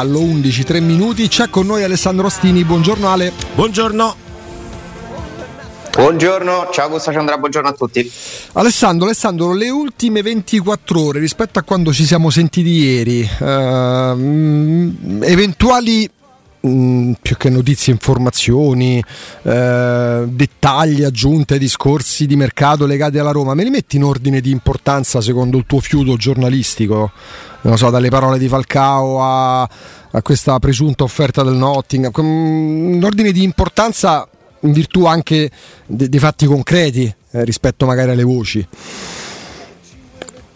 Corallo, 0.00 0.20
11, 0.20 0.64
3 0.64 0.80
minuti. 0.80 1.28
C'è 1.28 1.50
con 1.50 1.66
noi 1.66 1.82
Alessandro 1.82 2.26
Ostini. 2.26 2.64
Buongiorno 2.64 3.10
Ale. 3.10 3.32
Buongiorno. 3.54 4.16
Buongiorno, 5.92 6.68
ciao 6.72 6.88
Gusto 6.88 7.10
Andrea, 7.10 7.36
buongiorno 7.36 7.68
a 7.68 7.72
tutti. 7.72 8.10
Alessandro, 8.52 9.06
Alessandro, 9.06 9.52
le 9.52 9.68
ultime 9.68 10.22
24 10.22 11.02
ore 11.02 11.18
rispetto 11.18 11.58
a 11.58 11.62
quando 11.62 11.92
ci 11.92 12.06
siamo 12.06 12.30
sentiti 12.30 12.70
ieri, 12.70 13.28
uh, 13.40 13.44
eventuali 15.24 16.08
Mm, 16.66 17.12
più 17.22 17.38
che 17.38 17.48
notizie, 17.48 17.90
informazioni, 17.90 19.02
eh, 19.42 20.24
dettagli, 20.26 21.02
aggiunte, 21.04 21.56
discorsi 21.56 22.26
di 22.26 22.36
mercato 22.36 22.84
legati 22.84 23.16
alla 23.16 23.30
Roma, 23.30 23.54
me 23.54 23.64
li 23.64 23.70
metti 23.70 23.96
in 23.96 24.04
ordine 24.04 24.42
di 24.42 24.50
importanza 24.50 25.22
secondo 25.22 25.56
il 25.56 25.64
tuo 25.66 25.80
fiuto 25.80 26.16
giornalistico? 26.16 27.12
Non 27.62 27.78
so, 27.78 27.88
dalle 27.88 28.10
parole 28.10 28.36
di 28.36 28.46
Falcao 28.46 29.22
a, 29.22 29.62
a 29.62 30.22
questa 30.22 30.58
presunta 30.58 31.02
offerta 31.02 31.42
del 31.42 31.54
Nottingham, 31.54 32.12
in 32.18 33.00
ordine 33.02 33.32
di 33.32 33.42
importanza 33.42 34.28
in 34.60 34.72
virtù 34.72 35.06
anche 35.06 35.50
dei 35.86 36.18
fatti 36.18 36.44
concreti 36.44 37.14
eh, 37.30 37.44
rispetto 37.44 37.86
magari 37.86 38.10
alle 38.10 38.24
voci. 38.24 38.66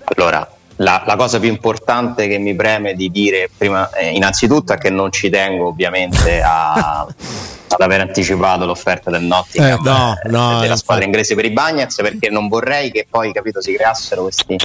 Allora, 0.05 0.53
la, 0.77 1.03
la, 1.06 1.17
cosa 1.17 1.39
più 1.39 1.48
importante 1.48 2.27
che 2.27 2.39
mi 2.39 2.55
preme 2.55 2.94
di 2.94 3.11
dire 3.11 3.50
prima, 3.56 3.91
eh, 3.91 4.11
innanzitutto 4.11 4.72
è 4.72 4.78
che 4.78 4.91
non 4.91 5.12
ci 5.12 5.31
tengo 5.31 5.69
ovviamente 5.69 6.42
a, 6.42 7.00
ad 7.03 7.81
aver 7.81 8.00
anticipato 8.00 8.66
l'offerta 8.66 9.11
del 9.11 9.22
Nottingham 9.22 9.78
eh, 9.78 9.89
no, 9.89 10.14
eh, 10.22 10.28
no, 10.28 10.61
della 10.61 10.77
squadra 10.77 11.05
inglese 11.05 11.34
per 11.34 11.44
i 11.44 11.50
Bagnets 11.50 11.97
perché 11.97 12.28
non 12.28 12.48
vorrei 12.48 12.91
che 12.91 13.06
poi 13.08 13.33
capito, 13.33 13.61
si 13.61 13.72
creassero 13.72 14.22
questi 14.22 14.58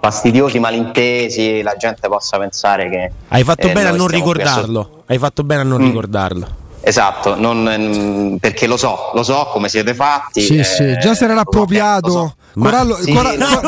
fastidiosi 0.00 0.58
malintesi 0.58 1.62
la 1.62 1.76
gente 1.76 2.08
possa 2.08 2.38
pensare 2.38 2.88
che 2.88 3.12
hai 3.28 3.44
fatto 3.44 3.68
eh, 3.68 3.72
bene 3.72 3.88
a 3.88 3.92
non 3.92 4.08
ricordarlo 4.08 5.02
hai 5.06 5.18
fatto 5.18 5.44
bene 5.44 5.60
a 5.60 5.64
non 5.64 5.80
mm. 5.80 5.84
ricordarlo 5.84 6.58
Esatto, 6.82 7.38
non, 7.38 7.68
mm, 7.68 8.36
perché 8.36 8.66
lo 8.66 8.78
so, 8.78 9.10
lo 9.12 9.22
so 9.22 9.48
come 9.52 9.68
siete 9.68 9.94
fatti. 9.94 10.40
Sì, 10.40 10.56
eh, 10.56 10.64
sì, 10.64 10.98
già 10.98 11.14
se 11.14 11.26
n'era 11.26 11.40
appropriato. 11.40 12.36
Corallo, 12.54 12.96
sì, 12.96 13.12
Cora- 13.12 13.36
no, 13.36 13.60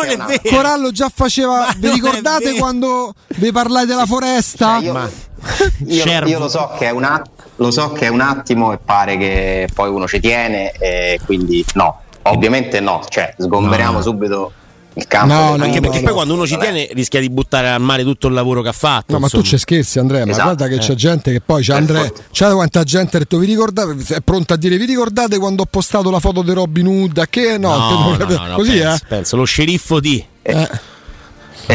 Corallo, 0.48 0.90
già 0.90 1.10
faceva. 1.14 1.58
Ma 1.66 1.74
vi 1.76 1.90
ricordate 1.90 2.54
quando 2.54 3.14
vi 3.36 3.52
parlate 3.52 3.86
della 3.86 4.06
foresta? 4.06 4.80
Cioè, 4.80 5.08
io, 5.86 6.04
io, 6.04 6.26
io, 6.26 6.38
lo 6.38 6.48
so 6.48 6.72
che 6.78 6.86
è 6.86 6.90
un 6.90 7.04
attimo. 7.04 7.36
Lo 7.56 7.70
so 7.70 7.92
che 7.92 8.06
è 8.06 8.08
un 8.08 8.20
attimo 8.20 8.72
e 8.72 8.78
pare 8.78 9.16
che 9.16 9.68
poi 9.72 9.88
uno 9.90 10.08
ci 10.08 10.18
tiene, 10.20 10.72
e 10.72 11.20
quindi 11.24 11.64
no, 11.74 12.00
ovviamente 12.22 12.80
no, 12.80 13.02
cioè 13.08 13.34
sgomberiamo 13.38 13.98
no. 13.98 14.02
subito 14.02 14.52
il 14.94 15.06
campo. 15.06 15.32
No, 15.32 15.56
no, 15.56 15.64
anche 15.64 15.80
perché 15.80 15.98
no, 15.98 16.04
poi 16.04 16.12
quando 16.12 16.34
uno 16.34 16.46
ci 16.46 16.58
tiene 16.58 16.88
rischia 16.92 17.20
di 17.20 17.30
buttare 17.30 17.70
al 17.70 17.80
mare 17.80 18.02
tutto 18.02 18.28
il 18.28 18.34
lavoro 18.34 18.62
che 18.62 18.68
ha 18.68 18.72
fatto. 18.72 19.12
No, 19.12 19.18
insomma. 19.18 19.20
ma 19.20 19.28
tu 19.28 19.42
ci 19.42 19.58
scherzi, 19.58 19.98
Andrea. 19.98 20.22
Esatto. 20.22 20.36
Ma 20.36 20.54
guarda 20.54 20.68
che 20.68 20.74
eh. 20.74 20.78
c'è 20.78 20.94
gente 20.94 21.32
che 21.32 21.40
poi 21.40 21.62
c'è 21.62 21.74
Andrea. 21.74 22.10
C'è 22.30 22.50
quanta 22.52 22.82
gente 22.84 23.16
ha 23.16 23.20
detto: 23.20 23.38
Vi 23.38 23.46
ricordate? 23.46 24.14
È 24.14 24.20
pronta 24.20 24.54
a 24.54 24.56
dire: 24.56 24.76
Vi 24.76 24.84
ricordate 24.84 25.38
quando 25.38 25.62
ho 25.62 25.66
postato 25.66 26.10
la 26.10 26.20
foto 26.20 26.42
di 26.42 26.52
Robin 26.52 26.86
Hood? 26.86 27.26
Che 27.28 27.58
no, 27.58 27.76
no, 27.76 28.16
no, 28.16 28.46
no 28.46 28.54
così 28.54 28.78
penso, 28.78 28.94
eh? 28.94 29.06
Penso, 29.08 29.36
lo 29.36 29.44
sceriffo 29.44 30.00
di. 30.00 30.24
Eh. 30.42 30.68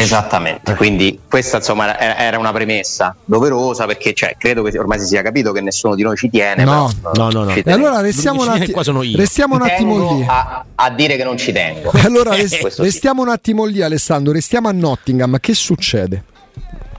Esattamente, 0.00 0.74
quindi 0.74 1.20
questa 1.28 1.58
insomma 1.58 1.98
era 1.98 2.38
una 2.38 2.52
premessa 2.52 3.14
doverosa 3.24 3.86
perché 3.86 4.14
cioè, 4.14 4.36
credo 4.38 4.62
che 4.62 4.78
ormai 4.78 4.98
si 5.00 5.06
sia 5.06 5.22
capito 5.22 5.52
che 5.52 5.60
nessuno 5.60 5.94
di 5.94 6.02
noi 6.02 6.16
ci 6.16 6.30
tiene. 6.30 6.64
No, 6.64 6.90
però, 7.00 7.12
no, 7.14 7.30
no. 7.30 7.44
no. 7.44 7.50
E 7.52 7.62
allora 7.72 8.00
restiamo 8.00 8.42
un, 8.42 8.48
atti- 8.48 9.16
restiamo 9.16 9.54
un 9.56 9.62
attimo 9.62 10.14
lì. 10.14 10.24
A, 10.26 10.64
a, 10.74 10.90
dire 10.90 11.16
che 11.16 11.24
non 11.24 11.36
ci 11.36 11.52
tengo. 11.52 11.90
allora 12.04 12.34
rest- 12.36 12.78
restiamo 12.78 13.22
un 13.22 13.28
attimo 13.28 13.64
lì 13.64 13.82
Alessandro, 13.82 14.32
restiamo 14.32 14.68
a 14.68 14.72
Nottingham, 14.72 15.38
che 15.40 15.54
succede? 15.54 16.24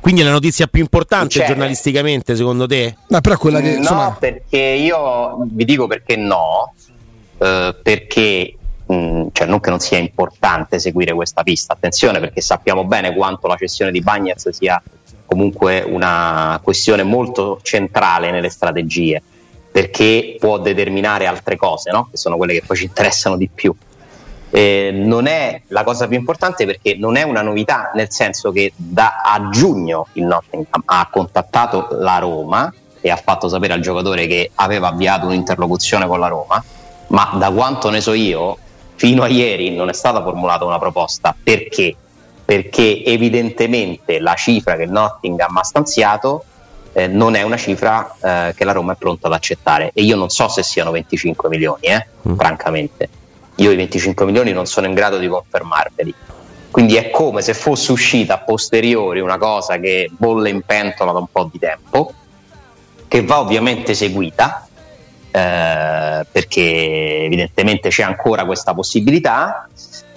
Quindi 0.01 0.21
è 0.21 0.23
la 0.23 0.31
notizia 0.31 0.67
più 0.67 0.81
importante 0.81 1.31
Succede. 1.31 1.47
giornalisticamente 1.47 2.35
secondo 2.35 2.65
te? 2.65 2.95
No, 3.07 3.21
però 3.21 3.37
quella 3.37 3.59
che, 3.59 3.71
insomma... 3.71 4.05
no 4.05 4.17
perché 4.17 4.57
io 4.57 5.45
vi 5.51 5.65
dico 5.65 5.87
perché 5.87 6.15
no, 6.15 6.73
eh, 7.37 7.75
perché 7.81 8.55
mh, 8.89 8.93
mm, 8.93 9.27
cioè 9.31 9.47
non 9.47 9.59
che 9.59 9.69
non 9.69 9.79
sia 9.79 9.97
importante 9.97 10.79
seguire 10.79 11.13
questa 11.13 11.43
pista, 11.43 11.73
attenzione 11.73 12.19
perché 12.19 12.41
sappiamo 12.41 12.85
bene 12.85 13.13
quanto 13.13 13.47
la 13.47 13.55
cessione 13.55 13.91
di 13.91 14.01
Bagnets 14.01 14.49
sia 14.49 14.81
comunque 15.25 15.81
una 15.81 16.59
questione 16.63 17.03
molto 17.03 17.59
centrale 17.61 18.31
nelle 18.31 18.49
strategie, 18.49 19.21
perché 19.71 20.35
può 20.39 20.57
determinare 20.57 21.27
altre 21.27 21.55
cose, 21.55 21.91
no? 21.91 22.07
che 22.09 22.17
sono 22.17 22.35
quelle 22.35 22.53
che 22.53 22.63
poi 22.65 22.75
ci 22.75 22.85
interessano 22.85 23.37
di 23.37 23.47
più. 23.53 23.73
Eh, 24.51 24.89
non 24.91 25.27
è 25.27 25.61
la 25.67 25.83
cosa 25.83 26.07
più 26.07 26.17
importante 26.17 26.65
perché 26.65 26.95
non 26.95 27.15
è 27.15 27.21
una 27.21 27.43
novità, 27.43 27.91
nel 27.93 28.07
senso 28.09 28.51
che 28.51 28.73
da 28.75 29.21
a 29.23 29.49
giugno 29.51 30.07
il 30.13 30.23
Nottingham 30.25 30.81
ha 30.85 31.07
contattato 31.11 31.89
la 31.91 32.17
Roma 32.17 32.73
e 32.99 33.11
ha 33.11 33.15
fatto 33.15 33.47
sapere 33.47 33.73
al 33.73 33.81
giocatore 33.81 34.25
che 34.25 34.49
aveva 34.55 34.87
avviato 34.87 35.27
un'interlocuzione 35.27 36.07
con 36.07 36.19
la 36.19 36.27
Roma, 36.27 36.63
ma 37.09 37.35
da 37.37 37.51
quanto 37.51 37.91
ne 37.91 38.01
so 38.01 38.13
io 38.13 38.57
fino 38.99 39.23
a 39.23 39.29
ieri 39.29 39.73
non 39.73 39.87
è 39.87 39.93
stata 39.93 40.21
formulata 40.21 40.65
una 40.65 40.77
proposta. 40.77 41.33
Perché? 41.41 41.95
Perché 42.43 43.01
evidentemente 43.05 44.19
la 44.19 44.33
cifra 44.33 44.75
che 44.75 44.83
il 44.83 44.91
Nottingham 44.91 45.55
ha 45.55 45.63
stanziato 45.63 46.43
eh, 46.91 47.07
non 47.07 47.35
è 47.35 47.43
una 47.43 47.55
cifra 47.55 48.13
eh, 48.21 48.53
che 48.53 48.65
la 48.65 48.73
Roma 48.73 48.93
è 48.93 48.95
pronta 48.97 49.27
ad 49.27 49.33
accettare. 49.33 49.91
E 49.93 50.03
io 50.03 50.17
non 50.17 50.29
so 50.29 50.49
se 50.49 50.63
siano 50.63 50.91
25 50.91 51.47
milioni, 51.47 51.83
eh, 51.83 52.07
mm. 52.27 52.35
francamente. 52.35 53.09
Io 53.55 53.71
i 53.71 53.77
25 53.77 54.25
milioni 54.25 54.51
non 54.51 54.65
sono 54.65 54.87
in 54.87 54.93
grado 54.93 55.17
di 55.17 55.29
confermarveli. 55.29 56.13
Quindi 56.69 56.97
è 56.97 57.09
come 57.09 57.41
se 57.41 57.53
fosse 57.53 57.93
uscita 57.93 58.33
a 58.33 58.39
posteriori 58.39 59.21
una 59.21 59.37
cosa 59.37 59.77
che 59.77 60.09
bolle 60.11 60.49
in 60.49 60.61
pentola 60.63 61.13
da 61.13 61.19
un 61.19 61.27
po' 61.31 61.47
di 61.49 61.57
tempo, 61.57 62.11
che 63.07 63.23
va 63.23 63.39
ovviamente 63.39 63.93
seguita, 63.93 64.67
eh, 65.31 66.25
perché 66.31 67.23
evidentemente 67.25 67.89
c'è 67.89 68.03
ancora 68.03 68.45
questa 68.45 68.73
possibilità, 68.73 69.67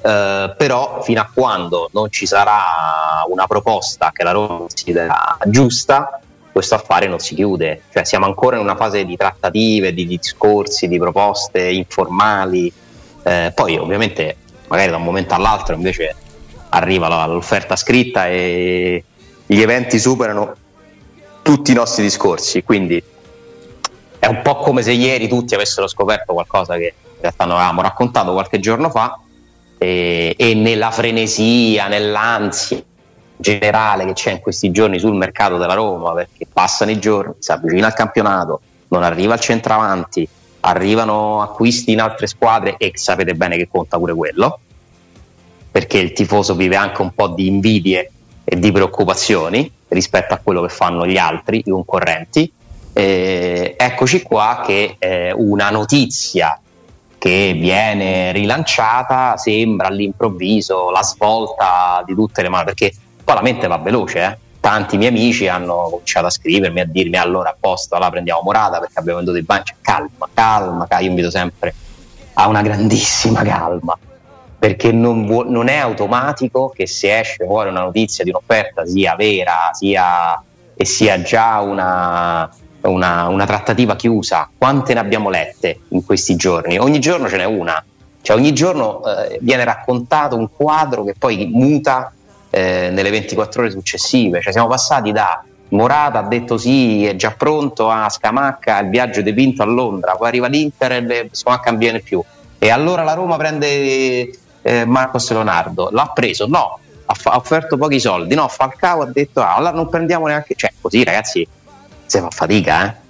eh, 0.03 0.55
però 0.57 1.03
fino 1.03 1.21
a 1.21 1.31
quando 1.33 1.91
non 1.93 2.11
ci 2.11 2.27
sarà 2.27 3.25
una 3.29 3.47
proposta 3.47 4.11
che 4.13 4.25
la 4.25 4.33
Roma 4.33 4.59
considera 4.59 5.37
giusta, 5.47 6.21
questo 6.51 6.75
affare 6.75 7.07
non 7.07 7.19
si 7.19 7.35
chiude, 7.35 7.83
cioè 7.93 8.05
siamo 8.05 8.27
ancora 8.27 8.57
in 8.57 8.63
una 8.63 8.77
fase 8.77 9.05
di 9.05 9.17
trattative, 9.17 9.95
di 9.95 10.07
discorsi, 10.07 10.89
di 10.89 10.99
proposte 10.99 11.63
informali, 11.63 12.71
eh, 13.23 13.53
poi 13.55 13.79
ovviamente 13.79 14.37
magari 14.69 14.91
da 14.91 14.97
un 14.97 15.05
momento 15.05 15.35
all'altro 15.35 15.75
invece 15.75 16.15
arriva 16.71 17.27
l'offerta 17.27 17.77
scritta 17.77 18.29
e 18.29 19.05
gli 19.47 19.61
eventi 19.61 19.99
superano 19.99 20.55
tutti 21.43 21.73
i 21.73 21.75
nostri 21.75 22.03
discorsi, 22.03 22.63
quindi 22.63 23.03
è 24.23 24.29
un 24.29 24.41
po' 24.41 24.55
come 24.55 24.83
se 24.83 24.93
ieri 24.93 25.27
tutti 25.27 25.57
avessero 25.57 25.89
scoperto 25.89 26.33
qualcosa 26.33 26.77
che 26.77 26.95
in 26.95 27.21
realtà 27.21 27.45
noi 27.45 27.57
avevamo 27.57 27.83
raccontato 27.83 28.31
qualche 28.31 28.61
giorno 28.61 28.89
fa 28.89 29.19
e, 29.77 30.37
e 30.39 30.55
nella 30.55 30.93
frenesia, 30.93 31.89
nell'ansia 31.89 32.81
generale 33.37 34.05
che 34.05 34.13
c'è 34.13 34.31
in 34.31 34.39
questi 34.39 34.71
giorni 34.71 35.01
sul 35.01 35.17
mercato 35.17 35.59
della 35.59 35.75
Roma 35.75 36.13
perché 36.13 36.47
passano 36.51 36.93
i 36.93 37.01
giorni, 37.01 37.35
si 37.41 37.51
avvicina 37.51 37.89
al 37.89 37.95
campionato, 37.95 38.61
non 38.91 39.03
arriva 39.03 39.35
il 39.35 39.41
centravanti, 39.41 40.29
arrivano 40.61 41.43
acquisti 41.43 41.91
in 41.91 42.01
altre 42.01 42.29
squadre 42.29 42.77
e 42.77 42.93
sapete 42.95 43.35
bene 43.35 43.57
che 43.57 43.67
conta 43.69 43.99
pure 43.99 44.15
quello 44.15 44.61
perché 45.69 45.99
il 45.99 46.13
tifoso 46.13 46.55
vive 46.55 46.77
anche 46.77 47.03
un 47.03 47.13
po' 47.13 47.27
di 47.27 47.49
invidie 47.49 48.09
e 48.45 48.57
di 48.57 48.71
preoccupazioni 48.71 49.69
rispetto 49.89 50.33
a 50.33 50.39
quello 50.41 50.63
che 50.63 50.69
fanno 50.69 51.09
gli 51.09 51.17
altri, 51.17 51.59
i 51.59 51.71
concorrenti 51.71 52.53
eh, 52.93 53.75
eccoci 53.79 54.23
qua 54.23 54.63
che 54.65 54.97
eh, 54.99 55.33
una 55.33 55.71
notizia 55.71 56.59
che 57.19 57.57
viene 57.57 58.33
rilanciata 58.33 59.37
sembra 59.37 59.87
all'improvviso 59.87 60.91
la 60.91 61.03
svolta 61.03 62.03
di 62.05 62.15
tutte 62.15 62.43
le 62.43 62.49
mani, 62.49 62.65
perché 62.65 62.93
poi 63.23 63.35
la 63.37 63.43
mente 63.43 63.69
va 63.69 63.79
veloce, 63.79 64.19
eh? 64.25 64.39
tanti 64.59 64.97
miei 64.97 65.11
amici 65.11 65.47
hanno 65.47 65.89
cominciato 65.91 66.27
a 66.27 66.31
scrivermi, 66.31 66.81
a 66.81 66.85
dirmi 66.85 67.17
allora 67.17 67.51
a 67.51 67.57
posto, 67.59 67.95
allora 67.95 68.11
prendiamo 68.11 68.43
Morata 68.43 68.81
perché 68.81 68.99
abbiamo 68.99 69.19
venduto 69.19 69.39
il 69.39 69.45
banco, 69.45 69.73
calma, 69.81 70.29
calma, 70.35 70.87
io 70.99 71.09
invito 71.09 71.31
sempre 71.31 71.75
a 72.35 72.49
una 72.49 72.63
grandissima 72.63 73.43
calma, 73.47 73.97
perché 74.59 74.93
non, 74.93 75.25
vu- 75.25 75.49
non 75.49 75.69
è 75.69 75.77
automatico 75.77 76.73
che 76.75 76.87
se 76.87 77.21
esce 77.21 77.45
fuori 77.45 77.71
una 77.71 77.83
notizia 77.83 78.25
di 78.25 78.31
un'offerta 78.31 78.85
sia 78.85 79.15
vera 79.15 79.71
sia, 79.73 80.43
e 80.75 80.85
sia 80.85 81.23
già 81.23 81.61
una, 81.61 82.51
una, 82.83 83.29
una, 83.29 83.47
trattativa 83.47 83.97
chiusa, 83.97 84.49
quante 84.57 84.95
ne 84.95 85.01
abbiamo 85.01 85.31
lette 85.31 85.81
in 85.89 86.05
questi 86.05 86.37
giorni? 86.37 86.79
Ogni 86.79 86.99
giorno 86.99 87.29
ce 87.29 87.37
n'è 87.37 87.45
una, 87.45 87.83
cioè 88.21 88.37
ogni 88.37 88.53
giorno 88.53 89.03
eh, 89.05 89.39
viene 89.41 89.65
raccontato 89.65 90.37
un 90.37 90.49
quadro 90.55 91.05
che 91.05 91.15
poi 91.19 91.51
muta 91.53 92.13
eh, 92.51 92.91
nelle 92.93 93.11
24 93.11 93.63
ore 93.63 93.71
successive, 93.71 94.41
cioè 94.41 94.53
siamo 94.53 94.69
passati 94.69 95.13
da 95.13 95.43
Morata 95.73 96.19
ha 96.19 96.23
detto 96.23 96.59
sì, 96.59 97.07
è 97.07 97.17
già 97.17 97.31
pronto 97.31 97.91
a 97.91 98.09
Scamacca, 98.09 98.79
il 98.81 98.91
viaggio 98.91 99.23
dipinto 99.23 99.63
a 99.63 99.67
Londra, 99.67 100.17
poi 100.17 100.29
arriva 100.29 100.47
l'Inter 100.47 100.93
e 100.93 101.29
Scamacca 101.33 101.71
non 101.71 101.79
viene 101.79 102.01
più. 102.01 102.23
E 102.59 102.71
allora 102.71 103.03
la 103.03 103.15
Roma 103.15 103.37
prende 103.37 104.31
eh, 104.61 104.85
Marcos 104.85 105.31
Leonardo, 105.31 105.89
l'ha 105.91 106.11
preso? 106.15 106.47
No, 106.47 106.79
ha, 107.07 107.15
ha 107.25 107.37
offerto 107.37 107.77
pochi 107.77 107.99
soldi, 107.99 108.35
no, 108.35 108.49
Falcao 108.49 109.03
ha 109.03 109.07
detto 109.07 109.41
ah, 109.41 109.55
allora 109.55 109.73
non 109.73 109.89
prendiamo 109.89 110.27
neanche, 110.27 110.55
cioè 110.55 110.73
così 110.81 111.03
ragazzi 111.05 111.47
si 112.13 112.19
fa 112.21 112.29
fatica, 112.31 112.87
eh. 112.87 113.01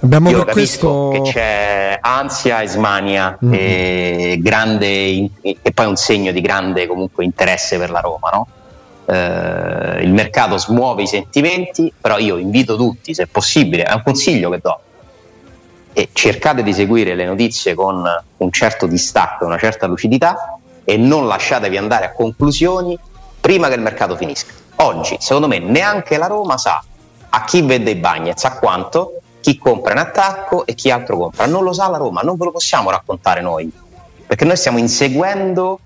Abbiamo 0.00 0.28
Io 0.28 0.44
questo 0.44 1.08
che 1.14 1.30
c'è 1.32 1.98
ansia 1.98 2.60
e 2.60 2.68
smania 2.68 3.38
Mhm. 3.40 3.52
e, 3.54 4.38
grande, 4.42 5.30
e 5.40 5.72
poi 5.72 5.86
un 5.86 5.96
segno 5.96 6.30
di 6.30 6.42
grande 6.42 6.86
comunque 6.86 7.24
interesse 7.24 7.78
per 7.78 7.88
la 7.88 8.00
Roma, 8.00 8.28
no? 8.30 8.46
Eh, 9.06 10.02
il 10.02 10.12
mercato 10.12 10.58
smuove 10.58 11.04
i 11.04 11.06
sentimenti, 11.06 11.90
però 11.98 12.18
io 12.18 12.36
invito 12.36 12.76
tutti, 12.76 13.14
se 13.14 13.26
possibile, 13.28 13.84
è 13.84 13.94
un 13.94 14.02
consiglio 14.04 14.50
che 14.50 14.58
do, 14.60 14.80
e 15.94 16.10
cercate 16.12 16.62
di 16.62 16.74
seguire 16.74 17.14
le 17.14 17.24
notizie 17.24 17.72
con 17.72 18.04
un 18.36 18.50
certo 18.50 18.86
distacco 18.86 19.46
una 19.46 19.58
certa 19.58 19.86
lucidità 19.86 20.58
e 20.84 20.98
non 20.98 21.26
lasciatevi 21.26 21.78
andare 21.78 22.04
a 22.04 22.12
conclusioni 22.12 22.98
prima 23.40 23.68
che 23.68 23.74
il 23.74 23.80
mercato 23.80 24.16
finisca. 24.16 24.52
Oggi, 24.76 25.16
secondo 25.18 25.48
me, 25.48 25.60
neanche 25.60 26.18
la 26.18 26.26
Roma 26.26 26.58
sa 26.58 26.84
a 27.36 27.44
chi 27.44 27.62
vende 27.62 27.90
i 27.90 27.96
Bagnets, 27.96 28.44
a 28.44 28.58
quanto, 28.58 29.20
chi 29.40 29.58
compra 29.58 29.92
in 29.92 29.98
attacco 29.98 30.64
e 30.66 30.74
chi 30.74 30.90
altro 30.90 31.16
compra. 31.16 31.46
Non 31.46 31.64
lo 31.64 31.72
sa 31.72 31.88
la 31.88 31.96
Roma, 31.96 32.20
non 32.20 32.36
ve 32.36 32.44
lo 32.44 32.52
possiamo 32.52 32.90
raccontare 32.90 33.40
noi, 33.40 33.70
perché 34.24 34.44
noi 34.44 34.56
stiamo 34.56 34.78
inseguendo 34.78 35.80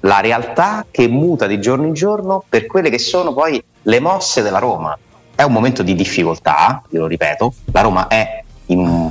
la 0.00 0.20
realtà 0.20 0.86
che 0.88 1.08
muta 1.08 1.48
di 1.48 1.60
giorno 1.60 1.86
in 1.86 1.92
giorno 1.92 2.44
per 2.48 2.66
quelle 2.66 2.88
che 2.88 2.98
sono 2.98 3.34
poi 3.34 3.62
le 3.82 4.00
mosse 4.00 4.42
della 4.42 4.60
Roma. 4.60 4.96
È 5.34 5.42
un 5.42 5.52
momento 5.52 5.82
di 5.82 5.96
difficoltà, 5.96 6.82
io 6.90 7.00
lo 7.00 7.06
ripeto, 7.08 7.52
la 7.72 7.80
Roma 7.80 8.06
è 8.06 8.44
in, 8.66 9.10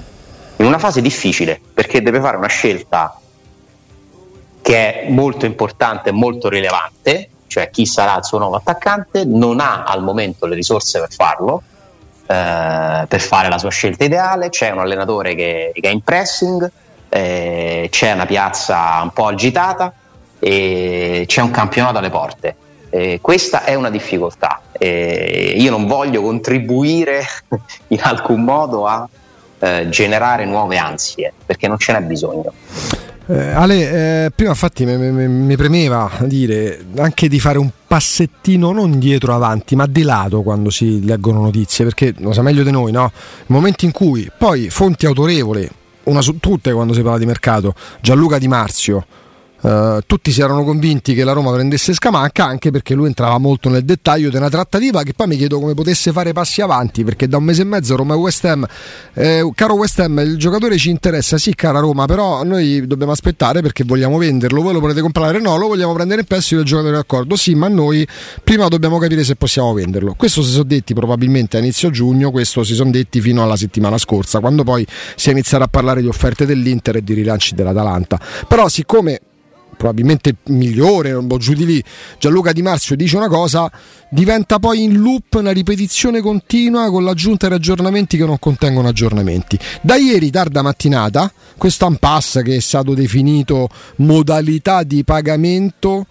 in 0.56 0.66
una 0.66 0.80
fase 0.80 1.02
difficile 1.02 1.60
perché 1.74 2.02
deve 2.02 2.22
fare 2.22 2.38
una 2.38 2.48
scelta 2.48 3.20
che 4.62 5.02
è 5.02 5.10
molto 5.10 5.46
importante 5.46 6.12
molto 6.12 6.48
rilevante, 6.48 7.30
cioè 7.48 7.70
chi 7.70 7.86
sarà 7.86 8.16
il 8.16 8.24
suo 8.24 8.38
nuovo 8.38 8.56
attaccante, 8.56 9.26
non 9.26 9.60
ha 9.60 9.84
al 9.84 10.02
momento 10.04 10.46
le 10.46 10.56
risorse 10.56 11.00
per 11.00 11.12
farlo, 11.12 11.64
eh, 12.32 13.06
per 13.08 13.20
fare 13.20 13.50
la 13.50 13.58
sua 13.58 13.70
scelta 13.70 14.06
ideale, 14.06 14.48
c'è 14.48 14.70
un 14.70 14.80
allenatore 14.80 15.36
che, 15.36 15.72
che 15.74 15.90
è 15.90 15.92
in 15.92 16.02
pressing, 16.02 16.72
eh, 17.10 17.88
c'è 17.92 18.14
una 18.14 18.26
piazza 18.26 19.00
un 19.04 19.12
po' 19.12 19.28
agitata 19.28 19.94
e 20.40 21.26
c'è 21.28 21.42
un 21.42 21.52
campionato 21.52 21.98
alle 21.98 22.10
porte. 22.10 22.56
Eh, 22.90 23.20
questa 23.22 23.66
è 23.66 23.76
una 23.76 23.90
difficoltà. 23.90 24.62
Io 24.80 25.70
non 25.70 25.86
voglio 25.86 26.22
contribuire 26.22 27.24
in 27.88 28.00
alcun 28.02 28.44
modo 28.44 28.88
a 28.88 29.08
eh, 29.60 29.90
generare 29.90 30.46
nuove 30.46 30.78
ansie 30.78 31.32
perché 31.46 31.68
non 31.68 31.78
ce 31.78 31.94
n'è 31.94 32.02
bisogno. 32.02 32.54
Eh, 33.28 33.52
Ale, 33.52 34.26
eh, 34.26 34.32
prima 34.32 34.50
infatti 34.52 34.86
mi, 34.86 34.98
mi- 34.98 35.28
mi 35.28 35.56
premeva 35.56 36.10
dire 36.22 36.84
anche 36.98 37.28
di 37.30 37.40
fare 37.40 37.60
un 37.60 37.70
passettino 37.88 38.72
non 38.72 38.98
dietro 39.00 39.34
avanti, 39.36 39.76
ma 39.76 39.86
di 39.86 40.02
lato 40.02 40.42
quando 40.42 40.70
si 40.70 41.06
leggono 41.06 41.42
notizie, 41.42 41.86
perché 41.86 42.14
lo 42.18 42.34
sa 42.34 42.42
meglio 42.42 42.64
di 42.64 42.72
noi, 42.72 42.92
no? 42.92 43.12
Il 43.14 43.46
momento 43.48 43.86
in 43.86 43.92
cui 43.92 44.30
poi 44.36 44.70
fonti 44.70 45.06
autorevoli, 45.06 45.70
una 46.04 46.22
su 46.22 46.40
tutte 46.40 46.74
quando 46.74 46.94
si 46.94 47.02
parla 47.04 47.20
di 47.20 47.26
mercato, 47.26 47.74
Gianluca 48.02 48.38
Di 48.40 48.48
Marzio, 48.48 49.06
eh, 49.62 50.02
tutti 50.06 50.32
si 50.32 50.42
erano 50.42 50.64
convinti 50.64 51.14
che 51.14 51.24
la 51.24 51.34
Roma 51.34 51.52
prendesse 51.52 51.94
Scamacca 51.94 52.46
anche 52.46 52.72
perché 52.72 52.94
lui 52.94 53.08
entrava 53.08 53.38
molto 53.38 53.70
nel 53.70 53.84
dettaglio 53.84 54.30
di 54.30 54.36
una 54.36 54.50
trattativa 54.50 55.04
che 55.04 55.14
poi 55.14 55.28
mi 55.28 55.38
chiedo 55.38 55.60
come 55.60 55.74
potesse 55.74 56.12
fare 56.12 56.34
passi 56.34 56.62
avanti 56.62 57.04
perché 57.04 57.28
da 57.28 57.38
un 57.38 57.44
mese 57.44 57.62
e 57.62 57.66
mezzo 57.66 57.96
Roma 57.96 58.14
e 58.14 58.18
West 58.18 58.46
Ham 58.46 58.66
eh, 59.14 59.50
caro 59.56 59.76
West 59.76 60.00
Ham 60.00 60.20
il 60.20 60.38
giocatore 60.38 60.78
ci 60.78 60.90
interessa 60.90 61.38
sì 61.38 61.54
cara 61.56 61.80
Roma 61.80 62.06
però 62.06 62.44
noi 62.44 62.86
dobbiamo 62.88 63.12
aspettare 63.12 63.62
perché 63.62 63.84
vogliamo 63.84 64.18
venderlo. 64.18 64.62
Voi 64.62 64.74
lo 64.74 64.80
volete 64.80 65.02
comprare? 65.02 65.40
No 65.40 65.58
lo 65.58 65.68
vogliamo 65.68 65.94
prendere 65.94 66.22
in 66.22 66.28
prestito 66.28 66.62
il 66.62 66.68
giocatore 66.68 66.96
d'accordo. 66.96 67.36
Sì 67.36 67.56
ma 67.56 67.68
noi 67.68 68.08
prima 68.44 68.68
dobbiamo 68.68 68.98
capire 68.98 69.24
se 69.24 69.36
possiamo 69.36 69.74
venderlo. 69.74 70.14
Questo 70.16 70.42
si 70.42 70.52
sono 70.52 70.64
detti 70.64 70.94
probabilmente 70.94 71.58
a 71.58 71.60
inizio 71.60 71.90
giugno 71.90 72.32
questo 72.32 72.64
si 72.64 72.74
sono 72.74 72.92
detti 72.92 73.22
fino 73.22 73.44
alla 73.44 73.56
settimana 73.56 73.98
scorsa 73.98 74.40
quando 74.40 74.64
poi 74.64 74.86
si 75.16 75.30
è 75.30 75.32
iniziato 75.32 75.64
a 75.64 75.68
parlare 75.68 76.02
di 76.02 76.08
offerte 76.08 76.46
dell'Inter 76.46 76.98
e 76.98 77.04
di 77.04 77.14
rilanci 77.14 77.56
dell'Atalanta. 77.56 78.20
Però 78.48 78.68
siccome 78.68 79.20
probabilmente 79.82 80.30
il 80.30 80.54
migliore, 80.54 81.10
non 81.10 81.26
boh, 81.26 81.38
giù 81.38 81.54
di 81.54 81.66
lì, 81.66 81.84
Gianluca 82.20 82.52
Di 82.52 82.62
Marzio 82.62 82.96
dice 82.96 83.18
una 83.18 83.28
cosa, 83.28 83.72
diventa 84.12 84.60
poi 84.60 84.84
in 84.84 85.00
loop 85.00 85.34
una 85.34 85.50
ripetizione 85.50 86.22
continua 86.22 86.92
con 86.92 87.04
l'aggiunta 87.04 87.48
di 87.48 87.56
aggiornamenti 87.56 88.16
che 88.16 88.26
non 88.26 88.38
contengono 88.38 88.90
aggiornamenti. 88.90 89.58
Da 89.82 89.96
ieri, 89.96 90.30
tarda 90.30 90.62
mattinata, 90.62 91.34
questo 91.58 91.88
impasse 91.88 92.44
che 92.44 92.58
è 92.58 92.60
stato 92.60 92.94
definito 92.94 93.70
modalità 93.96 94.84
di 94.84 95.04
pagamento 95.04 96.06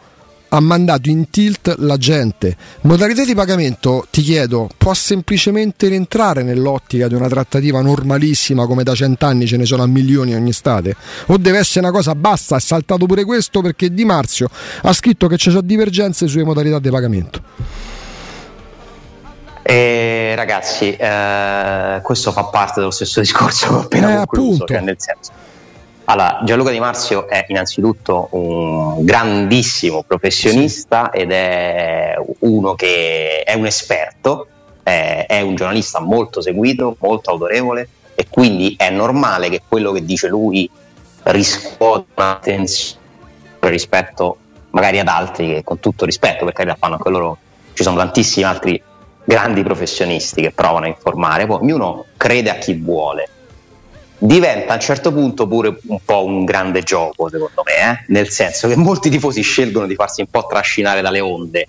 ha 0.52 0.60
mandato 0.60 1.08
in 1.08 1.30
tilt 1.30 1.74
la 1.78 1.96
gente. 1.96 2.56
Modalità 2.82 3.24
di 3.24 3.34
pagamento, 3.34 4.06
ti 4.10 4.20
chiedo, 4.22 4.68
può 4.76 4.92
semplicemente 4.94 5.88
rientrare 5.88 6.42
nell'ottica 6.42 7.08
di 7.08 7.14
una 7.14 7.28
trattativa 7.28 7.80
normalissima 7.80 8.66
come 8.66 8.82
da 8.82 8.94
cent'anni 8.94 9.46
ce 9.46 9.56
ne 9.56 9.64
sono 9.64 9.82
a 9.82 9.86
milioni 9.86 10.34
ogni 10.34 10.50
estate? 10.50 10.94
O 11.26 11.36
deve 11.36 11.58
essere 11.58 11.86
una 11.86 11.94
cosa 11.94 12.14
basta, 12.14 12.56
è 12.56 12.60
saltato 12.60 13.06
pure 13.06 13.24
questo 13.24 13.60
perché 13.60 13.92
Di 13.92 14.04
Marzio 14.04 14.48
ha 14.82 14.92
scritto 14.92 15.26
che 15.28 15.36
ci 15.36 15.50
sono 15.50 15.62
divergenze 15.62 16.26
sulle 16.26 16.44
modalità 16.44 16.78
di 16.78 16.90
pagamento. 16.90 17.42
E 19.62 20.32
ragazzi, 20.34 20.96
eh, 20.96 22.00
questo 22.02 22.32
fa 22.32 22.44
parte 22.44 22.80
dello 22.80 22.90
stesso 22.90 23.20
discorso 23.20 23.66
che 23.68 23.72
ho 23.74 23.80
appena 23.80 24.10
Eh, 24.10 24.16
concluso, 24.26 24.64
appunto. 24.64 24.66
cioè 24.72 24.82
nel 24.82 24.96
senso. 24.98 25.30
Allora, 26.10 26.40
Gianluca 26.42 26.72
Di 26.72 26.80
Marzio 26.80 27.28
è 27.28 27.44
innanzitutto 27.46 28.26
un 28.32 29.04
grandissimo 29.04 30.02
professionista 30.02 31.10
ed 31.10 31.30
è 31.30 32.16
uno 32.40 32.74
che 32.74 33.44
è 33.44 33.54
un 33.54 33.64
esperto, 33.64 34.48
è, 34.82 35.26
è 35.28 35.40
un 35.40 35.54
giornalista 35.54 36.00
molto 36.00 36.40
seguito, 36.40 36.96
molto 36.98 37.30
autorevole 37.30 37.88
e 38.16 38.26
quindi 38.28 38.74
è 38.76 38.90
normale 38.90 39.50
che 39.50 39.62
quello 39.68 39.92
che 39.92 40.04
dice 40.04 40.26
lui 40.26 40.68
riscuote 41.22 42.06
un'attenzione 42.16 42.98
rispetto 43.60 44.36
magari 44.70 44.98
ad 44.98 45.06
altri 45.06 45.46
che 45.46 45.62
con 45.62 45.78
tutto 45.78 46.06
rispetto, 46.06 46.44
perché 46.44 46.64
la 46.64 46.74
fanno 46.76 46.94
anche 46.94 47.08
loro, 47.08 47.38
ci 47.72 47.84
sono 47.84 47.96
tantissimi 47.96 48.44
altri 48.44 48.82
grandi 49.22 49.62
professionisti 49.62 50.42
che 50.42 50.50
provano 50.50 50.86
a 50.86 50.88
informare, 50.88 51.46
poi 51.46 51.58
ognuno 51.60 52.06
crede 52.16 52.50
a 52.50 52.54
chi 52.54 52.74
vuole. 52.74 53.28
Diventa 54.22 54.72
a 54.72 54.74
un 54.74 54.80
certo 54.80 55.12
punto 55.14 55.48
pure 55.48 55.78
un 55.86 55.98
po' 56.04 56.26
un 56.26 56.44
grande 56.44 56.82
gioco, 56.82 57.30
secondo 57.30 57.62
me, 57.64 57.90
eh? 57.90 58.04
nel 58.08 58.28
senso 58.28 58.68
che 58.68 58.76
molti 58.76 59.08
tifosi 59.08 59.40
scelgono 59.40 59.86
di 59.86 59.94
farsi 59.94 60.20
un 60.20 60.26
po' 60.30 60.46
trascinare 60.46 61.00
dalle 61.00 61.20
onde, 61.20 61.66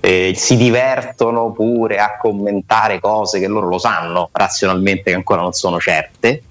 eh, 0.00 0.34
si 0.36 0.58
divertono 0.58 1.52
pure 1.52 1.96
a 1.96 2.18
commentare 2.18 3.00
cose 3.00 3.40
che 3.40 3.46
loro 3.46 3.68
lo 3.68 3.78
sanno 3.78 4.28
razionalmente 4.30 5.04
che 5.04 5.14
ancora 5.14 5.40
non 5.40 5.52
sono 5.54 5.80
certe. 5.80 6.42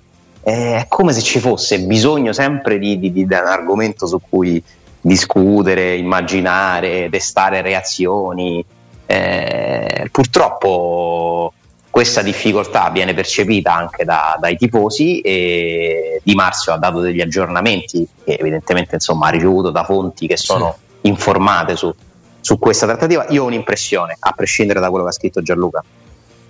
Eh, 0.42 0.78
È 0.78 0.86
come 0.88 1.14
se 1.14 1.22
ci 1.22 1.40
fosse 1.40 1.80
bisogno 1.80 2.34
sempre 2.34 2.80
di, 2.80 2.98
di- 2.98 3.12
di- 3.12 3.24
un 3.24 3.34
argomento 3.34 4.08
su 4.08 4.20
cui 4.28 4.62
discutere, 5.00 5.96
immaginare, 5.96 7.08
testare 7.12 7.62
reazioni. 7.62 8.66
Eh, 9.06 10.08
purtroppo 10.12 11.54
questa 11.96 12.22
difficoltà 12.22 12.90
viene 12.90 13.14
percepita 13.14 13.74
anche 13.74 14.04
da- 14.04 14.36
dai 14.38 14.58
tifosi 14.58 15.22
e 15.22 16.20
Di 16.22 16.36
Marzio 16.36 16.74
ha 16.74 16.78
dato 16.78 17.00
degli 17.00 17.22
aggiornamenti 17.22 18.06
che 18.22 18.36
evidentemente 18.38 18.96
insomma, 18.96 19.28
ha 19.28 19.30
ricevuto 19.30 19.70
da 19.70 19.86
fonti 19.86 20.28
che 20.28 20.36
sono 20.36 20.76
informate 21.04 21.78
su, 21.78 21.96
su 22.42 22.60
questa 22.60 22.86
trattativa. 22.86 23.28
Io 23.30 23.44
ho 23.44 23.46
un'impressione, 23.46 24.18
a 24.20 24.34
prescindere 24.34 24.82
da 24.82 24.90
quello 24.90 25.06
che 25.06 25.12
ha 25.12 25.14
scritto 25.14 25.42
Gianluca, 25.42 25.82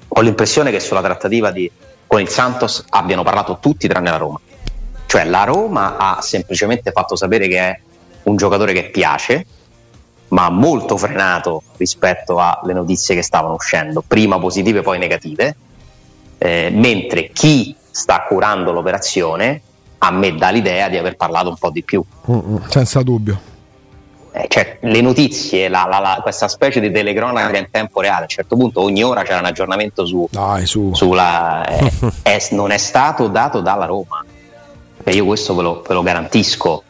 ho 0.08 0.22
l'impressione 0.22 0.72
che 0.72 0.80
sulla 0.80 1.04
trattativa 1.04 1.52
di- 1.52 1.72
con 2.08 2.22
il 2.22 2.28
Santos 2.28 2.84
abbiano 2.90 3.22
parlato 3.22 3.60
tutti 3.62 3.88
tranne 3.88 4.10
la 4.10 4.18
Roma. 4.18 4.40
Cioè 5.06 5.26
la 5.26 5.44
Roma 5.44 5.98
ha 5.98 6.22
semplicemente 6.22 6.92
fatto 6.92 7.16
sapere 7.16 7.48
che 7.48 7.60
è 7.60 7.80
un 8.24 8.36
giocatore 8.36 8.74
che 8.74 8.86
piace, 8.86 9.46
ma 10.36 10.50
molto 10.50 10.98
frenato 10.98 11.64
rispetto 11.78 12.40
alle 12.40 12.74
notizie 12.74 13.16
che 13.16 13.22
stavano 13.24 13.54
uscendo, 13.54 14.04
prima 14.06 14.38
positive 14.38 14.82
poi 14.82 15.00
negative, 15.00 15.56
eh, 16.38 16.70
mentre 16.74 17.30
chi 17.32 17.74
sta 17.90 18.26
curando 18.28 18.74
l'operazione 18.74 19.62
a 20.00 20.12
me 20.12 20.36
dà 20.36 20.50
l'idea 20.50 20.90
di 20.90 20.98
aver 20.98 21.16
parlato 21.16 21.48
un 21.48 21.56
po' 21.58 21.70
di 21.70 21.84
più. 21.84 22.04
Mm, 22.30 22.58
Senza 22.68 23.02
dubbio. 23.02 23.40
Eh, 24.34 24.48
cioè, 24.50 24.80
le 24.82 25.00
notizie, 25.00 25.70
la- 25.70 25.88
la- 25.90 26.00
la- 26.00 26.20
questa 26.22 26.50
specie 26.50 26.82
di 26.82 26.92
telecronaca 26.92 27.58
in 27.58 27.70
tempo 27.72 28.02
reale, 28.02 28.18
a 28.20 28.22
un 28.24 28.28
certo 28.28 28.58
punto 28.58 28.82
ogni 28.82 29.02
ora 29.06 29.24
c'era 29.24 29.40
un 29.40 29.46
aggiornamento 29.46 30.06
su, 30.06 30.28
Dai, 30.30 30.66
su. 30.66 30.94
sulla, 30.94 31.66
eh, 31.66 31.90
è- 32.24 32.48
non 32.52 32.72
è 32.72 32.78
stato 32.78 33.30
dato 33.30 33.62
dalla 33.62 33.86
Roma. 33.86 34.22
E 35.02 35.12
io 35.14 35.24
questo 35.24 35.56
ve 35.56 35.62
lo, 35.62 35.82
ve 35.88 35.94
lo 35.94 36.04
garantisco. 36.04 36.84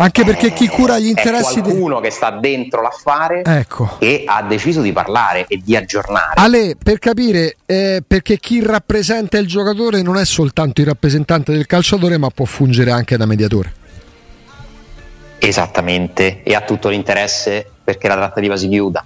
Anche 0.00 0.22
perché 0.24 0.52
chi 0.52 0.68
cura 0.68 0.96
gli 0.98 1.06
È 1.06 1.08
interessi 1.08 1.56
di... 1.56 1.62
qualcuno 1.62 1.98
che 1.98 2.10
sta 2.10 2.30
dentro 2.30 2.82
l'affare 2.82 3.42
Ecco. 3.44 3.96
e 3.98 4.22
ha 4.26 4.42
deciso 4.42 4.80
di 4.80 4.92
parlare 4.92 5.46
e 5.48 5.60
di 5.60 5.74
aggiornare. 5.74 6.34
Ale, 6.36 6.76
per 6.80 7.00
capire, 7.00 7.56
eh, 7.66 8.00
perché 8.06 8.38
chi 8.38 8.64
rappresenta 8.64 9.38
il 9.38 9.48
giocatore 9.48 10.00
non 10.02 10.16
è 10.16 10.24
soltanto 10.24 10.82
il 10.82 10.86
rappresentante 10.86 11.52
del 11.52 11.66
calciatore, 11.66 12.16
ma 12.16 12.28
può 12.30 12.44
fungere 12.44 12.92
anche 12.92 13.16
da 13.16 13.26
mediatore. 13.26 13.72
Esattamente, 15.38 16.42
e 16.44 16.54
ha 16.54 16.60
tutto 16.60 16.88
l'interesse 16.88 17.68
perché 17.82 18.06
la 18.06 18.16
trattativa 18.16 18.56
si 18.56 18.68
chiuda 18.68 19.04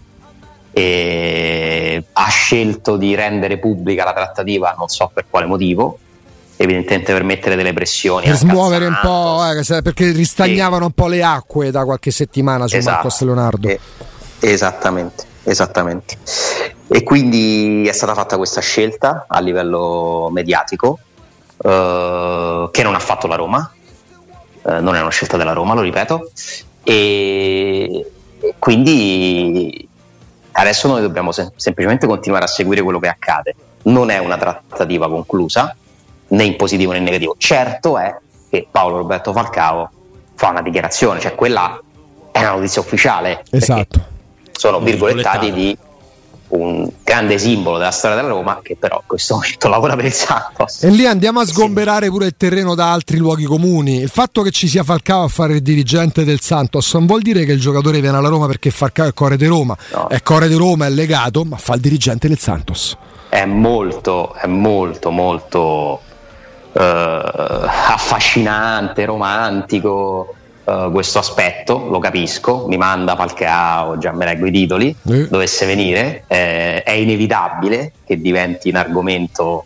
e 0.73 2.05
ha 2.13 2.29
scelto 2.29 2.99
di 2.99 3.15
rendere 3.15 3.59
pubblica 3.59 4.05
la 4.05 4.13
trattativa, 4.13 4.75
non 4.77 4.89
so 4.89 5.11
per 5.13 5.25
quale 5.31 5.47
motivo, 5.47 5.99
evidentemente 6.63 7.13
per 7.13 7.25
mettere 7.25 7.57
delle 7.57 7.73
pressioni. 7.73 8.27
Per 8.27 8.37
smuovere 8.37 8.87
un 8.87 8.99
po', 9.03 9.43
eh, 9.45 9.83
perché 9.83 10.13
ristagnavano 10.13 10.85
e... 10.85 10.87
un 10.87 10.93
po' 10.93 11.09
le 11.09 11.23
acque 11.23 11.71
da 11.71 11.85
qualche 11.85 12.11
settimana 12.11 12.67
su 12.69 12.77
esatto. 12.77 12.95
Marcos 12.95 13.21
Leonardo. 13.23 13.69
E... 13.69 13.81
esattamente, 14.41 15.25
esattamente. 15.45 16.17
E 16.89 17.03
quindi 17.03 17.87
è 17.89 17.93
stata 17.93 18.15
fatta 18.15 18.37
questa 18.37 18.61
scelta 18.61 19.25
a 19.27 19.41
livello 19.41 20.29
mediatico 20.31 20.99
eh, 21.63 22.69
che 22.71 22.83
non 22.83 22.95
ha 22.95 23.01
fatto 23.01 23.27
la 23.27 23.37
Roma, 23.37 23.73
eh, 24.63 24.81
non 24.81 24.95
è 24.95 25.01
una 25.01 25.11
scelta 25.11 25.37
della 25.37 25.53
Roma, 25.53 25.75
lo 25.75 25.81
ripeto, 25.81 26.31
e 26.85 28.11
quindi 28.59 29.89
adesso 30.53 30.87
noi 30.87 31.01
dobbiamo 31.01 31.33
sem- 31.33 31.51
semplicemente 31.57 32.07
continuare 32.07 32.45
a 32.45 32.49
seguire 32.49 32.83
quello 32.83 33.01
che 33.01 33.09
accade. 33.09 33.55
Non 33.85 34.11
è 34.11 34.19
una 34.19 34.37
trattativa 34.37 35.09
conclusa, 35.09 35.75
né 36.33 36.45
in 36.45 36.57
positivo 36.57 36.93
né 36.93 36.99
in 36.99 37.05
negativo. 37.05 37.35
Certo 37.39 37.99
è 37.99 38.15
che 38.51 38.67
Paolo 38.71 38.99
Roberto 38.99 39.33
Falcao 39.33 39.91
fa 40.35 40.49
una 40.49 40.63
dichiarazione, 40.63 41.21
cioè 41.21 41.35
quella 41.35 41.81
è 42.31 42.41
una 42.41 42.53
notizia 42.53 42.81
ufficiale. 42.81 43.45
Esatto. 43.51 44.11
Sono 44.53 44.81
virgolettati 44.81 45.53
di 45.53 45.77
un 46.49 46.87
grande 47.03 47.39
simbolo 47.39 47.79
della 47.79 47.91
storia 47.91 48.17
della 48.17 48.29
Roma 48.29 48.61
che 48.63 48.77
però 48.79 48.97
in 48.97 49.07
questo 49.07 49.35
momento 49.35 49.69
lavora 49.69 49.97
per 49.97 50.05
il 50.05 50.13
Santos. 50.13 50.83
E 50.83 50.91
lì 50.91 51.07
andiamo 51.07 51.41
a 51.41 51.47
sgomberare 51.47 52.09
pure 52.09 52.27
il 52.27 52.35
terreno 52.37 52.75
da 52.75 52.93
altri 52.93 53.17
luoghi 53.17 53.45
comuni. 53.45 54.01
Il 54.01 54.11
fatto 54.11 54.43
che 54.43 54.51
ci 54.51 54.69
sia 54.69 54.85
Falcao 54.85 55.25
a 55.25 55.29
fare 55.29 55.55
il 55.55 55.63
dirigente 55.63 56.25
del 56.25 56.41
Santos 56.41 56.93
non 56.93 57.07
vuol 57.07 57.23
dire 57.23 57.45
che 57.45 57.53
il 57.53 57.61
giocatore 57.61 58.01
viene 58.01 58.19
alla 58.19 58.29
Roma 58.29 58.47
perché 58.47 58.71
Falcao 58.71 59.07
è 59.07 59.15
Core 59.15 59.37
di 59.37 59.47
Roma. 59.47 59.77
No. 59.93 60.09
È 60.09 60.21
Core 60.23 60.49
di 60.49 60.55
Roma, 60.55 60.87
è 60.87 60.91
legato, 60.91 61.45
ma 61.45 61.57
fa 61.57 61.75
il 61.75 61.81
dirigente 61.81 62.29
del 62.29 62.39
Santos. 62.39 62.97
È 63.31 63.47
molto, 63.47 64.35
è 64.35 64.47
molto, 64.47 65.11
molto 65.11 66.01
affascinante, 66.81 69.05
romantico 69.05 70.35
uh, 70.65 70.91
questo 70.91 71.19
aspetto, 71.19 71.87
lo 71.89 71.99
capisco, 71.99 72.67
mi 72.69 72.77
manda 72.77 73.17
Falcao, 73.17 73.99
già 73.99 74.13
me 74.13 74.25
leggo 74.25 74.47
i 74.47 74.51
titoli, 74.51 74.97
eh. 75.09 75.29
dovesse 75.29 75.67
venire, 75.67 76.25
eh, 76.27 76.83
è 76.83 76.93
inevitabile 76.93 77.93
che 78.05 78.21
diventi 78.21 78.71
un 78.71 78.77
argomento 78.77 79.65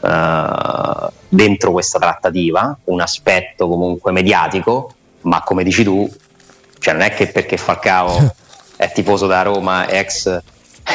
uh, 0.00 1.08
dentro 1.28 1.72
questa 1.72 1.98
trattativa, 1.98 2.76
un 2.84 3.00
aspetto 3.00 3.68
comunque 3.68 4.12
mediatico, 4.12 4.92
ma 5.22 5.42
come 5.42 5.64
dici 5.64 5.82
tu, 5.82 6.08
cioè 6.78 6.94
non 6.94 7.02
è 7.02 7.14
che 7.14 7.28
perché 7.28 7.56
Falcao 7.56 8.34
è 8.76 8.90
tifoso 8.92 9.26
da 9.26 9.42
Roma, 9.42 9.88
ex 9.88 10.40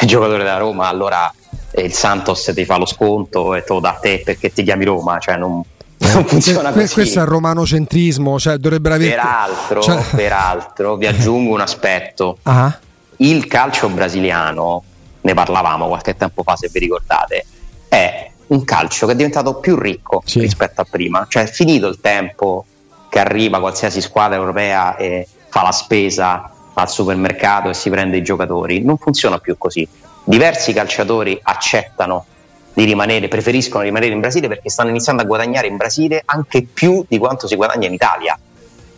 giocatore 0.04 0.42
da 0.42 0.56
Roma, 0.56 0.88
allora 0.88 1.32
il 1.76 1.92
Santos 1.92 2.52
ti 2.54 2.64
fa 2.64 2.76
lo 2.76 2.86
sconto 2.86 3.54
e 3.54 3.62
te 3.64 3.72
lo 3.72 3.80
dà 3.80 3.90
a 3.90 3.94
te 3.94 4.22
perché 4.24 4.52
ti 4.52 4.62
chiami 4.62 4.84
Roma, 4.84 5.18
cioè 5.18 5.36
non, 5.36 5.62
non 6.12 6.24
funziona 6.26 6.70
così. 6.72 6.92
Questo 6.92 7.18
è 7.20 7.22
il 7.22 7.28
romanocentrismo, 7.28 8.38
cioè 8.38 8.56
dovrebbero 8.56 8.94
avere... 8.94 9.10
Peraltro, 9.10 9.82
cioè... 9.82 10.02
peraltro 10.14 10.96
vi 10.96 11.06
aggiungo 11.06 11.54
un 11.54 11.60
aspetto. 11.60 12.38
Uh-huh. 12.42 12.72
Il 13.16 13.46
calcio 13.46 13.88
brasiliano, 13.88 14.82
ne 15.20 15.34
parlavamo 15.34 15.86
qualche 15.88 16.16
tempo 16.16 16.42
fa 16.42 16.56
se 16.56 16.68
vi 16.72 16.80
ricordate, 16.80 17.46
è 17.88 18.30
un 18.48 18.64
calcio 18.64 19.06
che 19.06 19.12
è 19.12 19.16
diventato 19.16 19.54
più 19.54 19.78
ricco 19.78 20.22
sì. 20.24 20.40
rispetto 20.40 20.80
a 20.80 20.86
prima. 20.88 21.26
Cioè 21.28 21.44
è 21.44 21.46
finito 21.46 21.86
il 21.88 21.98
tempo 22.00 22.66
che 23.08 23.18
arriva 23.18 23.60
qualsiasi 23.60 24.00
squadra 24.00 24.36
europea 24.36 24.96
e 24.96 25.26
fa 25.48 25.62
la 25.62 25.72
spesa 25.72 26.50
al 26.74 26.90
supermercato 26.90 27.68
e 27.68 27.74
si 27.74 27.90
prende 27.90 28.16
i 28.16 28.22
giocatori. 28.22 28.82
Non 28.82 28.96
funziona 28.96 29.38
più 29.38 29.56
così. 29.58 29.86
Diversi 30.24 30.72
calciatori 30.72 31.38
accettano 31.42 32.26
di 32.72 32.84
rimanere, 32.84 33.28
preferiscono 33.28 33.82
rimanere 33.82 34.12
in 34.12 34.20
Brasile 34.20 34.48
perché 34.48 34.70
stanno 34.70 34.90
iniziando 34.90 35.22
a 35.22 35.24
guadagnare 35.24 35.66
in 35.66 35.76
Brasile 35.76 36.22
anche 36.24 36.62
più 36.62 37.04
di 37.08 37.18
quanto 37.18 37.46
si 37.46 37.56
guadagna 37.56 37.86
in 37.86 37.92
Italia 37.92 38.38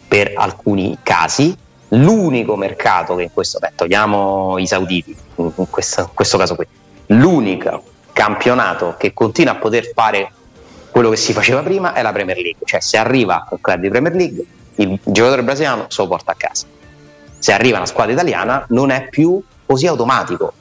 per 0.06 0.32
alcuni 0.36 0.98
casi. 1.02 1.56
L'unico 1.88 2.56
mercato 2.56 3.14
che 3.14 3.24
in 3.24 3.32
questo, 3.32 3.58
beh, 3.58 3.72
togliamo 3.76 4.58
i 4.58 4.66
sauditi, 4.66 5.16
in 5.36 5.52
questo, 5.70 6.00
in 6.00 6.08
questo 6.12 6.38
caso 6.38 6.56
qui, 6.56 6.66
l'unico 7.06 7.82
campionato 8.12 8.94
che 8.98 9.12
continua 9.12 9.52
a 9.52 9.56
poter 9.56 9.90
fare 9.92 10.30
quello 10.90 11.10
che 11.10 11.16
si 11.16 11.32
faceva 11.32 11.62
prima 11.62 11.92
è 11.92 12.02
la 12.02 12.12
Premier 12.12 12.36
League, 12.36 12.60
cioè 12.64 12.80
se 12.80 12.96
arriva 12.96 13.46
un 13.50 13.60
club 13.60 13.80
di 13.80 13.88
Premier 13.88 14.14
League 14.14 14.44
il 14.76 14.98
giocatore 15.04 15.42
brasiliano 15.42 15.86
se 15.88 16.02
lo 16.02 16.08
porta 16.08 16.32
a 16.32 16.34
casa, 16.36 16.66
se 17.38 17.52
arriva 17.52 17.76
una 17.76 17.86
squadra 17.86 18.12
italiana 18.12 18.64
non 18.70 18.90
è 18.90 19.08
più 19.08 19.42
così 19.66 19.86
automatico, 19.86 20.52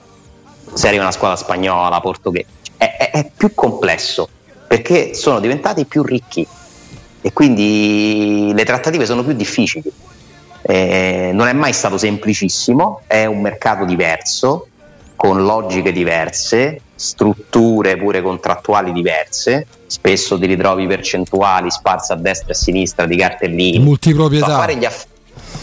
se 0.74 0.88
arriva 0.88 1.04
una 1.04 1.12
squadra 1.12 1.38
spagnola, 1.38 2.00
portoghese, 2.00 2.46
è, 2.78 2.96
è, 2.98 3.12
è 3.12 3.32
più 3.36 3.54
complesso 3.54 4.28
perché 4.68 5.14
sono 5.14 5.40
diventati 5.40 5.86
più 5.86 6.02
ricchi 6.02 6.48
e 7.22 7.32
quindi 7.32 8.52
le 8.54 8.66
trattative 8.66 9.06
sono 9.06 9.24
più 9.24 9.34
difficili. 9.34 9.92
Eh, 10.66 11.32
non 11.34 11.48
è 11.48 11.54
mai 11.54 11.74
stato 11.74 11.98
semplicissimo, 11.98 13.02
è 13.08 13.26
un 13.26 13.42
mercato 13.42 13.86
diverso, 13.86 14.68
con 15.16 15.44
logiche 15.44 15.92
diverse, 15.92 16.82
strutture 16.96 17.98
pure 17.98 18.22
contrattuali 18.22 18.92
diverse, 18.92 19.68
spesso 19.86 20.38
ti 20.40 20.46
ritrovi 20.46 20.88
percentuali 20.88 21.70
sparse 21.70 22.14
a 22.14 22.16
destra 22.16 22.50
e 22.50 22.52
a 22.52 22.56
sinistra 22.56 23.06
di 23.06 23.16
cartellini. 23.16 23.80
Multiproprietà. 23.80 24.58
Aff- 24.58 25.06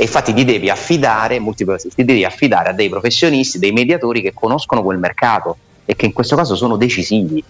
e 0.00 0.04
infatti 0.04 0.33
ti 0.33 0.47
devi 0.47 0.71
affidare, 0.71 1.38
ti 1.54 2.04
devi 2.07 2.25
affidare 2.25 2.71
a 2.71 2.73
dei 2.73 2.88
professionisti, 2.88 3.59
dei 3.59 3.73
mediatori 3.73 4.23
che 4.23 4.33
conoscono 4.33 4.83
quel 4.83 4.97
mercato 4.97 5.59
e 5.85 5.95
che 5.95 6.07
in 6.07 6.14
questo 6.14 6.37
caso 6.37 6.57
sono 6.57 6.76
decisivi. 6.76 7.45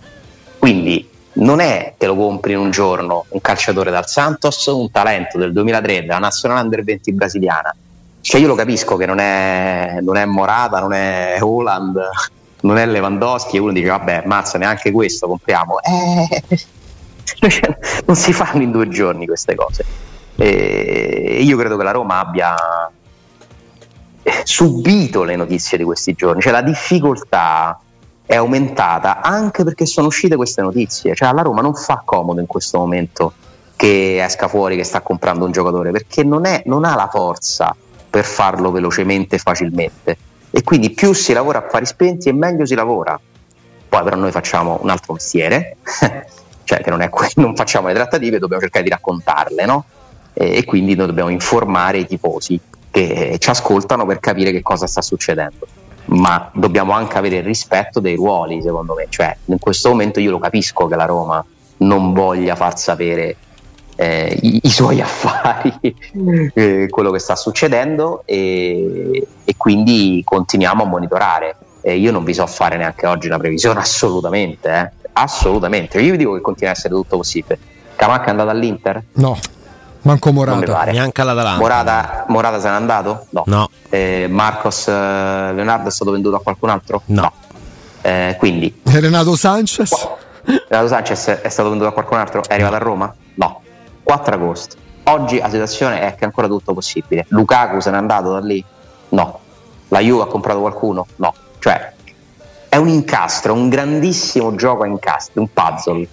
Quindi 0.58 1.08
non 1.34 1.60
è 1.60 1.94
che 1.96 2.06
lo 2.06 2.16
compri 2.16 2.54
in 2.54 2.58
un 2.58 2.72
giorno 2.72 3.26
un 3.28 3.40
calciatore 3.40 3.92
dal 3.92 4.08
Santos, 4.08 4.66
un 4.66 4.90
talento 4.90 5.38
del 5.38 5.52
2003 5.52 6.00
della 6.00 6.18
Nazionale 6.18 6.62
Under 6.62 6.82
20 6.82 7.12
brasiliana. 7.12 7.72
Cioè 8.20 8.40
io 8.40 8.48
lo 8.48 8.56
capisco 8.56 8.96
che 8.96 9.06
non 9.06 9.20
è, 9.20 9.98
non 10.00 10.16
è 10.16 10.24
Morata, 10.24 10.80
non 10.80 10.92
è 10.92 11.36
Holland, 11.40 12.00
non 12.62 12.78
è 12.78 12.86
Lewandowski 12.86 13.58
e 13.58 13.60
uno 13.60 13.70
dice 13.70 13.90
vabbè 13.90 14.24
mazza 14.26 14.58
neanche 14.58 14.90
questo 14.90 15.28
compriamo. 15.28 15.76
Eh, 15.82 16.42
non 18.06 18.16
si 18.16 18.32
fanno 18.32 18.60
in 18.60 18.72
due 18.72 18.88
giorni 18.88 19.24
queste 19.24 19.54
cose. 19.54 20.08
E 20.42 21.40
io 21.42 21.56
credo 21.58 21.76
che 21.76 21.82
la 21.82 21.90
Roma 21.90 22.18
abbia 22.18 22.56
subito 24.42 25.22
le 25.22 25.36
notizie 25.36 25.76
di 25.76 25.84
questi 25.84 26.14
giorni, 26.14 26.40
cioè 26.40 26.50
la 26.50 26.62
difficoltà 26.62 27.78
è 28.24 28.36
aumentata 28.36 29.20
anche 29.20 29.64
perché 29.64 29.84
sono 29.84 30.06
uscite 30.06 30.36
queste 30.36 30.62
notizie. 30.62 31.14
Cioè 31.14 31.28
alla 31.28 31.42
Roma 31.42 31.60
non 31.60 31.74
fa 31.74 32.00
comodo 32.02 32.40
in 32.40 32.46
questo 32.46 32.78
momento 32.78 33.34
che 33.76 34.24
esca 34.24 34.48
fuori 34.48 34.76
che 34.76 34.84
sta 34.84 35.02
comprando 35.02 35.44
un 35.44 35.52
giocatore 35.52 35.90
perché 35.90 36.24
non, 36.24 36.46
è, 36.46 36.62
non 36.64 36.86
ha 36.86 36.94
la 36.94 37.08
forza 37.12 37.76
per 38.08 38.24
farlo 38.24 38.70
velocemente 38.70 39.36
e 39.36 39.38
facilmente. 39.38 40.16
E 40.50 40.62
quindi 40.62 40.90
più 40.90 41.12
si 41.12 41.34
lavora 41.34 41.58
a 41.58 41.68
fari 41.68 41.84
spenti 41.84 42.30
e 42.30 42.32
meglio 42.32 42.64
si 42.64 42.74
lavora. 42.74 43.20
Poi 43.88 44.02
però 44.02 44.16
noi 44.16 44.30
facciamo 44.30 44.78
un 44.80 44.88
altro 44.88 45.12
mestiere, 45.12 45.76
cioè 46.64 46.80
che 46.80 46.88
non, 46.88 47.02
è, 47.02 47.10
non 47.34 47.54
facciamo 47.54 47.88
le 47.88 47.94
trattative, 47.94 48.38
dobbiamo 48.38 48.62
cercare 48.62 48.84
di 48.84 48.90
raccontarle, 48.90 49.66
no? 49.66 49.84
E, 50.40 50.56
e 50.56 50.64
quindi 50.64 50.94
noi 50.94 51.06
dobbiamo 51.06 51.28
informare 51.28 51.98
i 51.98 52.06
tifosi 52.06 52.58
che 52.90 53.36
ci 53.38 53.50
ascoltano 53.50 54.06
per 54.06 54.20
capire 54.20 54.50
che 54.50 54.62
cosa 54.62 54.86
sta 54.86 55.02
succedendo 55.02 55.66
ma 56.06 56.50
dobbiamo 56.52 56.92
anche 56.92 57.18
avere 57.18 57.36
il 57.36 57.44
rispetto 57.44 58.00
dei 58.00 58.16
ruoli, 58.16 58.60
secondo 58.62 58.94
me. 58.94 59.06
Cioè, 59.08 59.36
in 59.44 59.60
questo 59.60 59.90
momento 59.90 60.18
io 60.18 60.32
lo 60.32 60.40
capisco 60.40 60.88
che 60.88 60.96
la 60.96 61.04
Roma 61.04 61.44
non 61.78 62.12
voglia 62.12 62.56
far 62.56 62.76
sapere 62.76 63.36
eh, 63.94 64.36
i, 64.42 64.60
i, 64.64 64.70
suoi 64.70 64.98
affari, 65.02 65.72
eh, 66.54 66.88
quello 66.88 67.12
che 67.12 67.20
sta 67.20 67.36
succedendo 67.36 68.22
e, 68.24 69.24
e 69.44 69.54
quindi 69.56 70.22
continuiamo 70.24 70.82
a 70.82 70.86
monitorare. 70.86 71.56
Eh, 71.82 71.96
io 71.96 72.10
non 72.10 72.24
vi 72.24 72.34
so 72.34 72.44
fare 72.46 72.76
neanche 72.76 73.06
oggi 73.06 73.28
una 73.28 73.38
previsione, 73.38 73.78
assolutamente, 73.78 74.68
eh. 74.68 75.08
assolutamente. 75.12 76.00
Io 76.00 76.10
vi 76.10 76.18
dico 76.18 76.34
che 76.34 76.40
continua 76.40 76.72
a 76.72 76.76
essere 76.76 76.94
tutto 76.94 77.18
possibile. 77.18 77.56
Camacca 77.94 78.26
è 78.26 78.30
andato 78.30 78.50
all'Inter? 78.50 79.04
No. 79.12 79.38
Manco 80.02 80.32
Morata. 80.32 80.84
Neanche 80.84 81.20
all'Atalanta. 81.20 81.58
Morata, 81.58 82.24
Morata 82.28 82.60
se 82.60 82.68
n'è 82.68 82.74
andato? 82.74 83.26
No. 83.30 83.42
no. 83.46 83.70
Eh, 83.88 84.26
Marcos 84.30 84.88
eh, 84.88 84.92
Leonardo 84.92 85.88
è 85.88 85.90
stato 85.90 86.10
venduto 86.10 86.36
a 86.36 86.40
qualcun 86.40 86.70
altro? 86.70 87.02
No. 87.06 87.22
no. 87.22 87.32
Eh, 88.02 88.36
quindi. 88.38 88.80
Renato 88.84 89.36
Sanchez? 89.36 90.08
Renato 90.68 90.88
Sanchez 90.88 91.26
è 91.42 91.48
stato 91.48 91.68
venduto 91.68 91.90
a 91.90 91.92
qualcun 91.92 92.18
altro? 92.18 92.42
È 92.46 92.54
arrivato 92.54 92.74
a 92.76 92.78
Roma? 92.78 93.14
No. 93.34 93.60
4 94.02 94.34
agosto. 94.34 94.76
Oggi 95.04 95.38
la 95.38 95.50
situazione 95.50 96.00
è 96.00 96.14
che 96.14 96.20
è 96.20 96.24
ancora 96.24 96.46
tutto 96.46 96.72
possibile. 96.72 97.26
Lukaku 97.28 97.80
se 97.80 97.90
n'è 97.90 97.96
andato 97.96 98.32
da 98.32 98.40
lì? 98.40 98.64
No. 99.10 99.40
La 99.88 100.00
Juve 100.00 100.22
ha 100.22 100.26
comprato 100.26 100.60
qualcuno? 100.60 101.06
No. 101.16 101.34
Cioè, 101.58 101.92
è 102.68 102.76
un 102.76 102.88
incastro, 102.88 103.52
un 103.52 103.68
grandissimo 103.68 104.54
gioco 104.54 104.84
a 104.84 104.86
incastri, 104.86 105.40
un 105.40 105.52
puzzle 105.52 106.08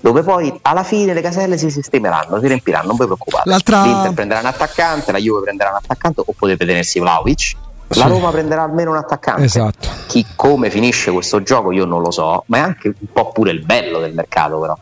dove 0.00 0.22
poi 0.22 0.56
alla 0.62 0.84
fine 0.84 1.12
le 1.12 1.20
caselle 1.20 1.58
si 1.58 1.70
sistemeranno, 1.70 2.38
si 2.40 2.46
riempiranno, 2.46 2.88
non 2.88 2.96
vi 2.96 3.04
preoccupate. 3.04 3.48
L'altra... 3.48 3.82
L'Inter 3.82 4.12
prenderà 4.12 4.40
un 4.40 4.46
attaccante, 4.46 5.12
la 5.12 5.18
Juve 5.18 5.42
prenderà 5.42 5.70
un 5.70 5.76
attaccante 5.76 6.22
o 6.24 6.32
potete 6.36 6.64
tenersi 6.64 7.00
Vlaovic 7.00 7.56
La 7.88 7.94
sì. 7.94 8.08
Roma 8.08 8.30
prenderà 8.30 8.62
almeno 8.62 8.90
un 8.90 8.96
attaccante. 8.96 9.44
Esatto. 9.44 9.88
Chi 10.06 10.24
come 10.36 10.70
finisce 10.70 11.10
questo 11.10 11.42
gioco 11.42 11.72
io 11.72 11.84
non 11.84 12.02
lo 12.02 12.10
so, 12.10 12.44
ma 12.46 12.58
è 12.58 12.60
anche 12.60 12.88
un 12.88 13.08
po' 13.12 13.32
pure 13.32 13.50
il 13.50 13.64
bello 13.64 13.98
del 13.98 14.14
mercato 14.14 14.58
però 14.58 14.76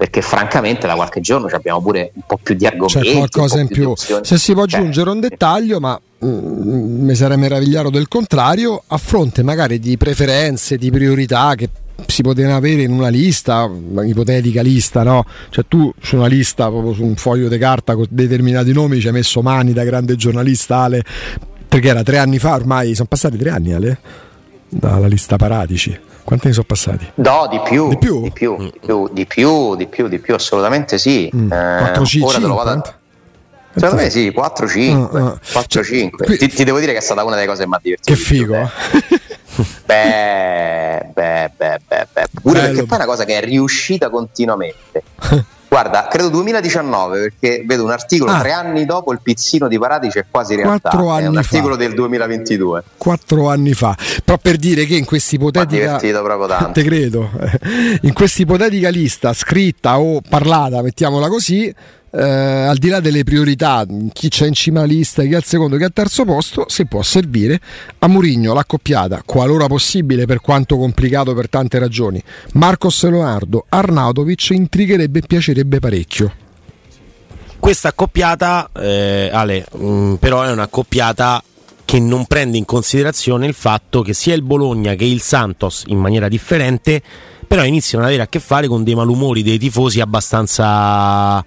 perché 0.00 0.22
francamente 0.22 0.86
da 0.86 0.94
qualche 0.94 1.20
giorno 1.20 1.46
abbiamo 1.52 1.82
pure 1.82 2.12
un 2.14 2.22
po' 2.26 2.38
più 2.42 2.54
di 2.54 2.64
argomenti. 2.64 3.00
C'è 3.00 3.16
qualcosa 3.16 3.60
in 3.60 3.68
più. 3.68 3.92
Se 3.94 4.38
si 4.38 4.54
può 4.54 4.62
aggiungere 4.62 5.10
un 5.10 5.20
dettaglio, 5.20 5.78
ma 5.78 6.00
mm, 6.24 7.04
mi 7.04 7.14
sarei 7.14 7.36
meravigliato 7.36 7.90
del 7.90 8.08
contrario, 8.08 8.82
a 8.86 8.96
fronte 8.96 9.42
magari 9.42 9.78
di 9.78 9.98
preferenze, 9.98 10.78
di 10.78 10.90
priorità 10.90 11.54
che 11.54 11.68
si 12.06 12.22
potevano 12.22 12.56
avere 12.56 12.82
in 12.82 12.92
una 12.92 13.08
lista, 13.08 13.70
ipotetica 14.04 14.62
lista, 14.62 15.02
no? 15.02 15.24
Cioè 15.50 15.64
tu 15.68 15.92
su 16.00 16.16
una 16.16 16.26
lista, 16.26 16.68
proprio 16.68 16.92
su 16.92 17.04
un 17.04 17.16
foglio 17.16 17.48
di 17.48 17.58
carta 17.58 17.94
con 17.94 18.06
determinati 18.08 18.72
nomi, 18.72 19.00
ci 19.00 19.06
hai 19.06 19.12
messo 19.12 19.42
mani 19.42 19.72
da 19.72 19.84
grande 19.84 20.16
giornalista 20.16 20.78
Ale, 20.78 21.02
perché 21.68 21.88
era 21.88 22.02
tre 22.02 22.18
anni 22.18 22.38
fa 22.38 22.54
ormai, 22.54 22.94
sono 22.94 23.08
passati 23.08 23.36
tre 23.36 23.50
anni 23.50 23.72
Ale, 23.72 23.98
dalla 24.68 25.06
lista 25.06 25.36
Paratici. 25.36 25.98
Quanti 26.22 26.48
ne 26.48 26.52
sono 26.52 26.66
passati? 26.66 27.10
No, 27.16 27.48
di 27.50 27.60
più. 27.64 27.88
Di 27.88 27.98
più? 27.98 28.22
Di 28.22 28.30
più, 28.30 28.56
di 28.56 28.78
più, 28.78 29.08
di 29.12 29.26
più, 29.26 29.74
di 29.74 29.86
più, 29.86 30.08
di 30.08 30.18
più 30.18 30.34
assolutamente 30.34 30.96
sì. 30.98 31.30
Mm. 31.34 31.52
Eh, 31.52 31.76
4 31.78 32.02
C, 32.04 32.18
ora 32.22 32.32
5, 32.32 32.32
te 32.34 32.46
lo 32.46 32.54
vado 32.54 32.70
a... 32.70 32.94
Secondo 33.72 34.02
me 34.02 34.10
sì, 34.10 34.32
4-5. 34.34 34.90
Uh, 34.90 35.16
uh. 35.16 35.38
4-5. 35.52 36.26
Cioè, 36.26 36.36
ti, 36.38 36.48
ti, 36.48 36.64
devo 36.64 36.80
dire 36.80 36.92
che 36.92 36.98
è 36.98 37.02
stata 37.02 37.24
una 37.24 37.36
delle 37.36 37.46
cose 37.46 37.62
ha 37.62 37.78
divertito. 37.80 38.12
Che 38.12 38.16
figo. 38.16 38.54
Eh. 38.56 38.68
beh, 39.86 41.10
beh, 41.12 41.50
beh, 41.56 41.80
beh, 41.86 42.06
beh. 42.12 42.26
Pure 42.40 42.60
Bello. 42.60 42.72
perché 42.72 42.86
poi 42.86 42.98
è 42.98 43.00
una 43.00 43.10
cosa 43.10 43.24
che 43.24 43.38
è 43.38 43.44
riuscita 43.44 44.10
continuamente. 44.10 45.02
Guarda, 45.70 46.08
credo 46.10 46.30
2019 46.30 47.20
perché 47.20 47.62
vedo 47.64 47.84
un 47.84 47.92
articolo 47.92 48.32
ah. 48.32 48.40
tre 48.40 48.50
anni 48.50 48.84
dopo 48.84 49.12
il 49.12 49.20
pizzino 49.22 49.68
di 49.68 49.78
Paradice 49.78 50.18
è 50.18 50.24
quasi 50.28 50.56
realtà. 50.56 50.88
Quattro 50.88 51.10
anni 51.10 51.26
è 51.26 51.28
un 51.28 51.36
articolo 51.36 51.74
fa. 51.74 51.80
del 51.80 51.94
2022. 51.94 52.84
Quattro 52.96 53.48
anni 53.48 53.72
fa. 53.72 53.96
Però 54.24 54.36
per 54.36 54.56
dire 54.56 54.84
che 54.84 54.96
in 54.96 55.04
questa 55.04 55.36
ipotetica. 55.36 55.96
Te 56.74 56.82
credo. 56.82 57.30
In 58.02 58.12
questa 58.12 58.42
ipotetica 58.42 58.88
lista 58.88 59.32
scritta 59.32 60.00
o 60.00 60.20
parlata, 60.28 60.82
mettiamola 60.82 61.28
così 61.28 61.72
eh, 62.12 62.22
al 62.22 62.76
di 62.76 62.88
là 62.88 63.00
delle 63.00 63.24
priorità, 63.24 63.86
chi 64.12 64.28
c'è 64.28 64.46
in 64.46 64.52
cima 64.52 64.80
alla 64.80 64.92
lista, 64.92 65.22
chi 65.22 65.34
al 65.34 65.44
secondo, 65.44 65.76
chi 65.76 65.84
al 65.84 65.92
terzo 65.92 66.24
posto, 66.24 66.64
si 66.68 66.86
può 66.86 67.02
servire 67.02 67.60
a 67.98 68.08
Murigno 68.08 68.52
l'accoppiata, 68.52 69.22
qualora 69.24 69.66
possibile, 69.66 70.26
per 70.26 70.40
quanto 70.40 70.76
complicato 70.76 71.34
per 71.34 71.48
tante 71.48 71.78
ragioni. 71.78 72.22
Marcos 72.54 73.02
Leonardo, 73.04 73.66
Arnautovic 73.68 74.50
intrigherebbe 74.50 75.20
e 75.20 75.22
piacerebbe 75.26 75.78
parecchio. 75.78 76.32
Questa 77.58 77.88
accoppiata, 77.88 78.70
eh, 78.74 79.30
Ale, 79.32 79.66
mh, 79.70 79.84
mm, 79.84 80.14
però 80.14 80.42
è 80.42 80.50
un'accoppiata 80.50 81.44
che 81.84 82.00
non 82.00 82.24
prende 82.26 82.56
in 82.56 82.64
considerazione 82.64 83.46
il 83.46 83.54
fatto 83.54 84.02
che 84.02 84.14
sia 84.14 84.34
il 84.34 84.42
Bologna 84.42 84.94
che 84.94 85.04
il 85.04 85.20
Santos, 85.20 85.84
in 85.88 85.98
maniera 85.98 86.28
differente, 86.28 87.02
però 87.46 87.64
iniziano 87.64 88.04
ad 88.04 88.10
avere 88.10 88.24
a 88.24 88.28
che 88.28 88.38
fare 88.38 88.68
con 88.68 88.84
dei 88.84 88.94
malumori 88.94 89.42
dei 89.42 89.58
tifosi 89.58 90.00
abbastanza 90.00 91.44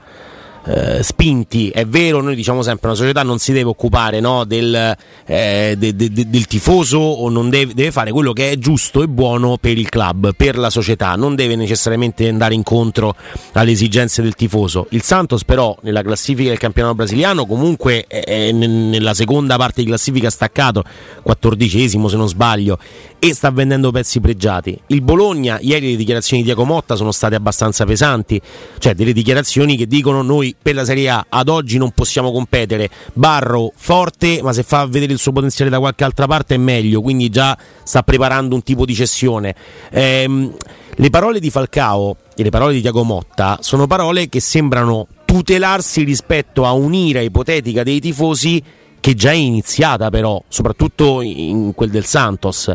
eh, 0.66 1.04
spinti. 1.04 1.70
È 1.70 1.86
vero, 1.86 2.22
noi 2.22 2.36
diciamo 2.36 2.62
sempre 2.62 2.88
una 2.88 2.98
società 2.98 3.24
non 3.24 3.40
si 3.40 3.52
deve 3.52 3.70
occupare 3.70 4.20
no, 4.20 4.46
del, 4.46 4.96
eh, 5.26 5.76
de, 5.78 5.96
de, 5.96 6.12
de, 6.12 6.30
del, 6.30 6.48
tifoso 6.48 6.98
o 6.98 7.30
non 7.30 7.50
deve, 7.50 7.74
deve, 7.74 7.92
fare 7.92 8.12
quello 8.12 8.34
che 8.34 8.52
è 8.52 8.58
giusto 8.58 9.02
e 9.04 9.08
buono 9.08 9.58
per 9.58 9.78
il 9.78 9.90
club, 9.90 10.34
per 10.36 10.58
la 10.58 10.70
società, 10.70 11.16
non 11.16 11.36
deve 11.36 11.56
necessariamente 11.56 12.28
andare 12.28 12.54
incontro 12.54 13.16
alle 13.54 13.72
esigenze 13.72 14.22
del 14.22 14.36
tifoso. 14.36 14.88
Il 14.92 15.02
Santos 15.02 15.44
però 15.44 15.76
nella 15.82 16.02
classifica 16.02 16.50
del 16.50 16.60
campionato 16.60 16.96
brasiliano 16.96 17.46
comunque 17.46 18.06
è, 18.08 18.52
nella 18.52 19.14
seconda 19.14 19.58
parte 19.58 19.82
di 19.82 19.88
classifica 19.88 20.30
staccato, 20.30 20.84
quattordicesimo 21.22 22.08
se 22.08 22.16
non 22.16 22.28
sbaglio, 22.28 22.78
e 23.20 23.34
sta 23.34 23.52
vendendo 23.52 23.92
pezzi 23.92 24.20
pregiati. 24.20 24.80
Il 24.88 25.02
Bologna, 25.02 25.58
ieri 25.62 25.92
le 25.92 25.96
dichiarazioni 25.96 26.42
di 26.42 26.50
Diaco 26.50 26.66
Motta 26.66 26.96
sono 26.96 27.12
state 27.12 27.36
abbastanza 27.36 27.86
pesanti, 27.86 28.40
cioè 28.80 28.94
delle 28.94 29.14
dichiarazioni 29.14 29.78
che 29.78 29.88
dicono 29.88 30.22
noi 30.22 30.53
per 30.60 30.76
la 30.76 30.86
Serie 30.86 31.10
A 31.10 31.26
ad 31.30 31.50
oggi 31.50 31.78
non 31.78 31.92
possiamo 31.92 32.32
competere. 32.32 32.90
Barro 33.14 33.72
forte, 33.76 34.42
ma 34.42 34.54
se 34.54 34.64
fa 34.64 34.86
vedere 34.86 35.14
il 35.14 35.20
suo 35.20 35.32
potenziale 35.32 35.70
da 35.70 35.80
qualche 35.80 36.04
altra 36.04 36.28
parte 36.28 36.56
è 36.56 36.58
meglio, 36.58 37.02
quindi 37.02 37.30
già 37.30 37.58
sta 37.84 38.04
preparando 38.04 38.56
un 38.56 38.64
tipo 38.64 38.86
di 38.86 38.94
cessione. 38.94 39.56
Ehm, 39.92 40.54
le 40.96 41.10
parole 41.10 41.40
di 41.40 41.50
Falcao 41.50 42.18
e 42.36 42.44
le 42.44 42.50
parole 42.50 42.74
di 42.74 42.82
Diaco 42.82 43.04
Motta 43.04 43.58
sono 43.62 43.88
parole 43.88 44.30
che 44.30 44.40
sembrano 44.40 45.08
tutelarsi 45.26 46.04
rispetto 46.04 46.66
a 46.66 46.72
un'ira 46.74 47.20
ipotetica 47.22 47.84
dei 47.84 48.00
tifosi 48.00 48.62
che 49.00 49.16
già 49.16 49.32
è 49.32 49.36
iniziata 49.36 50.10
però, 50.10 50.42
soprattutto 50.48 51.22
in 51.22 51.74
quel 51.74 51.90
del 51.90 52.06
Santos 52.06 52.72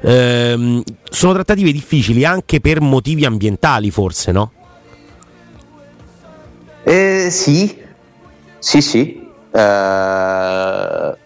ehm, 0.00 0.82
sono 1.10 1.32
trattative 1.32 1.72
difficili 1.72 2.24
anche 2.24 2.60
per 2.60 2.80
motivi 2.80 3.24
ambientali, 3.24 3.90
forse, 3.90 4.32
no? 4.32 4.52
Eh, 6.88 7.30
sì, 7.32 7.82
sì, 8.60 8.80
sì. 8.80 9.28
Eh, 9.50 11.16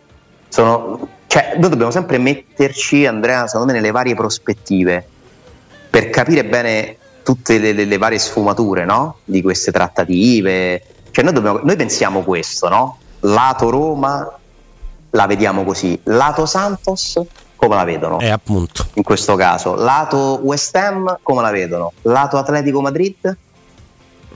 sono, 0.48 1.08
cioè, 1.26 1.56
noi 1.58 1.68
dobbiamo 1.68 1.90
sempre 1.90 2.16
metterci, 2.16 3.04
Andrea, 3.04 3.46
secondo 3.46 3.66
me, 3.70 3.78
nelle 3.78 3.90
varie 3.90 4.14
prospettive 4.14 5.06
per 5.90 6.08
capire 6.08 6.46
bene 6.46 6.96
tutte 7.22 7.58
le, 7.58 7.72
le, 7.72 7.84
le 7.84 7.98
varie 7.98 8.18
sfumature 8.18 8.86
no? 8.86 9.18
di 9.26 9.42
queste 9.42 9.70
trattative. 9.70 10.82
Cioè, 11.10 11.24
noi, 11.24 11.34
dobbiamo, 11.34 11.60
noi 11.62 11.76
pensiamo 11.76 12.22
questo, 12.22 12.70
no? 12.70 12.96
Lato 13.20 13.68
Roma 13.68 14.38
la 15.10 15.26
vediamo 15.26 15.62
così, 15.64 16.00
lato 16.04 16.46
Santos 16.46 17.20
come 17.54 17.74
la 17.74 17.84
vedono? 17.84 18.18
Eh, 18.20 18.30
appunto. 18.30 18.86
In 18.94 19.02
questo 19.02 19.36
caso, 19.36 19.74
lato 19.74 20.40
West 20.42 20.74
Ham, 20.76 21.18
come 21.22 21.42
la 21.42 21.50
vedono? 21.50 21.92
Lato 22.02 22.38
Atletico 22.38 22.80
Madrid? 22.80 23.36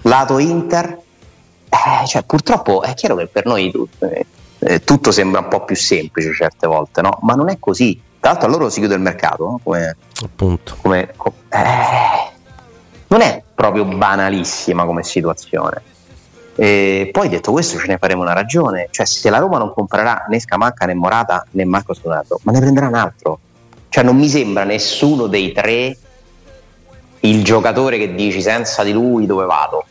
Lato 0.02 0.38
Inter? 0.38 1.00
Eh, 1.74 2.06
cioè, 2.06 2.22
purtroppo 2.22 2.82
è 2.82 2.94
chiaro 2.94 3.16
che 3.16 3.26
per 3.26 3.46
noi 3.46 3.70
tutto, 3.72 4.08
eh, 4.60 4.84
tutto, 4.84 5.10
sembra 5.10 5.40
un 5.40 5.48
po' 5.48 5.64
più 5.64 5.74
semplice 5.74 6.32
certe 6.32 6.68
volte, 6.68 7.02
no? 7.02 7.18
Ma 7.22 7.34
non 7.34 7.48
è 7.48 7.58
così. 7.58 8.00
Tra 8.20 8.30
l'altro 8.30 8.48
a 8.48 8.50
loro 8.50 8.70
si 8.70 8.78
chiude 8.78 8.94
il 8.94 9.00
mercato, 9.00 9.44
no? 9.44 9.60
come, 9.62 9.96
appunto. 10.22 10.76
Come, 10.80 11.10
com- 11.16 11.32
eh, 11.48 12.32
non 13.08 13.20
è 13.20 13.42
proprio 13.54 13.84
banalissima 13.84 14.84
come 14.84 15.02
situazione. 15.02 15.82
E 16.56 17.10
poi 17.12 17.28
detto 17.28 17.50
questo 17.50 17.78
ce 17.78 17.88
ne 17.88 17.98
faremo 17.98 18.22
una 18.22 18.32
ragione, 18.32 18.86
cioè 18.90 19.04
se 19.04 19.28
la 19.28 19.38
Roma 19.38 19.58
non 19.58 19.72
comprerà 19.74 20.26
né 20.28 20.38
Scamacca 20.38 20.86
né 20.86 20.94
Morata 20.94 21.44
né 21.50 21.64
Marco 21.64 21.92
Stonato, 21.94 22.38
ma 22.44 22.52
ne 22.52 22.60
prenderà 22.60 22.86
un 22.86 22.94
altro. 22.94 23.40
Cioè 23.88 24.04
non 24.04 24.16
mi 24.16 24.28
sembra 24.28 24.62
nessuno 24.62 25.26
dei 25.26 25.52
tre 25.52 25.96
il 27.20 27.42
giocatore 27.42 27.98
che 27.98 28.14
dici 28.14 28.40
senza 28.40 28.84
di 28.84 28.92
lui 28.92 29.26
dove 29.26 29.44
vado. 29.44 29.84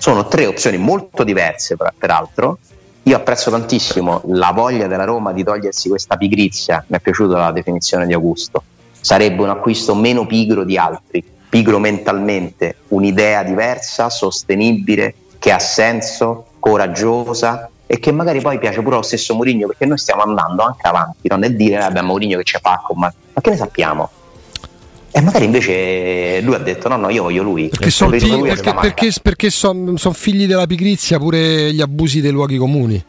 Sono 0.00 0.28
tre 0.28 0.46
opzioni 0.46 0.78
molto 0.78 1.24
diverse 1.24 1.76
peraltro. 1.76 2.56
Io 3.02 3.14
apprezzo 3.14 3.50
tantissimo 3.50 4.22
la 4.28 4.50
voglia 4.50 4.86
della 4.86 5.04
Roma 5.04 5.34
di 5.34 5.44
togliersi 5.44 5.90
questa 5.90 6.16
pigrizia, 6.16 6.82
mi 6.86 6.96
è 6.96 7.00
piaciuta 7.00 7.36
la 7.36 7.52
definizione 7.52 8.06
di 8.06 8.14
Augusto. 8.14 8.62
Sarebbe 8.98 9.42
un 9.42 9.50
acquisto 9.50 9.94
meno 9.94 10.24
pigro 10.24 10.64
di 10.64 10.78
altri, 10.78 11.22
pigro 11.50 11.78
mentalmente, 11.78 12.76
un'idea 12.88 13.42
diversa, 13.42 14.08
sostenibile, 14.08 15.14
che 15.38 15.52
ha 15.52 15.58
senso, 15.58 16.46
coraggiosa 16.58 17.68
e 17.86 17.98
che 17.98 18.10
magari 18.10 18.40
poi 18.40 18.58
piace 18.58 18.80
pure 18.80 18.94
allo 18.94 19.04
stesso 19.04 19.34
Mourinho 19.34 19.66
perché 19.66 19.84
noi 19.84 19.98
stiamo 19.98 20.22
andando 20.22 20.62
anche 20.62 20.88
avanti 20.88 21.28
no? 21.28 21.36
nel 21.36 21.54
dire 21.56 21.76
vabbè 21.76 22.00
Mourinho 22.00 22.38
che 22.38 22.44
c'è 22.44 22.58
fa 22.58 22.80
ma 22.94 23.12
che 23.38 23.50
ne 23.50 23.56
sappiamo? 23.56 24.08
E 25.12 25.20
magari 25.20 25.44
invece 25.44 26.40
lui 26.42 26.54
ha 26.54 26.58
detto: 26.58 26.88
No, 26.88 26.96
no, 26.96 27.10
io 27.10 27.24
voglio 27.24 27.42
lui. 27.42 27.68
Perché 27.68 27.90
sono 27.90 28.10
perché, 28.10 28.74
perché, 28.74 29.12
perché 29.22 29.50
son, 29.50 29.96
son 29.96 30.14
figli 30.14 30.46
della 30.46 30.66
pigrizia 30.66 31.18
pure 31.18 31.72
gli 31.72 31.80
abusi 31.80 32.20
dei 32.20 32.30
luoghi 32.30 32.56
comuni. 32.56 33.04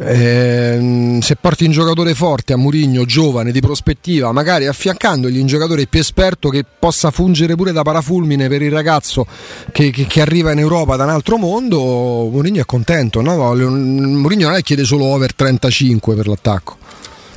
Eh, 0.00 1.18
se 1.20 1.36
porti 1.40 1.64
un 1.64 1.72
giocatore 1.72 2.14
forte 2.14 2.52
a 2.52 2.56
Murigno, 2.56 3.04
giovane, 3.04 3.50
di 3.50 3.58
prospettiva, 3.58 4.30
magari 4.30 4.68
affiancandogli 4.68 5.40
un 5.40 5.46
giocatore 5.46 5.88
più 5.88 5.98
esperto 5.98 6.50
che 6.50 6.64
possa 6.78 7.10
fungere 7.10 7.56
pure 7.56 7.72
da 7.72 7.82
parafulmine 7.82 8.46
per 8.46 8.62
il 8.62 8.70
ragazzo 8.70 9.26
che, 9.72 9.90
che, 9.90 10.06
che 10.06 10.20
arriva 10.20 10.52
in 10.52 10.60
Europa 10.60 10.94
da 10.94 11.02
un 11.02 11.10
altro 11.10 11.36
mondo, 11.36 12.28
Murigno 12.30 12.62
è 12.62 12.64
contento. 12.64 13.20
No? 13.20 13.54
Murigno 13.56 14.46
non 14.46 14.54
è 14.54 14.58
che 14.58 14.62
chiede 14.62 14.84
solo 14.84 15.06
over 15.06 15.34
35 15.34 16.14
per 16.14 16.28
l'attacco 16.28 16.76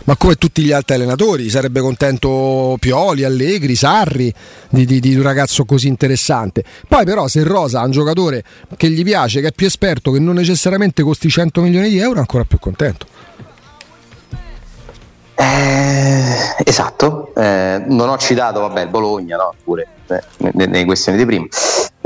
ma 0.05 0.15
come 0.15 0.35
tutti 0.35 0.63
gli 0.63 0.71
altri 0.71 0.95
allenatori, 0.95 1.49
sarebbe 1.49 1.79
contento 1.79 2.75
Pioli, 2.79 3.23
Allegri, 3.23 3.75
Sarri 3.75 4.33
di, 4.69 4.85
di, 4.85 4.99
di, 4.99 5.15
un 5.15 5.23
ragazzo 5.23 5.65
così 5.65 5.87
interessante. 5.87 6.63
Poi 6.87 7.05
però 7.05 7.27
se 7.27 7.43
Rosa 7.43 7.81
ha 7.81 7.85
un 7.85 7.91
giocatore 7.91 8.43
che 8.77 8.89
gli 8.89 9.03
piace, 9.03 9.41
che 9.41 9.47
è 9.47 9.51
più 9.51 9.67
esperto, 9.67 10.11
che 10.11 10.19
non 10.19 10.35
necessariamente 10.35 11.03
costi 11.03 11.29
100 11.29 11.61
milioni 11.61 11.89
di 11.89 11.99
euro, 11.99 12.15
è 12.15 12.19
ancora 12.19 12.43
più 12.43 12.59
contento. 12.59 13.05
Eh, 15.35 16.35
esatto, 16.63 17.33
eh, 17.35 17.83
non 17.87 18.09
ho 18.09 18.17
citato 18.17 18.59
vabbè, 18.59 18.87
Bologna, 18.87 19.37
no? 19.37 19.55
pure 19.63 19.87
eh, 20.07 20.21
nelle 20.53 20.85
questioni 20.85 21.17
di 21.17 21.25
prima. 21.25 21.47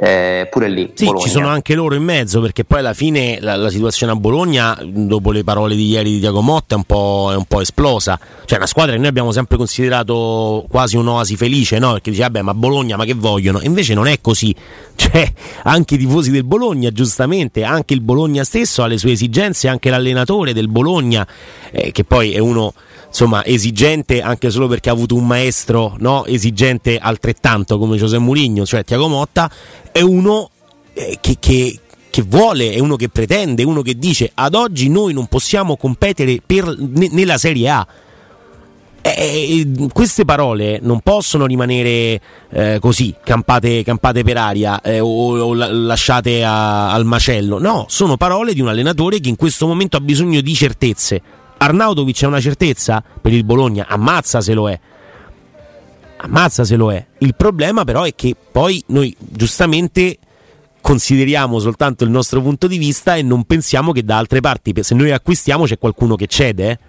Eh, 0.05 0.47
pure 0.51 0.69
lì. 0.69 0.91
Sì, 0.93 1.05
Bologna. 1.05 1.23
ci 1.23 1.29
sono 1.31 1.47
anche 1.47 1.73
loro 1.73 1.95
in 1.95 2.03
mezzo 2.03 2.39
perché 2.39 2.63
poi 2.63 2.77
alla 2.77 2.93
fine 2.93 3.39
la, 3.41 3.55
la, 3.55 3.71
situazione 3.71 4.11
a 4.11 4.15
Bologna, 4.15 4.77
dopo 4.83 5.31
le 5.31 5.43
parole 5.43 5.75
di 5.75 5.87
ieri 5.87 6.11
di 6.11 6.19
Diago 6.19 6.41
Motta, 6.41 6.75
è 6.75 6.77
un, 6.77 6.83
po', 6.83 7.29
è 7.31 7.35
un 7.35 7.45
po' 7.45 7.59
esplosa. 7.59 8.19
Cioè, 8.45 8.59
una 8.59 8.67
squadra 8.67 8.91
che 8.91 8.99
noi 8.99 9.07
abbiamo 9.07 9.31
sempre 9.31 9.57
considerato 9.57 10.63
quasi 10.69 10.95
un'oasi 10.95 11.35
felice, 11.35 11.79
no? 11.79 11.93
Perché 11.93 12.11
dice, 12.11 12.21
vabbè, 12.21 12.43
ma 12.43 12.53
Bologna, 12.53 12.97
ma 12.97 13.05
che 13.05 13.15
vogliono? 13.15 13.59
Invece 13.63 13.95
non 13.95 14.05
è 14.05 14.21
così. 14.21 14.53
Cioè, 14.95 15.29
anche 15.63 15.95
i 15.95 15.97
tifosi 15.97 16.31
del 16.31 16.45
Bologna, 16.45 16.89
giustamente, 16.89 17.65
anche 17.65 17.93
il 17.93 17.99
Bologna 17.99 18.45
stesso 18.45 18.81
ha 18.81 18.87
le 18.87 18.97
sue 18.97 19.11
esigenze, 19.11 19.67
anche 19.67 19.89
l'allenatore 19.89 20.53
del 20.53 20.69
Bologna, 20.69 21.27
eh, 21.69 21.91
che 21.91 22.05
poi 22.05 22.31
è 22.31 22.39
uno 22.39 22.73
insomma 23.15 23.45
esigente 23.45 24.21
anche 24.21 24.49
solo 24.49 24.67
perché 24.67 24.89
ha 24.89 24.91
avuto 24.91 25.15
un 25.15 25.25
maestro 25.25 25.95
no? 25.99 26.25
esigente 26.25 26.97
altrettanto 26.97 27.77
come 27.77 27.95
Giuseppe 27.95 28.21
Mourinho, 28.21 28.65
cioè 28.65 28.83
Tiago 28.83 29.07
Motta, 29.07 29.49
è 29.95 30.01
uno 30.01 30.49
eh, 30.91 31.19
che, 31.21 31.37
che, 31.39 31.79
che, 32.09 32.21
vuole, 32.23 32.73
è 32.73 32.79
uno 32.79 32.97
che 32.97 33.07
pretende, 33.07 33.63
è 33.63 33.65
uno 33.65 33.81
che 33.81 33.97
dice 33.97 34.29
ad 34.33 34.53
oggi 34.53 34.89
noi 34.89 35.13
non 35.13 35.27
possiamo 35.27 35.77
competere 35.77 36.41
per, 36.45 36.65
n- 36.67 37.07
nella 37.11 37.37
Serie 37.37 37.69
A. 37.69 37.87
E 39.01 39.71
queste 39.93 40.25
parole 40.25 40.79
non 40.81 40.99
possono 40.99 41.45
rimanere 41.45 42.19
eh, 42.49 42.79
così, 42.81 43.15
campate, 43.23 43.83
campate, 43.83 44.23
per 44.23 44.35
aria 44.35 44.81
eh, 44.81 44.99
o, 44.99 45.37
o, 45.37 45.53
lasciate 45.53 46.43
a, 46.43 46.91
al 46.91 47.05
macello. 47.05 47.57
No, 47.57 47.85
sono 47.87 48.17
parole 48.17 48.53
di 48.53 48.59
un 48.59 48.67
allenatore 48.67 49.21
che 49.21 49.29
in 49.29 49.37
questo 49.37 49.65
momento 49.65 49.95
ha 49.95 50.01
bisogno 50.01 50.41
di 50.41 50.53
certezze 50.55 51.21
Arnautovic 51.57 52.21
è 52.21 52.27
una 52.27 52.41
certezza 52.41 53.03
per 53.21 53.33
il 53.33 53.43
Bologna, 53.43 53.85
ammazza 53.87 54.41
se 54.41 54.53
lo 54.53 54.69
è. 54.69 54.79
Ammazza 56.17 56.63
se 56.63 56.75
lo 56.75 56.91
è. 56.91 57.05
Il 57.19 57.35
problema 57.35 57.83
però 57.83 58.03
è 58.03 58.15
che 58.15 58.35
poi 58.51 58.81
noi 58.87 59.15
giustamente 59.17 60.17
consideriamo 60.81 61.59
soltanto 61.59 62.03
il 62.03 62.11
nostro 62.11 62.41
punto 62.41 62.67
di 62.67 62.77
vista 62.77 63.15
e 63.15 63.23
non 63.23 63.43
pensiamo 63.45 63.91
che 63.91 64.03
da 64.03 64.17
altre 64.17 64.39
parti, 64.39 64.71
se 64.81 64.93
noi 64.93 65.11
acquistiamo 65.11 65.65
c'è 65.65 65.77
qualcuno 65.77 66.15
che 66.15 66.27
cede. 66.27 66.69
Eh? 66.69 66.79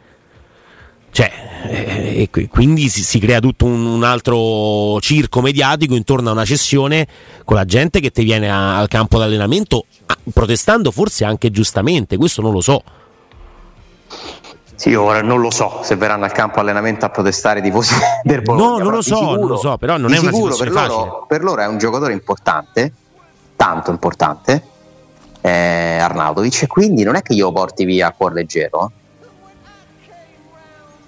Cioè, 1.11 1.33
eh, 1.69 2.29
e 2.35 2.49
quindi 2.49 2.91
si, 2.91 3.03
si, 3.03 3.19
crea 3.19 3.41
tutto 3.41 3.65
un, 3.65 3.87
un, 3.87 4.05
altro 4.05 5.01
circo 5.01 5.41
mediatico 5.41 5.95
intorno 5.95 6.29
a 6.29 6.33
una 6.33 6.45
cessione 6.45 7.07
con 7.43 7.57
la 7.57 7.65
gente 7.65 8.01
che 8.01 8.11
ti 8.11 8.23
viene 8.23 8.51
a, 8.51 8.77
al 8.77 8.89
campo 8.89 9.19
d'allenamento 9.19 9.87
protestando 10.31 10.91
forse 10.91 11.25
anche 11.25 11.51
giustamente, 11.51 12.19
questo 12.19 12.43
non 12.43 12.53
lo 12.53 12.61
so. 12.61 12.83
Sì, 14.77 14.95
ora 14.95 15.23
non 15.23 15.41
lo 15.41 15.51
so 15.51 15.81
se 15.83 15.97
verranno 15.97 16.27
al 16.27 16.33
campo 16.33 16.61
allenamento 16.61 17.07
a 17.07 17.09
protestare 17.09 17.61
i 17.61 17.63
tifosi 17.63 17.95
del 18.23 18.43
Bologna. 18.43 18.77
No, 18.77 18.79
non 18.79 18.93
lo 18.93 19.03
so, 19.03 19.17
sicuro, 19.17 19.41
non 19.41 19.49
lo 19.49 19.57
so, 19.57 19.79
però 19.79 19.97
non 19.97 20.13
è 20.13 20.19
una 20.19 20.31
situazione 20.31 20.71
per 20.71 20.83
facile. 20.83 20.95
Loro, 20.95 21.27
per 21.27 21.43
loro 21.43 21.63
è 21.63 21.67
un 21.67 21.79
giocatore 21.79 22.13
importante, 22.13 22.93
tanto 23.57 23.91
importante, 23.91 24.63
eh, 25.41 25.99
Arnautovic, 25.99 26.63
e 26.63 26.67
quindi 26.67 27.05
non 27.05 27.17
è 27.17 27.23
che 27.23 27.33
io 27.33 27.47
lo 27.47 27.53
porti 27.53 27.87
via 27.87 28.09
a 28.09 28.13
cuor 28.13 28.35
leggero. 28.35 28.93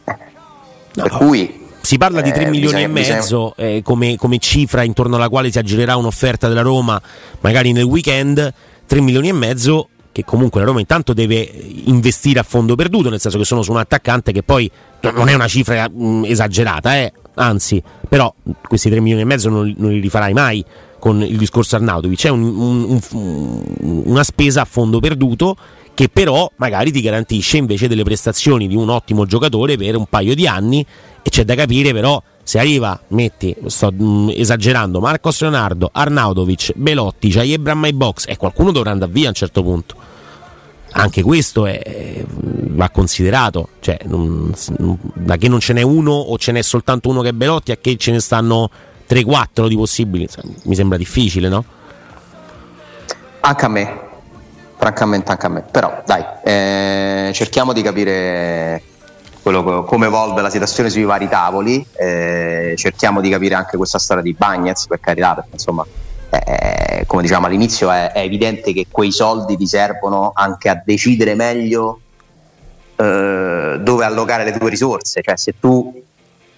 No, 0.05 1.03
per 1.03 1.11
cui 1.13 1.67
si 1.83 1.99
parla 1.99 2.23
di 2.23 2.33
3 2.33 2.45
eh, 2.45 2.51
milioni 2.51 2.87
bisogna, 2.87 3.11
e 3.11 3.15
mezzo 3.17 3.55
eh, 3.57 3.83
come, 3.85 4.17
come, 4.17 4.39
cifra 4.39 4.83
intorno 4.83 5.17
alla 5.17 5.29
quale 5.29 5.53
si 5.53 5.59
aggirerà 5.59 5.97
un'offerta 5.97 6.49
della 6.49 6.63
Roma, 6.63 7.01
magari 7.41 7.73
nel 7.73 7.85
weekend. 7.85 8.55
3 8.87 9.01
milioni 9.03 9.29
e 9.29 9.33
mezzo 9.35 9.89
che 10.19 10.25
comunque 10.25 10.59
la 10.59 10.67
Roma 10.67 10.81
intanto 10.81 11.13
deve 11.13 11.49
investire 11.85 12.41
a 12.41 12.43
fondo 12.43 12.75
perduto, 12.75 13.09
nel 13.09 13.21
senso 13.21 13.39
che 13.39 13.45
sono 13.45 13.63
su 13.63 13.71
un 13.71 13.79
attaccante 13.79 14.33
che 14.33 14.43
poi 14.43 14.69
non 15.15 15.29
è 15.29 15.35
una 15.35 15.47
cifra 15.47 15.89
mh, 15.89 16.25
esagerata, 16.27 16.97
eh? 16.97 17.13
anzi, 17.35 17.81
però 18.09 18.35
questi 18.67 18.91
3 18.91 18.99
milioni 18.99 19.23
e 19.23 19.25
mezzo 19.25 19.49
non, 19.49 19.73
non 19.79 19.93
li 19.93 20.01
rifarai 20.01 20.33
mai 20.33 20.65
con 20.99 21.23
il 21.23 21.37
discorso 21.37 21.77
Arnautovic, 21.77 22.19
c'è 22.19 22.31
un, 22.31 22.43
un, 22.43 23.01
un, 23.13 24.03
una 24.07 24.25
spesa 24.25 24.63
a 24.63 24.65
fondo 24.65 24.99
perduto 24.99 25.57
che 25.95 26.09
però 26.09 26.51
magari 26.57 26.91
ti 26.91 27.01
garantisce 27.01 27.57
invece 27.57 27.87
delle 27.87 28.03
prestazioni 28.03 28.67
di 28.67 28.75
un 28.75 28.89
ottimo 28.89 29.25
giocatore 29.25 29.77
per 29.77 29.95
un 29.95 30.07
paio 30.07 30.35
di 30.35 30.49
anni 30.49 30.85
e 31.23 31.31
c'è 31.31 31.45
da 31.45 31.55
capire 31.55 31.93
però 31.93 32.21
se 32.49 32.59
arriva, 32.59 32.99
metti, 33.09 33.55
sto 33.67 33.93
mh, 33.93 34.33
esagerando, 34.35 35.01
Marcos 35.01 35.43
Leonardo, 35.43 35.91
Arnautovic, 35.93 36.73
Belotti, 36.77 37.29
c'hai 37.29 37.53
Ebram 37.53 37.79
my 37.79 37.93
box 37.93 38.25
e 38.27 38.39
qualcuno 38.39 38.73
dovrà 38.73 38.91
andare 38.91 39.13
via 39.13 39.27
a 39.27 39.29
un 39.29 39.35
certo 39.35 39.63
punto. 39.63 39.95
Anche 40.93 41.21
questo 41.23 41.67
è, 41.67 42.25
va 42.29 42.89
considerato, 42.89 43.69
cioè, 43.81 43.99
non, 44.05 44.51
da 45.13 45.37
che 45.37 45.47
non 45.47 45.61
ce 45.61 45.75
n'è 45.75 45.83
uno 45.83 46.13
o 46.13 46.39
ce 46.39 46.53
n'è 46.53 46.63
soltanto 46.63 47.11
uno 47.11 47.21
che 47.21 47.29
è 47.29 47.33
Belotti 47.33 47.71
a 47.71 47.77
che 47.77 47.99
ce 47.99 48.13
ne 48.13 48.21
stanno 48.21 48.71
3-4 49.07 49.69
di 49.69 49.77
possibili, 49.77 50.27
mi 50.63 50.75
sembra 50.75 50.97
difficile, 50.97 51.51
no? 51.51 51.63
Anche 53.41 53.65
a 53.67 53.69
me, 53.69 54.01
francamente 54.79 55.31
anche 55.31 55.45
a 55.45 55.51
me, 55.51 55.65
però 55.71 56.03
dai, 56.07 56.25
eh, 56.43 57.31
cerchiamo 57.35 57.75
di 57.75 57.83
capire 57.83 58.88
quello, 59.49 59.85
come 59.85 60.07
evolve 60.07 60.43
la 60.43 60.51
situazione 60.51 60.91
sui 60.91 61.05
vari 61.05 61.29
tavoli, 61.29 61.85
eh, 61.97 62.75
cerchiamo 62.77 63.21
di 63.23 63.31
capire 63.31 63.55
anche 63.55 63.77
questa 63.79 63.99
storia 63.99 64.23
di 64.23 64.35
Bagnets, 64.35 64.87
per 64.87 65.01
carità, 65.01 65.35
perché 65.35 65.51
insomma 65.53 65.87
eh, 66.31 67.05
come 67.07 67.23
diciamo 67.23 67.47
all'inizio, 67.47 67.91
è, 67.91 68.13
è, 68.13 68.21
evidente 68.21 68.75
che 68.75 68.87
quei 68.91 69.11
soldi 69.11 69.57
ti 69.57 69.67
servono 69.67 70.33
anche 70.35 70.69
a 70.69 70.83
decidere 70.85 71.35
meglio 71.35 72.01
eh, 72.97 73.79
dove 73.81 74.05
allocare 74.05 74.45
le 74.45 74.53
tue 74.53 74.69
risorse. 74.69 75.23
Cioè, 75.23 75.37
se 75.39 75.55
tu 75.59 76.03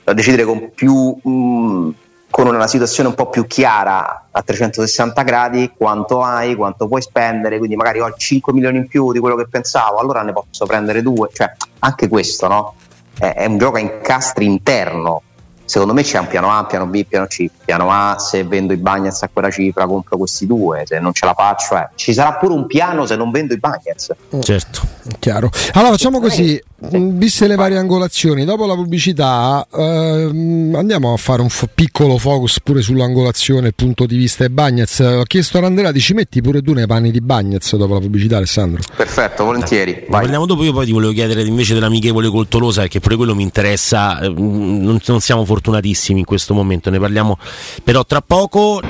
a 0.04 0.12
decidere 0.12 0.44
con 0.44 0.72
più 0.74 1.16
mh, 1.22 1.94
con 2.30 2.46
una 2.46 2.68
situazione 2.68 3.08
un 3.08 3.14
po' 3.14 3.28
più 3.28 3.46
chiara 3.46 4.28
a 4.30 4.42
360 4.42 5.22
gradi 5.22 5.72
quanto 5.76 6.22
hai, 6.22 6.54
quanto 6.54 6.86
puoi 6.86 7.02
spendere, 7.02 7.58
quindi 7.58 7.76
magari 7.76 8.00
ho 8.00 8.14
5 8.16 8.52
milioni 8.52 8.78
in 8.78 8.86
più 8.86 9.12
di 9.12 9.18
quello 9.18 9.36
che 9.36 9.48
pensavo, 9.48 9.98
allora 9.98 10.22
ne 10.22 10.32
posso 10.32 10.64
prendere 10.64 11.02
due, 11.02 11.28
cioè 11.32 11.52
anche 11.80 12.08
questo 12.08 12.46
no? 12.48 12.74
è, 13.18 13.34
è 13.34 13.46
un 13.46 13.58
gioco 13.58 13.76
a 13.76 13.80
incastri 13.80 14.46
interno 14.46 15.22
secondo 15.70 15.94
me 15.94 16.02
c'è 16.02 16.18
un 16.18 16.26
piano 16.26 16.50
A, 16.50 16.64
piano 16.64 16.86
B, 16.86 17.04
piano 17.06 17.26
C. 17.26 17.46
Piano 17.64 17.90
A, 17.92 18.18
se 18.18 18.42
vendo 18.42 18.72
i 18.72 18.76
Bagnets 18.76 19.22
a 19.22 19.30
quella 19.32 19.50
cifra, 19.50 19.86
compro 19.86 20.16
questi 20.16 20.44
due, 20.44 20.82
se 20.84 20.98
non 20.98 21.12
ce 21.12 21.24
la 21.26 21.34
faccio, 21.34 21.76
eh. 21.76 21.88
ci 21.94 22.12
sarà 22.12 22.32
pure 22.34 22.54
un 22.54 22.66
piano 22.66 23.06
se 23.06 23.14
non 23.14 23.30
vendo 23.30 23.54
i 23.54 23.58
Bagnets. 23.58 24.10
Certo, 24.40 24.80
chiaro. 25.20 25.48
Allora 25.74 25.92
facciamo 25.92 26.18
così, 26.18 26.60
viste 26.78 27.46
le 27.46 27.54
varie 27.54 27.78
angolazioni, 27.78 28.44
dopo 28.44 28.66
la 28.66 28.74
pubblicità 28.74 29.64
ehm, 29.72 30.74
andiamo 30.74 31.12
a 31.12 31.16
fare 31.16 31.40
un 31.40 31.48
f- 31.48 31.68
piccolo 31.72 32.18
focus 32.18 32.58
pure 32.64 32.82
sull'angolazione, 32.82 33.68
il 33.68 33.74
punto 33.76 34.06
di 34.06 34.16
vista 34.16 34.44
di 34.44 34.52
Bagnets. 34.52 34.98
Ho 34.98 35.22
chiesto 35.22 35.58
a 35.58 35.60
Randera 35.60 35.92
di 35.92 36.00
ci 36.00 36.14
metti 36.14 36.40
pure 36.40 36.62
tu 36.62 36.72
nei 36.72 36.86
panni 36.88 37.12
di 37.12 37.20
Bagnets 37.20 37.76
dopo 37.76 37.94
la 37.94 38.00
pubblicità, 38.00 38.38
Alessandro. 38.38 38.82
Perfetto, 38.96 39.44
volentieri. 39.44 40.06
Vai. 40.08 40.22
Parliamo 40.22 40.46
dopo, 40.46 40.64
io 40.64 40.72
poi 40.72 40.86
ti 40.86 40.92
volevo 40.92 41.12
chiedere 41.12 41.42
invece 41.42 41.74
dell'amichevole 41.74 42.28
col 42.28 42.48
Tolosa, 42.48 42.80
perché 42.80 42.98
pure 42.98 43.14
quello 43.14 43.36
mi 43.36 43.44
interessa, 43.44 44.18
non, 44.18 44.98
non 45.04 45.20
siamo 45.20 45.44
fortunati 45.44 45.58
fortunatissimi 45.60 46.20
in 46.20 46.24
questo 46.24 46.54
momento, 46.54 46.90
ne 46.90 46.98
parliamo 46.98 47.38
però 47.84 48.04
tra 48.04 48.22
poco. 48.22 48.80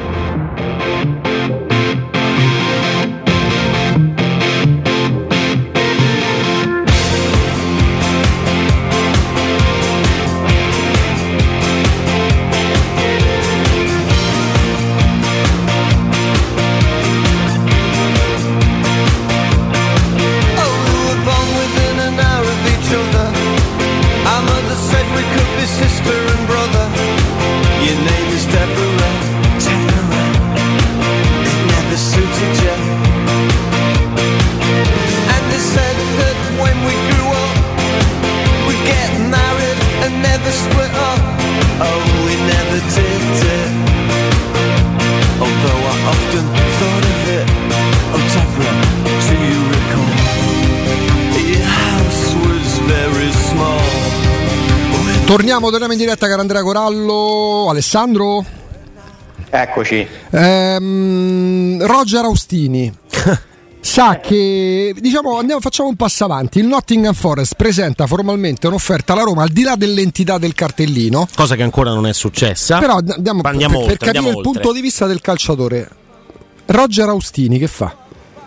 Torniamo, 55.61 55.71
torniamo 55.71 55.93
in 55.93 55.99
diretta 55.99 56.27
con 56.27 56.41
Andrea 56.41 56.63
Corallo. 56.63 57.69
Alessandro? 57.69 58.45
Eccoci. 59.51 60.09
Ehm, 60.31 61.87
Roger 61.87 62.25
Austini. 62.25 62.91
sa 63.83 64.21
che 64.21 64.95
diciamo 64.99 65.39
andiamo, 65.39 65.61
facciamo 65.61 65.89
un 65.89 65.97
passo 65.97 66.25
avanti 66.25 66.59
il 66.59 66.67
Nottingham 66.67 67.15
Forest 67.15 67.55
presenta 67.57 68.07
formalmente 68.07 68.67
un'offerta 68.67 69.15
alla 69.15 69.23
Roma 69.23 69.43
al 69.43 69.49
di 69.49 69.63
là 69.63 69.75
dell'entità 69.75 70.37
del 70.37 70.53
cartellino 70.53 71.27
cosa 71.35 71.57
che 71.57 71.63
ancora 71.63 71.91
non 71.95 72.07
è 72.07 72.13
successa 72.13 72.79
però 72.79 72.97
andiamo, 72.97 73.41
andiamo 73.43 73.79
per, 73.79 73.83
oltre, 73.85 73.97
per 73.97 73.97
capire 73.97 74.19
andiamo 74.19 74.37
il 74.37 74.45
punto 74.45 74.75
di 74.75 74.83
vista 74.83 75.07
del 75.07 75.23
calciatore 75.23 75.89
Roger 76.67 77.09
Austini 77.09 77.59
che 77.59 77.69
fa? 77.69 77.97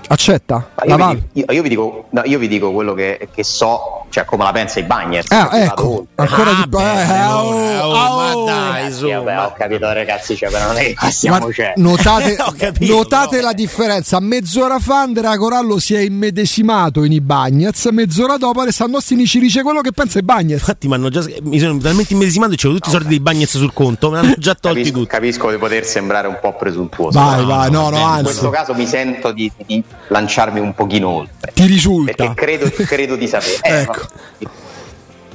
Accetta? 0.07 0.69
Io 0.85 0.95
vi, 0.97 1.03
dico, 1.05 1.27
io, 1.33 1.45
io, 1.49 1.61
vi 1.61 1.69
dico, 1.69 2.05
no, 2.09 2.21
io 2.25 2.37
vi 2.39 2.47
dico 2.47 2.71
quello 2.71 2.93
che, 2.93 3.27
che 3.33 3.43
so, 3.43 4.05
cioè 4.09 4.25
come 4.25 4.43
la 4.43 4.51
pensa 4.51 4.79
i 4.79 4.83
Bagnets. 4.83 5.31
Ah, 5.31 5.49
ecco, 5.53 6.05
ancora 6.15 6.51
Ah, 6.51 6.55
di 6.63 6.69
più. 6.69 6.79
Eh, 6.79 6.83
allora, 6.83 7.87
oh, 7.87 7.89
oh, 7.89 7.93
ma 8.17 8.35
oh. 8.35 8.45
dai, 8.45 8.91
su, 8.91 9.07
vabbè, 9.09 9.35
ma- 9.35 9.47
ho 9.47 9.53
capito 9.57 9.91
ragazzi, 9.91 10.35
cioè, 10.35 10.49
però 10.49 10.67
non 10.67 10.77
è 10.77 10.83
che 10.87 10.95
passiamo, 10.99 11.47
Ma 11.47 11.53
cioè. 11.53 11.73
notate, 11.77 12.35
capito, 12.57 12.93
notate 12.93 13.35
però. 13.37 13.47
la 13.47 13.53
differenza. 13.53 14.19
Mezz'ora 14.19 14.79
fa 14.79 15.01
Andrea 15.01 15.37
Corallo 15.37 15.79
si 15.79 15.95
è 15.95 15.99
immedesimato 15.99 17.03
in 17.03 17.11
Ibagnez, 17.13 17.85
mezz'ora 17.91 18.37
dopo 18.37 18.61
Alessandro 18.61 18.97
Ostini 18.97 19.25
ci 19.25 19.39
dice 19.39 19.61
quello 19.63 19.81
che 19.81 19.91
pensa 19.93 20.19
Ibagnez. 20.19 20.59
Infatti, 20.59 20.87
mi 20.87 20.93
hanno 20.95 21.09
già, 21.09 21.23
mi 21.43 21.59
sono 21.59 21.77
talmente 21.77 22.13
immedesimato. 22.13 22.53
C'avevo 22.55 22.75
tutti 22.75 22.89
i 22.89 22.91
soldi 22.91 23.07
dei 23.07 23.19
Bagnets 23.19 23.57
sul 23.57 23.73
conto, 23.73 24.09
me 24.11 24.21
l'hanno 24.21 24.35
già 24.37 24.53
tolti 24.53 24.77
Capisco, 24.79 24.97
tutti. 24.99 25.09
capisco 25.09 25.49
di 25.51 25.57
poter 25.57 25.85
sembrare 25.85 26.27
un 26.27 26.37
po' 26.41 26.53
presuntuoso. 26.55 27.17
Vai, 27.19 27.43
vai, 27.45 27.71
no, 27.71 27.83
no, 27.83 27.89
bene, 27.91 28.01
In 28.01 28.07
anzi, 28.07 28.23
questo 28.23 28.49
caso 28.49 28.73
mi 28.73 28.85
sento 28.85 29.31
di, 29.31 29.51
di 29.65 29.83
lanciarmi 30.08 30.60
un 30.60 30.73
pochino 30.73 31.10
oltre. 31.10 31.51
ti 31.53 31.65
risulta. 31.65 32.13
Perché 32.13 32.34
credo, 32.34 32.69
credo 32.86 33.15
di 33.15 33.27
sapere. 33.27 33.58
Eh, 33.62 33.82
Ecco. 33.82 34.01
ma- 34.39 34.49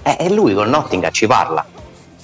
eh, 0.03 0.17
e 0.27 0.31
lui 0.31 0.55
con 0.55 0.69
Nottingham 0.69 1.11
ci 1.13 1.27
parla. 1.27 1.65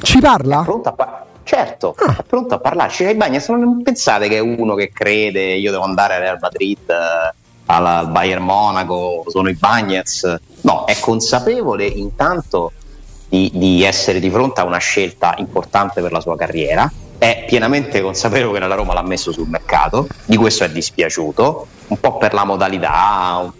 Ci 0.01 0.19
parla? 0.21 0.63
Pronto 0.63 0.89
a 0.89 0.93
pa- 0.93 1.25
certo, 1.43 1.95
Ah. 2.07 2.17
è 2.19 2.23
pronto 2.23 2.55
a 2.55 2.59
parlarci. 2.59 3.05
Ai 3.05 3.15
Bagnets 3.15 3.49
non 3.49 3.83
pensate 3.83 4.29
che 4.29 4.37
è 4.37 4.41
uno 4.41 4.75
che 4.75 4.91
crede 4.93 5.55
io 5.55 5.71
devo 5.71 5.85
andare 5.85 6.15
al 6.15 6.21
Real 6.21 6.39
Madrid, 6.41 6.79
eh, 6.89 7.35
al 7.67 8.09
Bayern 8.11 8.43
Monaco, 8.45 9.25
sono 9.29 9.49
i 9.49 9.55
Bagnets. 9.55 10.39
No, 10.63 10.85
è 10.85 10.99
consapevole 10.99 11.87
intanto 11.87 12.73
di, 13.29 13.51
di 13.55 13.83
essere 13.85 14.21
di 14.21 14.31
fronte 14.31 14.61
a 14.61 14.65
una 14.65 14.79
scelta 14.79 15.35
importante 15.39 16.01
per 16.03 16.13
la 16.13 16.21
sua 16.21 16.37
carriera. 16.37 16.91
È 17.25 17.45
pienamente 17.47 18.03
consapevole 18.03 18.61
che 18.61 18.67
la 18.67 18.75
Roma 18.75 18.93
l'ha 18.93 19.03
messo 19.03 19.33
sul 19.33 19.49
mercato, 19.49 20.07
di 20.27 20.37
questo 20.37 20.65
è 20.65 20.71
dispiaciuto, 20.71 21.67
un 21.87 21.99
po' 21.99 22.19
per 22.19 22.35
la 22.35 22.45
modalità, 22.45 23.51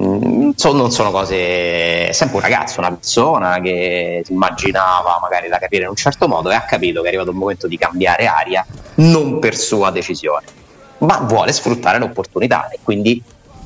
Mm, 0.00 0.52
non 0.60 0.90
sono 0.92 1.10
cose. 1.10 2.08
È 2.08 2.12
sempre 2.12 2.36
un 2.36 2.42
ragazzo, 2.42 2.78
una 2.78 2.92
persona 2.92 3.60
che 3.60 4.22
si 4.24 4.32
immaginava 4.32 5.18
magari 5.20 5.48
la 5.48 5.58
capire 5.58 5.82
in 5.84 5.88
un 5.88 5.96
certo 5.96 6.28
modo 6.28 6.50
e 6.50 6.54
ha 6.54 6.62
capito 6.62 7.00
che 7.00 7.06
è 7.06 7.08
arrivato 7.08 7.30
il 7.30 7.36
momento 7.36 7.66
di 7.66 7.76
cambiare 7.76 8.26
aria, 8.26 8.64
non 8.96 9.40
per 9.40 9.56
sua 9.56 9.90
decisione, 9.90 10.46
ma 10.98 11.18
vuole 11.22 11.52
sfruttare 11.52 11.98
l'opportunità 11.98 12.68
e 12.68 12.78
quindi 12.82 13.20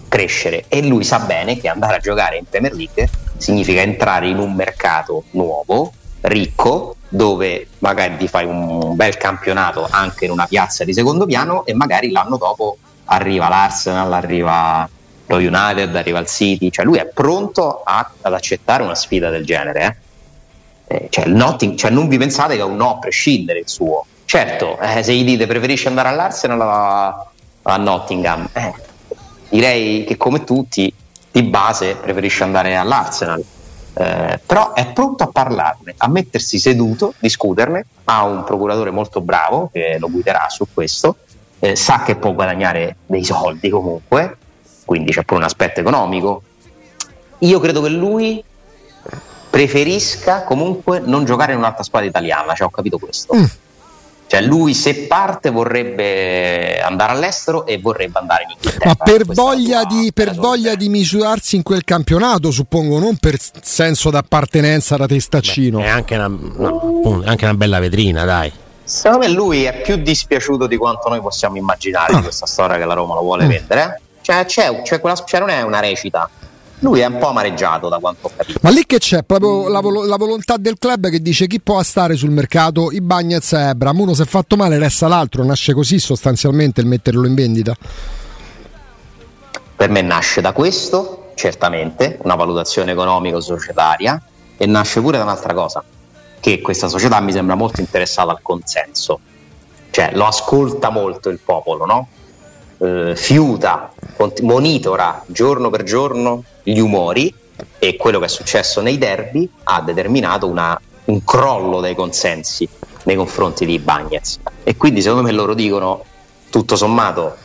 crescere. 0.09 0.65
E 0.69 0.83
lui 0.83 1.05
sa 1.05 1.19
bene 1.19 1.59
che 1.59 1.69
andare 1.69 1.97
a 1.97 1.99
giocare 1.99 2.39
in 2.39 2.45
Premier 2.49 2.73
League 2.73 3.11
significa 3.37 3.83
entrare 3.83 4.29
in 4.29 4.39
un 4.39 4.55
mercato 4.55 5.25
nuovo, 5.33 5.93
ricco, 6.23 6.97
dove 7.09 7.69
magari 7.81 8.17
ti 8.17 8.29
fai 8.29 8.47
un 8.47 8.95
bel 8.97 9.17
campionato 9.17 9.87
anche 9.91 10.25
in 10.25 10.31
una 10.31 10.47
piazza 10.47 10.85
di 10.85 10.93
secondo 10.95 11.27
piano 11.27 11.65
e 11.67 11.75
magari 11.75 12.11
l'anno 12.11 12.37
dopo 12.37 12.79
arriva 13.07 13.49
l'Arsenal, 13.49 14.13
arriva 14.13 14.89
lo 15.27 15.37
United, 15.37 15.95
arriva 15.95 16.19
il 16.19 16.27
City, 16.27 16.71
cioè 16.71 16.85
lui 16.85 16.99
è 16.99 17.07
pronto 17.07 17.83
a- 17.85 18.11
ad 18.23 18.33
accettare 18.35 18.83
una 18.83 18.95
sfida 18.95 19.31
del 19.31 19.45
genere. 19.45 19.97
eh. 20.89 20.97
Eh, 20.97 21.07
cioè, 21.11 21.25
Notting- 21.27 21.77
cioè, 21.77 21.91
non 21.91 22.07
vi 22.09 22.19
pensate 22.19 22.55
che 22.55 22.61
è 22.61 22.65
un 22.65 22.77
no 22.77 22.97
a 22.97 22.99
prescindere 22.99 23.61
il 23.61 23.69
suo. 23.69 24.05
Certo, 24.27 24.79
eh, 24.79 25.03
se 25.03 25.15
gli 25.15 25.25
dite 25.25 25.47
preferisci 25.47 25.87
andare 25.87 26.09
all'Arsenal 26.09 26.61
a, 26.61 27.27
a 27.63 27.77
Nottingham, 27.77 28.49
eh, 28.53 28.73
direi 29.49 30.05
che 30.05 30.17
come 30.17 30.45
tutti 30.45 30.93
di 31.31 31.43
base 31.45 31.95
preferisce 31.97 32.43
andare 32.43 32.77
all'Arsenal. 32.77 33.43
Eh, 33.95 34.41
però 34.45 34.73
è 34.73 34.91
pronto 34.93 35.23
a 35.25 35.27
parlarne, 35.27 35.95
a 35.97 36.09
mettersi 36.09 36.59
seduto, 36.59 37.15
discuterne, 37.19 37.85
ha 38.05 38.25
un 38.25 38.45
procuratore 38.45 38.91
molto 38.91 39.21
bravo 39.21 39.69
che 39.73 39.97
lo 39.99 40.11
guiderà 40.11 40.47
su 40.49 40.67
questo, 40.73 41.17
eh, 41.59 41.77
sa 41.77 42.03
che 42.03 42.17
può 42.17 42.33
guadagnare 42.33 42.97
dei 43.07 43.25
soldi 43.25 43.69
comunque, 43.69 44.37
quindi 44.85 45.13
c'è 45.13 45.25
pure 45.25 45.41
un 45.41 45.47
aspetto 45.47 45.81
economico. 45.81 46.43
Io 47.39 47.61
credo 47.61 47.83
che 47.83 47.89
lui 47.89 48.43
preferisca 49.51 50.45
comunque 50.45 51.01
non 51.01 51.25
giocare 51.25 51.53
in 51.53 51.59
un'altra 51.59 51.83
squadra 51.83 52.09
italiana, 52.09 52.55
cioè 52.55 52.67
ho 52.67 52.71
capito 52.71 52.99
questo. 52.99 53.37
Mm. 53.37 53.45
Cioè 54.33 54.41
lui 54.41 54.73
se 54.73 54.95
parte 55.09 55.51
vorrebbe 55.51 56.81
andare 56.81 57.13
all'estero 57.13 57.67
e 57.67 57.79
vorrebbe 57.79 58.19
andare 58.19 58.45
in 58.45 58.51
Inghilterra. 58.53 58.87
Ma 58.87 58.95
per 58.95 59.27
voglia, 59.27 59.85
di, 59.85 60.11
per 60.15 60.35
voglia 60.35 60.75
di 60.75 60.89
misurarsi 60.89 61.57
in 61.57 61.63
quel 61.63 61.85
campionato, 61.85 62.51
suppongo, 62.51 62.99
non 62.99 63.19
per 63.19 63.37
senso 63.61 64.09
d'appartenenza 64.09 64.97
da 64.97 65.05
testaccino. 65.07 65.81
È 65.81 65.89
anche 65.89 66.15
una, 66.15 66.31
è 67.25 67.29
anche 67.29 67.45
una 67.45 67.53
bella 67.55 67.79
vetrina, 67.79 68.25
dai. 68.25 68.51
Secondo 68.85 69.27
me 69.27 69.33
lui 69.33 69.65
è 69.65 69.83
più 69.83 69.97
dispiaciuto 69.97 70.67
di 70.67 70.79
quanto 70.79 71.11
noi 71.11 71.21
possiamo 71.21 71.59
immaginare 71.59 72.15
Ah. 72.15 72.17
di 72.17 72.23
questa 72.23 72.47
storia 72.47 72.79
che 72.79 72.87
la 72.87 72.95
Roma 72.95 73.13
lo 73.15 73.21
vuole 73.21 73.45
Mm. 73.45 73.49
vendere. 73.49 73.83
eh. 73.83 74.01
Cioè, 74.23 74.47
c'è, 74.47 74.81
c'è 74.81 74.99
quella, 74.99 75.17
cioè 75.27 75.41
non 75.41 75.51
è 75.51 75.61
una 75.61 75.81
recita. 75.81 76.27
Lui 76.83 76.99
è 76.99 77.07
un 77.07 77.19
po' 77.19 77.29
amareggiato 77.29 77.89
da 77.89 77.99
quanto 77.99 78.27
ho 78.27 78.31
capito. 78.37 78.59
Ma 78.61 78.71
lì 78.71 78.85
che 78.87 78.99
c'è 78.99 79.23
proprio 79.23 79.69
la, 79.69 79.81
volo- 79.81 80.05
la 80.05 80.17
volontà 80.17 80.57
del 80.57 80.79
club 80.79 81.11
che 81.11 81.21
dice 81.21 81.47
chi 81.47 81.61
può 81.61 81.81
stare 81.85 82.17
sul 82.17 82.31
mercato, 82.31 82.91
i 82.91 83.01
Bagnets 83.01 83.53
e 83.53 83.69
Ebram. 83.69 84.01
Uno 84.01 84.15
si 84.15 84.23
è 84.23 84.25
fatto 84.25 84.57
male, 84.57 84.79
resta 84.79 85.07
l'altro. 85.07 85.45
Nasce 85.45 85.75
così 85.75 86.01
sostanzialmente 86.01 86.81
il 86.81 86.89
metterlo 86.89 87.25
in 87.25 87.35
vendita. 87.35 87.77
Per 89.77 89.91
me 89.91 90.03
nasce 90.03 90.41
da 90.41 90.53
questo, 90.53 91.31
certamente, 91.37 92.19
una 92.23 92.35
valutazione 92.35 92.91
economico-societaria, 92.91 94.21
e 94.57 94.67
nasce 94.67 95.01
pure 95.01 95.19
da 95.19 95.23
un'altra 95.23 95.55
cosa, 95.55 95.85
che 96.41 96.61
questa 96.61 96.89
società 96.89 97.21
mi 97.21 97.31
sembra 97.31 97.55
molto 97.55 97.81
interessata 97.81 98.33
al 98.33 98.43
consenso. 98.43 99.21
Cioè, 99.91 100.11
lo 100.15 100.27
ascolta 100.27 100.91
molto 100.91 101.29
il 101.29 101.39
popolo, 101.45 101.87
no? 101.87 102.09
Eh, 102.83 103.15
fiuta, 103.15 103.93
monitora 104.41 105.23
giorno 105.27 105.71
per 105.71 105.85
giorno 105.85 106.43
gli 106.65 106.81
umori 106.81 107.33
e 107.79 107.95
quello 107.95 108.19
che 108.19 108.25
è 108.25 108.29
successo 108.29 108.81
nei 108.81 108.99
derby 108.99 109.49
ha 109.65 109.81
determinato 109.83 110.49
una- 110.49 110.81
un 111.05 111.23
crollo 111.23 111.79
dei 111.81 111.95
consensi 111.95 112.69
nei 113.05 113.15
confronti 113.15 113.67
di 113.67 113.79
Bagnets. 113.79 114.41
E 114.65 114.77
quindi 114.77 115.01
secondo 115.01 115.23
me 115.23 115.31
loro 115.31 115.55
dicono, 115.55 116.05
tutto 116.51 116.75
sommato, 116.75 117.37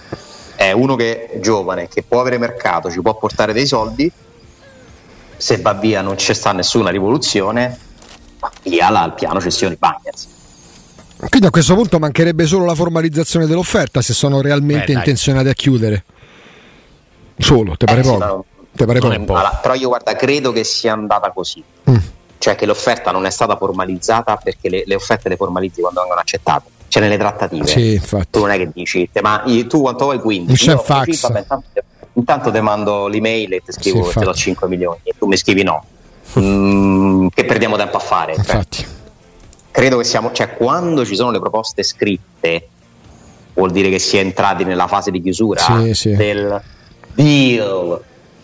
è 0.56 0.72
uno 0.72 0.96
che 0.96 1.28
è 1.28 1.40
giovane, 1.40 1.88
che 1.88 2.02
può 2.02 2.20
avere 2.20 2.40
mercato, 2.40 2.90
ci 2.90 3.00
può 3.02 3.16
portare 3.16 3.54
dei 3.54 3.68
soldi, 3.68 4.12
se 5.38 5.58
va 5.58 5.74
via 5.74 6.02
non 6.02 6.16
c'è 6.16 6.34
sta 6.34 6.52
nessuna 6.52 6.90
rivoluzione, 6.90 7.78
va 8.40 8.52
via 8.64 8.90
là 8.90 9.04
al 9.04 9.14
piano 9.14 9.40
cessioni 9.40 9.76
Bagnets. 9.76 10.30
Quindi 11.30 11.48
a 11.48 11.50
questo 11.50 11.74
punto 11.76 11.98
mancherebbe 12.00 12.46
solo 12.46 12.66
la 12.66 12.76
formalizzazione 12.76 13.48
dell'offerta 13.48 14.02
se 14.02 14.14
sono 14.14 14.40
realmente 14.42 14.86
Beh, 14.94 15.00
intenzionati 15.00 15.48
a 15.50 15.54
chiudere. 15.54 16.04
Solo, 17.38 17.76
te 17.76 17.86
pare 17.86 18.02
Eh, 18.02 18.04
poco? 18.04 18.46
Te 18.76 18.86
pare 18.86 19.00
poco? 19.00 19.14
Allora, 19.14 19.60
però 19.62 19.74
io 19.74 19.88
guarda, 19.88 20.16
credo 20.16 20.52
che 20.52 20.64
sia 20.64 20.94
andata 20.94 21.32
così. 21.32 21.64
Mm. 21.90 21.96
Cioè 22.38 22.56
che 22.56 22.66
l'offerta 22.68 23.12
non 23.12 23.26
è 23.26 23.32
stata 23.32 23.58
formalizzata 23.58 24.38
perché 24.38 24.70
le, 24.70 24.84
le 24.86 24.96
offerte 24.96 25.28
le 25.30 25.36
formalizzi 25.38 25.82
quando 25.82 26.00
vengono 26.02 26.22
accettate. 26.22 26.70
C'è 26.88 27.00
nelle 27.00 27.18
trattative. 27.18 27.66
Sì, 27.66 27.94
infatti. 27.94 28.28
Tu 28.32 28.40
non 28.40 28.52
è 28.52 28.58
che 28.58 28.70
dici, 28.74 29.10
"Te- 29.12 29.22
ma 29.22 29.44
tu 29.68 29.82
quanto 29.82 30.06
vuoi 30.06 30.20
15? 30.20 30.68
Non 30.68 30.78
c'è 30.78 30.84
fax. 30.84 31.22
vabbè, 31.22 31.40
intanto, 31.40 31.66
intanto 32.14 32.52
ti 32.52 32.60
mando 32.62 33.08
l'email 33.08 33.54
e 33.54 33.62
ti 33.66 33.72
scrivo 33.72 33.98
Sì, 33.98 34.04
che 34.04 34.08
ti 34.10 34.14
do 34.20 34.26
infatti. 34.28 34.40
5 34.40 34.68
milioni 34.68 35.00
e 35.04 35.14
tu 35.18 35.26
mi 35.26 35.36
scrivi 35.36 35.64
no. 35.64 35.84
Mm, 36.40 37.28
che 37.34 37.44
perdiamo 37.46 37.76
tempo 37.76 37.98
a 37.98 38.00
fare. 38.00 38.34
Cioè, 38.36 38.40
Infatti. 38.42 38.86
Credo 39.78 39.98
che 40.00 40.06
siamo, 40.06 40.32
cioè 40.32 40.56
quando 40.56 41.06
ci 41.06 41.16
sono 41.16 41.30
le 41.30 41.40
proposte 41.40 41.84
scritte 41.84 42.68
vuol 43.54 43.70
dire 43.72 43.92
che 43.92 44.00
si 44.00 44.18
è 44.18 44.22
entrati 44.22 44.64
nella 44.64 44.88
fase 44.88 45.12
di 45.12 45.22
chiusura 45.22 45.62
Sì, 45.62 45.94
sì. 45.94 46.16
del 46.16 46.60
deal. 47.14 48.02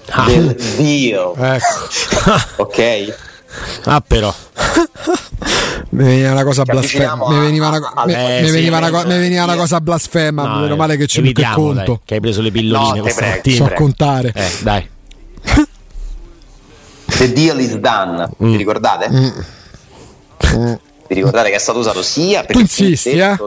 Ah. 0.10 0.26
Del 0.28 0.56
deal. 0.78 1.34
Ecco. 1.41 2.62
ok? 2.62 3.15
Ah, 3.86 4.04
però. 4.06 4.32
Mi 5.89 6.04
veniva 6.04 6.32
una 6.34 6.43
cosa 6.43 6.62
blasfema. 6.63 7.30
Mi 7.30 7.39
veniva 7.39 7.67
una, 7.69 7.91
a- 7.96 8.06
mi- 8.06 8.13
eh, 8.13 8.41
mi 8.41 8.48
sì, 8.48 8.54
veniva 8.54 8.78
una 8.78 8.89
co- 8.91 9.04
mi 9.08 9.17
veniva 9.17 9.43
una 9.43 9.54
sì. 9.54 9.58
cosa 9.60 9.82
blasfema. 9.82 10.43
No, 10.46 10.60
meno 10.60 10.76
male 10.76 10.98
che 10.98 11.08
ci 11.08 11.22
metto 11.22 11.39
il 11.41 11.46
evitiamo, 11.48 11.74
dai, 11.74 11.86
conto. 11.86 12.02
che 12.06 12.13
hai 12.13 12.19
preso 12.19 12.41
le 12.41 12.52
pilloline 12.52 12.96
No, 12.98 13.02
questa 13.02 13.22
prego. 13.22 13.36
mattina. 13.38 13.56
So 13.58 13.63
prego. 13.65 13.82
contare. 13.82 14.32
Eh, 14.36 14.52
dai. 14.62 14.89
The 17.17 17.34
deal 17.34 17.60
is 17.60 17.76
done. 17.78 18.30
Mm. 18.43 18.50
Vi 18.52 18.56
ricordate? 18.58 19.10
Vi 21.08 21.16
ricordate 21.16 21.50
che 21.50 21.56
è 21.56 21.60
stato 21.60 21.80
usato 21.80 22.02
sia 22.02 22.42
per 22.44 22.52
Tu 22.52 22.58
il 22.60 22.63
insisti, 22.63 23.10
eh? 23.12 23.16
da- 23.18 23.38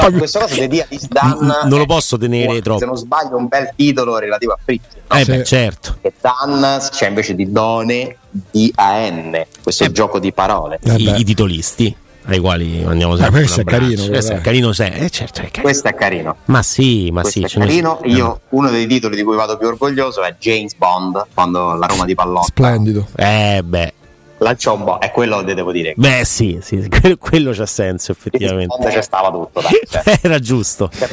No, 0.00 0.08
in 0.08 0.16
questo 0.18 0.38
caso 0.38 0.54
The 0.54 0.68
deal 0.68 0.86
is 0.88 1.06
done. 1.08 1.36
Non 1.64 1.68
lo 1.78 1.82
è- 1.82 1.86
posso 1.86 2.16
tenere 2.16 2.54
se 2.54 2.60
troppo. 2.62 2.84
non 2.86 2.96
sbaglio, 2.96 3.36
un 3.36 3.46
bel 3.48 3.72
titolo 3.76 4.16
relativo 4.18 4.52
a 4.52 4.58
Fritz. 4.62 4.84
no? 5.08 5.16
Eh, 5.18 5.24
beh, 5.24 5.44
certo. 5.44 5.98
Che 6.00 6.12
Dan 6.20 6.80
c'è 6.90 7.08
invece 7.08 7.34
di 7.34 7.50
Done 7.52 8.16
D-A-N, 8.30 9.44
questo 9.62 9.84
Eh. 9.84 9.92
gioco 9.92 10.18
di 10.18 10.32
parole. 10.32 10.78
Eh 10.82 10.94
I, 10.94 11.04
beh. 11.04 11.16
i 11.18 11.24
titolisti 11.24 11.94
ai 12.24 12.38
quali 12.38 12.82
mandiamo 12.84 13.16
sempre 13.16 13.40
questo 13.40 13.60
un 13.60 13.66
è 13.66 13.70
carino. 13.70 14.06
Questo 14.06 14.32
è 14.32 14.40
carino, 14.40 14.72
se- 14.72 14.86
eh, 14.86 15.10
certo, 15.10 15.40
è 15.40 15.44
carino. 15.44 15.62
Questo 15.62 15.88
è 15.88 15.94
carino. 15.94 16.36
Ma 16.46 16.62
sì, 16.62 17.10
ma 17.10 17.20
Questo 17.20 17.46
sì. 17.46 17.56
è 17.56 17.58
carino. 17.58 17.98
sono- 18.00 18.14
Io, 18.14 18.40
uno 18.50 18.70
dei 18.70 18.86
titoli 18.86 19.16
di 19.16 19.22
cui 19.22 19.36
vado 19.36 19.58
più 19.58 19.66
orgoglioso 19.66 20.22
è 20.22 20.34
James 20.38 20.74
Bond, 20.74 21.26
quando 21.34 21.74
la 21.74 21.86
Roma 21.86 22.06
di 22.06 22.14
Pallotta 22.14 22.46
Splendido. 22.46 23.06
Eh, 23.16 23.60
beh. 23.62 23.92
Lanciò 24.42 24.74
un 24.74 24.84
po', 24.84 24.98
è 24.98 25.10
quello 25.10 25.42
che 25.42 25.54
devo 25.54 25.72
dire. 25.72 25.94
Beh, 25.96 26.24
sì, 26.24 26.58
sì, 26.60 26.88
quello 27.18 27.52
c'ha 27.52 27.66
senso, 27.66 28.12
effettivamente. 28.12 28.76
C'è 28.88 29.02
stava 29.02 29.30
tutto, 29.30 29.60
dai. 29.60 29.80
Cioè. 29.88 30.18
Era 30.22 30.38
giusto. 30.38 30.90
Cioè, 30.92 31.08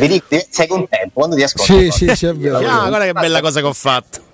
sei 0.49 0.67
contento 0.67 1.11
quando 1.13 1.35
ti 1.35 1.43
ascolti? 1.43 1.91
Sì, 1.91 2.07
sì, 2.07 2.15
sì, 2.15 2.25
è 2.25 2.33
vero. 2.33 2.57
Ah, 2.57 2.87
guarda 2.87 3.05
che 3.05 3.13
bella 3.13 3.41
cosa 3.41 3.61
che 3.61 3.67
ho 3.67 3.73
fatto. 3.73 4.27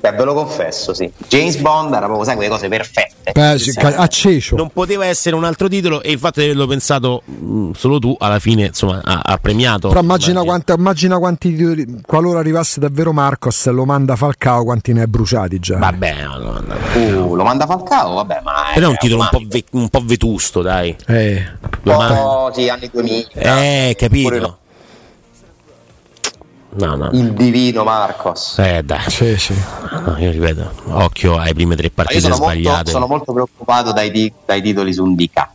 Beh, 0.00 0.12
ve 0.12 0.24
lo 0.24 0.32
confesso, 0.32 0.94
sì. 0.94 1.12
James 1.28 1.56
Bond 1.56 1.92
era 1.92 2.06
proprio, 2.06 2.24
sai, 2.24 2.34
quelle 2.34 2.48
cose 2.50 2.68
perfette. 2.68 3.32
Beh, 3.32 3.58
sì, 3.58 3.70
acceso. 3.78 4.56
Non 4.56 4.70
poteva 4.70 5.04
essere 5.04 5.36
un 5.36 5.44
altro 5.44 5.68
titolo 5.68 6.02
e 6.02 6.12
il 6.12 6.18
fatto 6.18 6.40
di 6.40 6.46
averlo 6.46 6.66
pensato 6.66 7.22
mh, 7.26 7.34
mm, 7.34 7.70
solo 7.72 7.98
tu, 7.98 8.16
alla 8.18 8.38
fine, 8.38 8.66
insomma, 8.66 9.02
ha, 9.04 9.20
ha 9.22 9.36
premiato. 9.36 9.88
Però 9.88 10.00
immagina, 10.00 10.42
quanta, 10.42 10.72
immagina, 10.72 11.18
quanti 11.18 11.54
titoli, 11.54 12.00
qualora 12.06 12.38
arrivasse 12.38 12.80
davvero 12.80 13.12
Marcos, 13.12 13.66
lo 13.68 13.84
manda 13.84 14.16
Falcao, 14.16 14.64
quanti 14.64 14.94
ne 14.94 15.02
hai 15.02 15.06
bruciati 15.06 15.58
già. 15.58 15.76
Vabbè, 15.76 16.16
lo 16.38 16.52
manda, 16.52 16.76
uh, 16.94 17.34
lo 17.34 17.44
manda 17.44 17.66
Falcao, 17.66 18.14
vabbè, 18.14 18.40
ma... 18.42 18.52
Però 18.72 18.86
è 18.86 18.90
un 18.90 18.96
titolo 18.96 19.20
un 19.20 19.28
po', 19.30 19.42
ve- 19.46 19.64
un 19.72 19.88
po', 19.90 20.00
vetusto, 20.02 20.62
dai. 20.62 20.96
Eh. 21.06 21.44
Un 21.82 22.06
po', 22.06 22.50
sì, 22.54 22.70
anni 22.70 22.88
2000. 22.90 23.28
Eh, 23.34 23.96
capito. 23.98 24.59
No, 26.72 26.94
no. 26.94 27.10
Il 27.12 27.32
divino 27.32 27.82
Marcos. 27.82 28.58
Eh 28.58 28.82
dai. 28.84 29.10
Sì, 29.10 29.36
sì. 29.36 29.54
No, 30.04 30.16
io 30.18 30.30
ripeto, 30.30 30.70
occhio 30.86 31.36
alle 31.36 31.52
prime 31.52 31.74
tre 31.74 31.90
partite 31.90 32.20
sono 32.20 32.34
sbagliate. 32.34 32.68
Molto, 32.68 32.90
sono 32.90 33.06
molto 33.06 33.32
preoccupato 33.32 33.92
dai, 33.92 34.10
di, 34.10 34.32
dai 34.44 34.62
titoli 34.62 34.92
su 34.92 35.02
un 35.02 35.14
DK. 35.14 35.48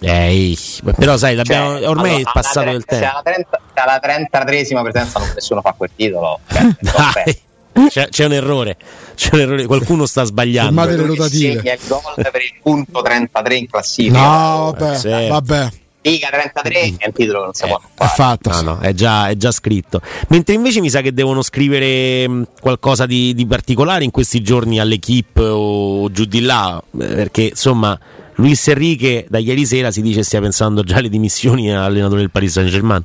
Ehi, 0.00 0.58
però 0.96 1.16
sai, 1.16 1.42
cioè, 1.42 1.86
ormai 1.88 2.16
allora, 2.16 2.30
è 2.30 2.32
passato 2.32 2.70
del 2.70 2.84
tempo. 2.84 3.04
Se 3.04 3.10
alla, 3.10 3.22
30, 3.22 3.60
alla 3.74 4.00
33esima 4.02 4.82
presenza 4.82 5.18
non 5.18 5.30
nessuno 5.34 5.60
fa 5.62 5.72
quel 5.72 5.90
titolo, 5.96 6.40
cioè, 6.46 7.88
c'è, 7.88 8.08
c'è, 8.08 8.24
un 8.26 8.32
errore, 8.32 8.76
c'è 9.14 9.30
un 9.32 9.40
errore, 9.40 9.64
qualcuno 9.64 10.04
sta 10.04 10.24
sbagliando. 10.24 10.78
Fermate 10.82 11.00
le 11.00 11.06
rotative. 11.06 11.54
Segna 11.54 11.72
il 11.72 11.80
gol 11.88 12.00
per 12.16 12.42
il 12.42 12.54
punto 12.62 13.00
33 13.00 13.56
in 13.56 13.68
classifica. 13.70 14.20
No, 14.20 14.74
vabbè, 14.76 14.96
sì. 14.98 15.08
vabbè. 15.08 15.68
Liga 16.06 16.28
33 16.28 16.96
è 16.98 17.06
un 17.06 17.12
titolo 17.12 17.38
che 17.38 17.44
non 17.44 17.54
si 17.54 17.66
può 17.66 17.80
fare. 17.94 18.10
fatto. 18.14 18.50
No, 18.50 18.60
no, 18.60 18.78
è 18.80 18.92
già, 18.92 19.28
è 19.28 19.36
già, 19.36 19.50
scritto. 19.50 20.02
Mentre 20.28 20.54
invece 20.54 20.80
mi 20.80 20.90
sa 20.90 21.00
che 21.00 21.14
devono 21.14 21.40
scrivere 21.40 22.46
qualcosa 22.60 23.06
di, 23.06 23.32
di 23.32 23.46
particolare 23.46 24.04
in 24.04 24.10
questi 24.10 24.42
giorni 24.42 24.78
all'equipe 24.78 25.40
o 25.40 26.10
giù 26.10 26.26
di 26.26 26.42
là, 26.42 26.82
perché 26.94 27.44
insomma 27.44 27.98
Luis 28.34 28.68
Enrique 28.68 29.24
da 29.30 29.38
ieri 29.38 29.64
sera 29.64 29.90
si 29.90 30.02
dice 30.02 30.22
stia 30.22 30.42
pensando 30.42 30.82
già 30.82 30.96
alle 30.96 31.08
dimissioni 31.08 31.74
allenatore 31.74 32.20
del 32.20 32.30
Paris 32.30 32.52
Saint 32.52 32.68
Germain. 32.68 33.02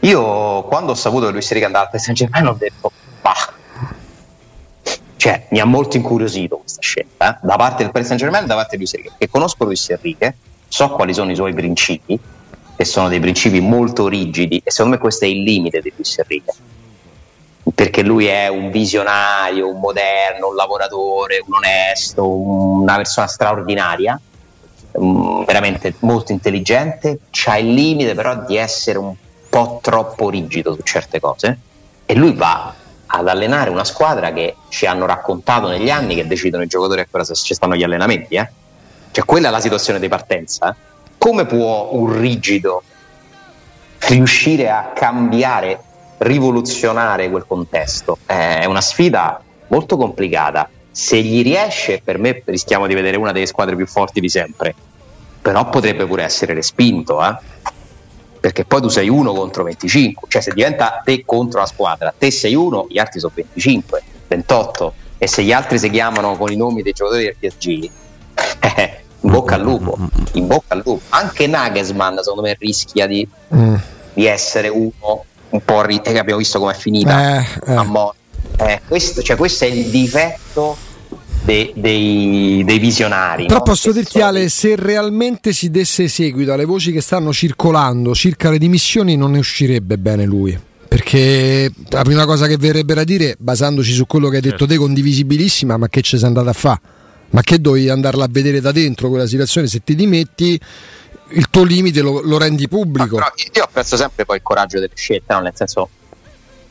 Io 0.00 0.62
quando 0.62 0.92
ho 0.92 0.94
saputo 0.94 1.26
che 1.26 1.32
Luis 1.32 1.46
Enrique 1.46 1.66
andava 1.66 1.86
al 1.86 1.90
Paris 1.90 2.04
Saint 2.04 2.18
Germain 2.18 2.46
ho 2.46 2.56
detto, 2.56 2.92
bah, 3.20 3.52
cioè 5.16 5.48
mi 5.50 5.58
ha 5.58 5.64
molto 5.64 5.96
incuriosito 5.96 6.58
questa 6.58 6.82
scelta 6.82 7.34
eh? 7.34 7.46
da 7.46 7.56
parte 7.56 7.82
del 7.82 7.90
Paris 7.90 8.06
Saint 8.06 8.22
Germain 8.22 8.44
e 8.44 8.46
da 8.46 8.54
parte 8.54 8.76
di 8.76 8.76
Luis 8.76 8.94
Enrique, 8.94 9.16
che 9.18 9.28
conosco 9.28 9.64
Luis 9.64 9.90
Enrique 9.90 10.36
so 10.72 10.88
quali 10.88 11.12
sono 11.12 11.30
i 11.30 11.34
suoi 11.34 11.52
principi, 11.52 12.18
che 12.74 12.84
sono 12.86 13.08
dei 13.08 13.20
principi 13.20 13.60
molto 13.60 14.08
rigidi, 14.08 14.62
e 14.64 14.70
secondo 14.70 14.96
me 14.96 15.02
questo 15.02 15.26
è 15.26 15.28
il 15.28 15.42
limite 15.42 15.80
di 15.80 15.92
Luis 15.94 16.18
Enrique. 16.18 16.54
Perché 17.74 18.02
lui 18.02 18.24
è 18.24 18.48
un 18.48 18.70
visionario, 18.70 19.68
un 19.68 19.78
moderno, 19.78 20.48
un 20.48 20.54
lavoratore, 20.54 21.44
un 21.46 21.54
onesto, 21.54 22.26
una 22.26 22.96
persona 22.96 23.26
straordinaria, 23.26 24.18
mm, 24.98 25.44
veramente 25.44 25.94
molto 26.00 26.32
intelligente, 26.32 27.18
c'ha 27.30 27.58
il 27.58 27.74
limite 27.74 28.14
però 28.14 28.42
di 28.46 28.56
essere 28.56 28.96
un 28.96 29.14
po' 29.50 29.78
troppo 29.82 30.30
rigido 30.30 30.74
su 30.74 30.80
certe 30.82 31.20
cose 31.20 31.58
e 32.06 32.14
lui 32.14 32.32
va 32.32 32.72
ad 33.06 33.28
allenare 33.28 33.68
una 33.68 33.84
squadra 33.84 34.32
che 34.32 34.56
ci 34.70 34.86
hanno 34.86 35.04
raccontato 35.04 35.68
negli 35.68 35.90
anni 35.90 36.14
che 36.14 36.26
decidono 36.26 36.62
i 36.62 36.66
giocatori 36.66 37.02
a 37.02 37.06
cosa 37.10 37.34
ci 37.34 37.52
stanno 37.52 37.76
gli 37.76 37.82
allenamenti, 37.82 38.36
eh? 38.36 38.50
Cioè 39.12 39.24
quella 39.24 39.48
è 39.48 39.50
la 39.50 39.60
situazione 39.60 40.00
di 40.00 40.08
partenza, 40.08 40.74
come 41.18 41.46
può 41.46 41.90
un 41.92 42.18
rigido 42.18 42.82
riuscire 44.08 44.70
a 44.70 44.90
cambiare, 44.94 45.80
rivoluzionare 46.18 47.30
quel 47.30 47.44
contesto? 47.46 48.18
È 48.26 48.64
una 48.64 48.80
sfida 48.80 49.40
molto 49.68 49.96
complicata. 49.96 50.68
Se 50.90 51.20
gli 51.20 51.42
riesce, 51.42 52.00
per 52.02 52.18
me 52.18 52.42
rischiamo 52.44 52.86
di 52.86 52.94
vedere 52.94 53.16
una 53.16 53.32
delle 53.32 53.46
squadre 53.46 53.76
più 53.76 53.86
forti 53.86 54.20
di 54.20 54.28
sempre, 54.28 54.74
però 55.40 55.68
potrebbe 55.68 56.06
pure 56.06 56.24
essere 56.24 56.54
respinto, 56.54 57.24
eh? 57.24 57.36
perché 58.42 58.64
poi 58.64 58.80
tu 58.80 58.88
sei 58.88 59.08
uno 59.08 59.32
contro 59.32 59.62
25, 59.62 60.26
cioè 60.28 60.42
se 60.42 60.52
diventa 60.52 61.00
te 61.04 61.22
contro 61.24 61.60
la 61.60 61.66
squadra, 61.66 62.12
te 62.16 62.32
sei 62.32 62.56
uno, 62.56 62.86
gli 62.88 62.98
altri 62.98 63.20
sono 63.20 63.32
25, 63.36 64.02
28, 64.26 64.94
e 65.18 65.28
se 65.28 65.44
gli 65.44 65.52
altri 65.52 65.78
si 65.78 65.88
chiamano 65.88 66.36
con 66.36 66.50
i 66.50 66.56
nomi 66.56 66.82
dei 66.82 66.92
giocatori 66.92 67.24
del 67.24 67.36
PSG, 67.38 67.90
eh, 68.58 69.01
in 69.22 69.30
bocca 69.30 69.54
al 69.54 69.62
lupo, 69.62 69.98
in 70.32 70.46
bocca 70.46 70.74
al 70.74 70.82
lupo. 70.84 71.00
Anche 71.10 71.46
Nagelsmann 71.46 72.18
secondo 72.18 72.42
me 72.42 72.56
rischia 72.58 73.06
di, 73.06 73.26
mm. 73.54 73.74
di 74.14 74.26
essere 74.26 74.68
uno 74.68 75.24
un 75.50 75.64
po' 75.64 75.82
ri- 75.82 76.00
eh, 76.02 76.18
abbiamo 76.18 76.38
visto 76.38 76.58
com'è 76.58 76.74
finita 76.74 77.40
eh, 77.40 77.46
eh. 77.66 77.74
a 77.74 77.82
mo- 77.82 78.14
eh, 78.56 78.80
questo, 78.86 79.22
cioè, 79.22 79.36
questo 79.36 79.64
è 79.64 79.68
il 79.68 79.86
difetto 79.86 80.76
dei, 81.44 81.72
dei, 81.74 82.62
dei 82.64 82.78
visionari. 82.78 83.46
Però 83.46 83.58
no? 83.58 83.64
posso 83.64 83.92
dirti 83.92 84.20
Ale, 84.20 84.48
se 84.48 84.76
realmente 84.76 85.52
si 85.52 85.70
desse 85.70 86.08
seguito 86.08 86.52
alle 86.52 86.64
voci 86.64 86.92
che 86.92 87.00
stanno 87.00 87.32
circolando 87.32 88.14
circa 88.14 88.50
le 88.50 88.58
dimissioni 88.58 89.16
non 89.16 89.32
ne 89.32 89.38
uscirebbe 89.38 89.98
bene 89.98 90.24
lui. 90.24 90.58
Perché 90.88 91.72
la 91.88 92.02
prima 92.02 92.26
cosa 92.26 92.46
che 92.46 92.58
verrebbe 92.58 92.92
da 92.92 93.04
dire, 93.04 93.34
basandoci 93.38 93.92
su 93.92 94.06
quello 94.06 94.28
che 94.28 94.36
hai 94.36 94.42
detto 94.42 94.58
certo. 94.58 94.74
te, 94.74 94.78
condivisibilissima, 94.78 95.78
ma 95.78 95.88
che 95.88 96.02
ci 96.02 96.18
sei 96.18 96.26
andata 96.26 96.50
a 96.50 96.52
fare? 96.52 96.80
Ma 97.32 97.42
che 97.42 97.60
dovevi 97.60 97.88
andarla 97.88 98.24
a 98.24 98.28
vedere 98.30 98.60
da 98.60 98.72
dentro 98.72 99.08
quella 99.08 99.26
situazione? 99.26 99.66
Se 99.66 99.82
ti 99.82 99.94
dimetti 99.94 100.58
il 101.34 101.48
tuo 101.50 101.64
limite 101.64 102.00
lo, 102.00 102.20
lo 102.20 102.38
rendi 102.38 102.68
pubblico. 102.68 103.18
No, 103.18 103.32
io 103.52 103.64
apprezzo 103.64 103.96
sempre 103.96 104.24
poi 104.24 104.36
il 104.36 104.42
coraggio 104.42 104.78
delle 104.78 104.92
scelte 104.94 105.32
no? 105.34 105.40
nel 105.40 105.52
senso 105.54 105.88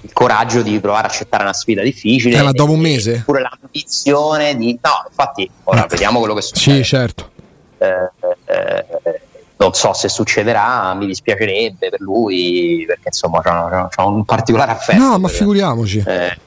il 0.02 0.14
coraggio 0.14 0.62
di 0.62 0.80
provare 0.80 1.08
a 1.08 1.10
accettare 1.10 1.44
una 1.44 1.54
sfida 1.54 1.84
difficile 1.84 2.38
eh, 2.38 2.42
ma 2.42 2.52
dopo 2.52 2.72
un 2.72 2.80
mese. 2.80 3.22
pure 3.24 3.42
l'ambizione 3.42 4.56
di 4.56 4.78
no 4.82 5.06
infatti 5.08 5.48
ora 5.66 5.86
vediamo 5.88 6.20
quello 6.20 6.34
che 6.34 6.42
succede. 6.42 6.78
Sì 6.78 6.84
certo. 6.84 7.30
Eh, 7.78 8.10
eh, 8.46 9.22
non 9.58 9.74
so 9.74 9.94
se 9.94 10.10
succederà, 10.10 10.94
mi 10.96 11.06
dispiacerebbe 11.06 11.90
per 11.90 12.00
lui 12.02 12.84
perché 12.88 13.10
insomma 13.10 13.42
c'ha, 13.42 14.06
un 14.06 14.26
particolare 14.26 14.72
affetto. 14.72 14.98
No, 14.98 15.20
ma 15.20 15.28
figuriamoci. 15.28 16.04
Eh, 16.06 16.38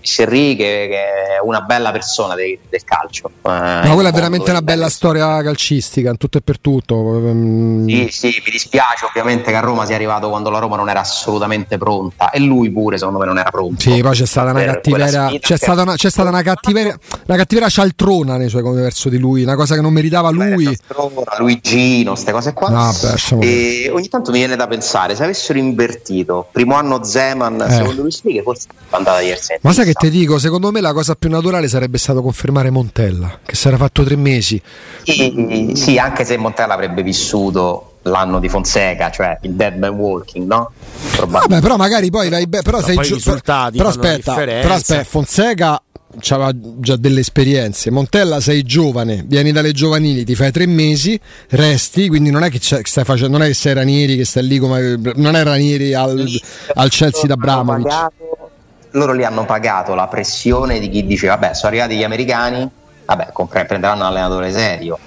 Serri 0.00 0.56
che, 0.56 0.86
che, 0.88 1.36
è 1.36 1.40
una 1.42 1.60
bella 1.60 1.90
persona 1.90 2.34
de, 2.34 2.58
del 2.68 2.84
calcio. 2.84 3.28
Eh, 3.28 3.30
Ma 3.42 3.90
quella 3.92 4.08
è 4.08 4.12
veramente 4.12 4.50
una 4.50 4.62
bella 4.62 4.88
storia 4.88 5.42
calcistica, 5.42 6.10
in 6.10 6.16
tutto 6.16 6.38
e 6.38 6.40
per 6.40 6.58
tutto. 6.58 6.96
Mm. 6.96 7.88
Sì, 7.88 8.08
sì, 8.10 8.42
mi 8.44 8.50
dispiace 8.50 9.04
ovviamente 9.04 9.50
che 9.50 9.56
a 9.56 9.60
Roma 9.60 9.84
sia 9.84 9.96
arrivato 9.96 10.28
quando 10.28 10.50
la 10.50 10.58
Roma 10.58 10.76
non 10.76 10.88
era 10.88 11.00
assolutamente 11.00 11.78
pronta 11.78 12.30
e 12.30 12.38
lui 12.38 12.70
pure 12.70 12.96
secondo 12.96 13.18
me 13.18 13.26
non 13.26 13.38
era 13.38 13.50
pronto. 13.50 13.80
Sì, 13.80 14.00
poi 14.00 14.14
c'è 14.14 14.26
stata 14.26 14.50
una 14.50 14.64
cattiveria, 14.64 15.30
c'è, 15.38 15.56
stata 15.56 15.82
una, 15.82 15.94
c'è 15.94 16.10
stata 16.10 16.28
una 16.28 16.42
cattiveria, 16.42 16.98
una 17.26 17.36
cattiveria 17.36 17.68
cialtrona 17.68 18.36
nei 18.36 18.48
suoi 18.48 18.62
confronti 18.62 18.82
verso 18.82 19.08
di 19.08 19.18
lui, 19.18 19.42
una 19.42 19.56
cosa 19.56 19.74
che 19.74 19.80
non 19.80 19.92
meritava 19.92 20.30
lui. 20.30 20.76
Luigino, 21.38 22.12
queste 22.12 22.32
cose 22.32 22.52
qua. 22.52 22.68
No, 22.68 22.92
beh, 23.00 23.46
e 23.46 23.90
ogni 23.90 24.08
tanto 24.08 24.30
mi 24.30 24.38
viene 24.38 24.56
da 24.56 24.66
pensare, 24.66 25.14
se 25.14 25.24
avessero 25.24 25.58
invertito, 25.58 26.48
primo 26.50 26.74
anno 26.74 27.02
Zeman, 27.02 27.60
eh. 27.60 27.70
secondo 27.70 28.02
lui 28.02 28.10
sì, 28.10 28.32
che 28.32 28.42
forse 28.42 28.68
è 28.68 28.96
andata 28.96 29.20
diversamente. 29.20 29.66
Ma 29.66 29.72
sai 29.72 29.84
che 29.88 29.94
ti 29.94 30.10
dico, 30.10 30.38
secondo 30.38 30.70
me 30.70 30.80
la 30.80 30.92
cosa 30.92 31.14
più 31.14 31.30
naturale 31.30 31.68
sarebbe 31.68 31.98
stato 31.98 32.22
confermare 32.22 32.70
Montella, 32.70 33.40
che 33.44 33.54
si 33.54 33.68
era 33.68 33.76
fatto 33.76 34.04
tre 34.04 34.16
mesi. 34.16 34.60
Sì, 35.02 35.72
sì, 35.74 35.98
anche 35.98 36.24
se 36.24 36.36
Montella 36.36 36.74
avrebbe 36.74 37.02
vissuto 37.02 37.96
l'anno 38.02 38.38
di 38.38 38.48
Fonseca, 38.48 39.10
cioè 39.10 39.38
il 39.42 39.52
dead 39.52 39.76
man 39.76 39.94
walking, 39.94 40.46
no? 40.46 40.70
Vabbè, 41.26 41.60
però 41.60 41.76
magari 41.76 42.10
poi 42.10 42.28
vai 42.28 42.46
be- 42.46 42.62
però, 42.62 42.80
sei 42.82 42.96
poi 42.96 43.04
giu- 43.06 43.22
però 43.22 43.88
aspetta, 43.88 44.34
però 44.34 44.74
aspetta, 44.74 45.04
Fonseca 45.04 45.82
aveva 46.30 46.52
già 46.54 46.96
delle 46.96 47.20
esperienze. 47.20 47.90
Montella 47.90 48.40
sei 48.40 48.62
giovane, 48.62 49.24
vieni 49.26 49.52
dalle 49.52 49.72
giovanili, 49.72 50.24
ti 50.24 50.34
fai 50.34 50.50
tre 50.50 50.66
mesi, 50.66 51.18
resti, 51.50 52.08
quindi 52.08 52.30
non 52.30 52.42
è 52.44 52.50
che 52.50 52.60
stai 52.60 53.04
facendo, 53.04 53.36
non 53.36 53.46
è 53.46 53.48
che 53.48 53.54
sei 53.54 53.74
Ranieri 53.74 54.16
che 54.16 54.24
stai 54.24 54.46
lì 54.46 54.58
come 54.58 54.98
non 55.16 55.34
è 55.34 55.42
Ranieri 55.42 55.94
al, 55.94 56.26
al 56.74 56.88
Chelsea 56.90 57.26
da 57.26 57.36
Bramovic 57.36 57.86
loro 58.92 59.12
lì 59.12 59.24
hanno 59.24 59.44
pagato 59.44 59.94
la 59.94 60.06
pressione 60.06 60.78
di 60.78 60.88
chi 60.88 61.06
dice 61.06 61.28
vabbè 61.28 61.54
sono 61.54 61.68
arrivati 61.68 61.96
gli 61.96 62.04
americani, 62.04 62.68
vabbè 63.04 63.32
prenderanno 63.66 64.00
un 64.00 64.06
allenatore 64.06 64.52
serio 64.52 64.98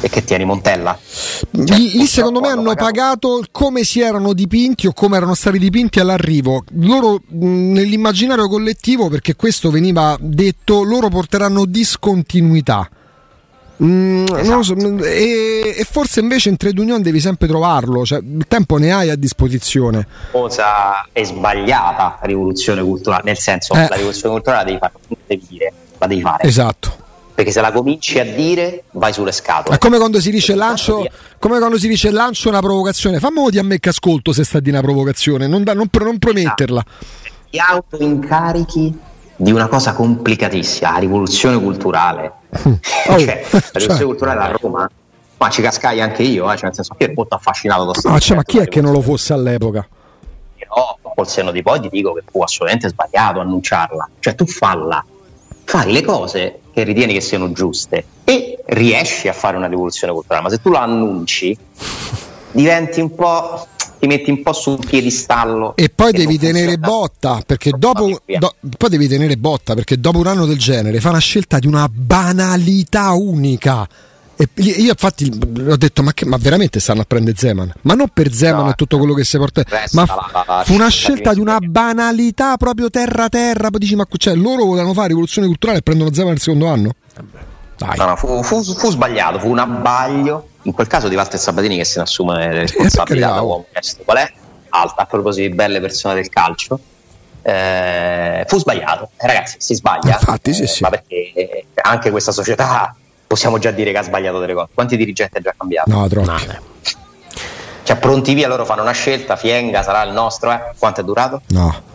e 0.00 0.08
che 0.08 0.24
tieni 0.24 0.44
Montella. 0.44 0.98
Cioè, 0.98 1.76
lì 1.76 2.06
secondo 2.06 2.40
me 2.40 2.48
hanno 2.48 2.74
pagato... 2.74 3.28
pagato... 3.28 3.44
come 3.50 3.84
si 3.84 4.00
erano 4.00 4.32
dipinti 4.32 4.86
o 4.86 4.92
come 4.92 5.16
erano 5.16 5.34
stati 5.34 5.58
dipinti 5.58 6.00
all'arrivo. 6.00 6.64
Loro 6.80 7.20
nell'immaginario 7.28 8.48
collettivo, 8.48 9.08
perché 9.08 9.36
questo 9.36 9.70
veniva 9.70 10.16
detto, 10.18 10.82
loro 10.82 11.08
porteranno 11.08 11.64
discontinuità. 11.64 12.88
Mm, 13.82 14.26
esatto. 14.36 14.62
so, 14.62 14.74
e, 15.04 15.74
e, 15.76 15.84
forse 15.90 16.20
invece 16.20 16.48
in 16.50 16.56
trade 16.56 16.80
union 16.80 17.02
devi 17.02 17.18
sempre 17.18 17.48
trovarlo, 17.48 18.04
cioè, 18.04 18.20
il 18.20 18.44
tempo 18.46 18.76
ne 18.76 18.92
hai 18.92 19.10
a 19.10 19.16
disposizione. 19.16 20.06
Cosa 20.30 21.08
è 21.10 21.24
sbagliata 21.24 22.18
la 22.20 22.26
rivoluzione 22.26 22.80
culturale, 22.82 23.22
nel 23.24 23.38
senso 23.38 23.74
eh. 23.74 23.88
la 23.88 23.96
rivoluzione 23.96 24.34
culturale 24.34 24.62
la 24.62 24.64
devi 24.64 24.78
fare, 24.78 24.92
devi 25.26 25.46
dire, 25.48 25.72
la 25.98 26.06
devi 26.06 26.20
fare. 26.20 26.44
Esatto. 26.44 27.00
perché 27.34 27.50
se 27.50 27.60
la 27.60 27.72
cominci 27.72 28.20
a 28.20 28.24
dire 28.24 28.84
vai 28.92 29.12
sulle 29.12 29.32
scatole. 29.32 29.74
È 29.74 29.78
come 29.78 29.98
quando 29.98 30.20
si 30.20 30.30
dice 30.30 30.54
lancio, 30.54 31.04
come 31.40 31.58
quando 31.58 31.76
si 31.76 31.88
dice 31.88 32.10
lancio 32.12 32.50
una 32.50 32.60
provocazione. 32.60 33.18
Fammi 33.18 33.50
di 33.50 33.58
a 33.58 33.64
me 33.64 33.80
che 33.80 33.88
ascolto 33.88 34.32
se 34.32 34.44
sta 34.44 34.60
di 34.60 34.68
una 34.68 34.80
provocazione, 34.80 35.48
non, 35.48 35.64
da, 35.64 35.74
non, 35.74 35.88
non 35.90 36.18
prometterla. 36.18 36.84
Ti 37.50 37.58
autoincarichi 37.58 38.96
di 39.34 39.50
una 39.50 39.66
cosa 39.66 39.92
complicatissima, 39.92 40.92
la 40.92 40.98
rivoluzione 40.98 41.60
culturale. 41.60 42.32
Oh, 43.08 43.18
cioè, 43.18 43.46
la 43.50 43.58
rivoluzione 43.72 43.96
cioè. 43.96 44.04
culturale 44.04 44.40
a 44.40 44.56
Roma 44.60 44.90
ma 45.42 45.50
ci 45.50 45.60
cascai 45.60 46.00
anche 46.00 46.22
io, 46.22 46.44
eh, 46.44 46.54
cioè 46.54 46.66
nel 46.66 46.74
senso 46.74 46.94
che 46.96 47.04
ero 47.04 47.14
molto 47.16 47.34
affascinato 47.34 47.84
da 47.84 48.14
ah, 48.14 48.18
cioè, 48.20 48.36
ma 48.36 48.44
chi 48.44 48.58
è 48.58 48.68
che 48.68 48.80
non 48.80 48.92
lo 48.92 49.00
fosse 49.00 49.32
all'epoca? 49.32 49.84
No, 50.74 50.98
col 51.14 51.26
senno 51.26 51.50
di 51.50 51.62
poi 51.62 51.80
ti 51.80 51.88
dico 51.88 52.12
che 52.12 52.22
fu 52.30 52.40
assolutamente 52.40 52.88
sbagliato 52.88 53.40
annunciarla, 53.40 54.08
cioè 54.20 54.36
tu 54.36 54.46
falla, 54.46 55.04
fai 55.64 55.92
le 55.92 56.02
cose 56.02 56.60
che 56.72 56.84
ritieni 56.84 57.12
che 57.12 57.20
siano 57.20 57.50
giuste 57.50 58.04
e 58.22 58.62
riesci 58.66 59.26
a 59.26 59.32
fare 59.32 59.56
una 59.56 59.66
rivoluzione 59.66 60.12
culturale, 60.12 60.44
ma 60.44 60.48
se 60.50 60.60
tu 60.60 60.70
la 60.70 60.82
annunci 60.82 61.58
diventi 62.52 63.00
un 63.00 63.14
po' 63.14 63.66
ti 64.02 64.08
metti 64.08 64.30
un 64.30 64.42
po' 64.42 64.52
sul 64.52 64.84
piedistallo 64.84 65.76
e 65.76 65.88
poi 65.88 66.10
devi 66.10 66.36
tenere 66.36 66.76
botta 66.76 67.40
perché 67.46 67.70
dopo 67.70 68.20
do, 68.26 68.54
poi 68.76 68.90
devi 68.90 69.06
tenere 69.06 69.36
botta 69.36 69.74
perché 69.74 70.00
dopo 70.00 70.18
un 70.18 70.26
anno 70.26 70.44
del 70.44 70.58
genere 70.58 70.98
fa 70.98 71.10
una 71.10 71.20
scelta 71.20 71.60
di 71.60 71.68
una 71.68 71.88
banalità 71.88 73.12
unica. 73.12 73.88
E 74.34 74.48
io 74.54 74.88
infatti 74.88 75.30
ho 75.68 75.76
detto 75.76 76.02
ma, 76.02 76.12
che, 76.14 76.24
ma 76.24 76.36
veramente 76.36 76.80
stanno 76.80 77.02
a 77.02 77.04
prendere 77.04 77.36
Zeman? 77.36 77.74
Ma 77.82 77.94
non 77.94 78.08
per 78.12 78.32
Zeman 78.32 78.64
no, 78.64 78.70
e 78.70 78.74
tutto 78.74 78.98
quello 78.98 79.14
che 79.14 79.22
si 79.22 79.36
porta 79.36 79.62
ma 79.92 80.04
fu 80.64 80.74
una 80.74 80.88
scelta 80.88 81.32
di 81.32 81.38
una 81.38 81.58
banalità 81.60 82.56
proprio 82.56 82.90
terra 82.90 83.28
terra 83.28 83.70
poi 83.70 83.78
dici 83.78 83.94
ma 83.94 84.04
cioè, 84.16 84.34
loro 84.34 84.64
volevano 84.64 84.94
fare 84.94 85.08
rivoluzione 85.08 85.46
culturale 85.46 85.78
e 85.78 85.82
prendono 85.82 86.12
Zeman 86.12 86.30
nel 86.30 86.40
secondo 86.40 86.66
anno? 86.66 86.94
Dai. 87.14 87.50
No, 87.78 88.06
no, 88.06 88.16
fu, 88.16 88.42
fu, 88.42 88.62
fu, 88.62 88.90
sbagliato 88.90 89.38
fu 89.40 89.48
un 89.48 89.58
abbaglio 89.58 90.48
in 90.62 90.72
quel 90.72 90.86
caso 90.86 91.08
di 91.08 91.16
Walter 91.16 91.40
Sabatini 91.40 91.76
che 91.76 91.84
se 91.84 91.98
ne 91.98 92.04
assume 92.04 92.48
le 92.48 92.60
responsabilità 92.60 93.32
da 93.32 93.40
uomo 93.40 93.66
qual 94.04 94.18
è? 94.18 94.32
alta 94.68 95.02
a 95.02 95.06
proposito 95.06 95.48
di 95.48 95.54
belle 95.54 95.80
persone 95.80 96.14
del 96.14 96.28
calcio 96.28 96.78
eh, 97.42 98.44
fu 98.46 98.58
sbagliato 98.58 99.10
eh, 99.16 99.26
ragazzi 99.26 99.56
si 99.58 99.74
sbaglia 99.74 100.12
Infatti, 100.12 100.54
sì, 100.54 100.66
sì. 100.66 100.82
ma 100.82 100.90
perché 100.90 101.66
anche 101.82 102.10
questa 102.10 102.30
società 102.30 102.94
possiamo 103.32 103.56
già 103.58 103.70
dire 103.70 103.92
che 103.92 103.98
ha 103.98 104.02
sbagliato 104.02 104.38
delle 104.38 104.52
cose. 104.52 104.68
Quanti 104.74 104.94
dirigenti 104.94 105.38
ha 105.38 105.40
già 105.40 105.54
cambiato? 105.56 105.90
No, 105.90 106.06
troppi. 106.06 106.26
No. 106.26 106.38
Cioè, 107.84 107.96
pronti 107.96 108.34
via, 108.34 108.48
loro 108.48 108.64
fanno 108.64 108.82
una 108.82 108.92
scelta, 108.92 109.36
Fienga 109.36 109.82
sarà 109.82 110.02
il 110.04 110.12
nostro, 110.12 110.52
eh? 110.52 110.60
Quanto 110.78 111.00
è 111.00 111.04
durato? 111.04 111.42
No. 111.48 111.90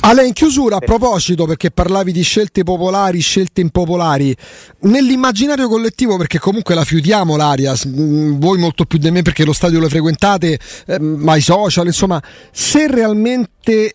Ale, 0.00 0.24
in 0.24 0.32
chiusura, 0.32 0.76
a 0.76 0.78
proposito, 0.78 1.46
perché 1.46 1.70
parlavi 1.70 2.12
di 2.12 2.22
scelte 2.22 2.62
popolari, 2.62 3.18
scelte 3.20 3.60
impopolari, 3.60 4.36
nell'immaginario 4.82 5.68
collettivo, 5.68 6.16
perché 6.16 6.38
comunque 6.38 6.74
la 6.76 6.84
fiutiamo 6.84 7.36
l'aria, 7.36 7.72
mm, 7.72 8.38
voi 8.38 8.58
molto 8.58 8.84
più 8.84 8.98
di 8.98 9.10
me 9.10 9.22
perché 9.22 9.44
lo 9.44 9.52
stadio 9.52 9.80
lo 9.80 9.88
frequentate, 9.88 10.58
eh, 10.86 11.00
ma 11.00 11.34
i 11.34 11.40
social, 11.40 11.86
insomma, 11.86 12.22
se 12.52 12.86
realmente 12.86 13.94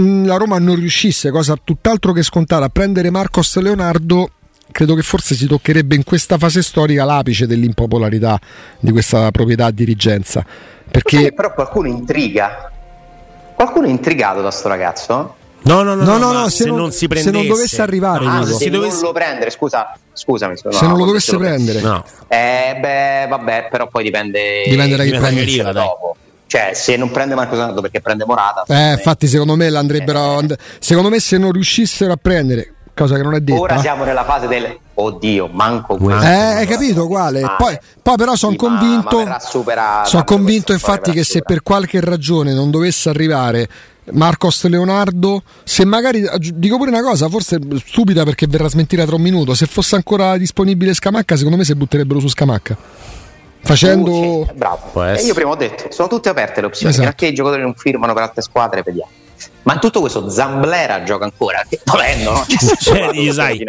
mm, 0.00 0.24
la 0.24 0.36
Roma 0.36 0.58
non 0.58 0.76
riuscisse, 0.76 1.30
cosa 1.30 1.58
tutt'altro 1.62 2.12
che 2.12 2.22
scontata, 2.22 2.64
a 2.64 2.70
prendere 2.70 3.10
Marcos 3.10 3.54
Leonardo, 3.56 4.30
credo 4.74 4.96
che 4.96 5.02
forse 5.02 5.36
si 5.36 5.46
toccherebbe 5.46 5.94
in 5.94 6.02
questa 6.02 6.36
fase 6.36 6.60
storica 6.60 7.04
l'apice 7.04 7.46
dell'impopolarità 7.46 8.40
di 8.80 8.90
questa 8.90 9.30
proprietà 9.30 9.70
dirigenza. 9.70 10.44
Perché... 10.90 11.32
Però 11.32 11.54
qualcuno 11.54 11.86
intriga. 11.86 12.72
Qualcuno 13.54 13.86
è 13.86 13.90
intrigato 13.90 14.42
da 14.42 14.50
sto 14.50 14.66
ragazzo? 14.66 15.36
No, 15.62 15.82
no, 15.82 15.94
no, 15.94 16.02
no, 16.02 16.18
no, 16.18 16.32
no 16.32 16.48
se, 16.48 16.64
se, 16.64 16.68
non, 16.68 16.78
non 16.78 16.90
si 16.90 17.06
prendesse, 17.06 17.34
se 17.34 17.42
non 17.42 17.46
dovesse 17.46 17.82
arrivare, 17.82 18.26
ah, 18.26 18.44
se 18.44 18.68
dovesse... 18.68 18.96
non 18.96 19.04
lo 19.04 19.12
prendere, 19.12 19.50
scusa, 19.50 19.96
scusami, 20.12 20.56
se 20.56 20.68
no, 20.68 20.88
non 20.88 20.98
lo 20.98 21.04
dovesse 21.06 21.36
prendere, 21.38 21.80
no. 21.80 22.04
Eh, 22.26 22.76
beh, 22.78 23.26
vabbè, 23.28 23.68
però 23.70 23.86
poi 23.86 24.02
dipende, 24.02 24.64
dipende 24.66 24.96
da 24.96 25.04
chi 25.04 25.10
prende 25.10 25.72
dopo. 25.72 26.16
Cioè, 26.46 26.72
se 26.74 26.96
non 26.96 27.10
prende 27.10 27.34
Marco 27.34 27.56
Santo 27.56 27.80
perché 27.80 28.00
prende 28.00 28.24
Morata. 28.26 28.64
Eh, 28.66 28.92
infatti, 28.92 29.26
secondo 29.26 29.56
me 29.56 29.70
l'andrebbero. 29.70 30.40
Eh. 30.40 30.58
Secondo 30.78 31.08
me, 31.08 31.18
se 31.18 31.38
non 31.38 31.52
riuscissero 31.52 32.12
a 32.12 32.18
prendere 32.20 32.73
cosa 32.94 33.16
che 33.16 33.22
non 33.22 33.34
è 33.34 33.40
detta. 33.40 33.60
Ora 33.60 33.78
siamo 33.78 34.04
nella 34.04 34.24
fase 34.24 34.46
del 34.46 34.78
oddio, 34.94 35.48
manco 35.48 35.96
questo. 35.96 36.24
Eh, 36.24 36.28
hai 36.28 36.66
capito 36.66 37.06
quale? 37.06 37.40
Poi, 37.58 37.76
poi, 38.00 38.16
però 38.16 38.36
sono 38.36 38.52
sì, 38.52 38.58
convinto. 38.58 39.24
Sono 40.04 40.24
convinto 40.24 40.72
infatti 40.72 41.12
che 41.12 41.24
se 41.24 41.42
per 41.42 41.62
qualche 41.62 42.00
ragione 42.00 42.54
non 42.54 42.70
dovesse 42.70 43.08
arrivare 43.08 43.68
Marcos 44.12 44.64
Leonardo, 44.64 45.42
se 45.62 45.84
magari 45.84 46.24
dico 46.54 46.76
pure 46.76 46.90
una 46.90 47.02
cosa, 47.02 47.28
forse 47.28 47.58
stupida 47.84 48.24
perché 48.24 48.46
verrà 48.46 48.68
smentita 48.68 49.04
tra 49.04 49.16
un 49.16 49.22
minuto. 49.22 49.54
Se 49.54 49.66
fosse 49.66 49.96
ancora 49.96 50.36
disponibile 50.36 50.94
Scamacca, 50.94 51.36
secondo 51.36 51.56
me 51.56 51.64
si 51.64 51.74
butterebbero 51.74 52.20
su 52.20 52.28
Scamacca. 52.28 52.76
Facendo. 53.60 54.10
Uh, 54.10 54.48
bravo. 54.54 55.04
E 55.04 55.22
io 55.22 55.32
prima 55.32 55.50
ho 55.50 55.56
detto, 55.56 55.86
sono 55.90 56.06
tutte 56.06 56.28
aperte 56.28 56.60
le 56.60 56.66
opzioni. 56.66 56.92
Esatto. 56.92 57.08
Perché 57.08 57.26
i 57.26 57.34
giocatori 57.34 57.62
non 57.62 57.74
firmano 57.74 58.12
per 58.12 58.22
altre 58.24 58.42
squadre, 58.42 58.82
vediamo. 58.82 59.10
Ma 59.62 59.74
in 59.74 59.80
tutto 59.80 60.00
questo 60.00 60.28
Zamblera 60.28 61.02
gioca 61.02 61.24
ancora, 61.24 61.64
che 61.68 61.80
volendo, 61.84 62.32
no? 62.32 62.46
Cioè, 62.46 63.12
cioè, 63.12 63.32
sai, 63.32 63.64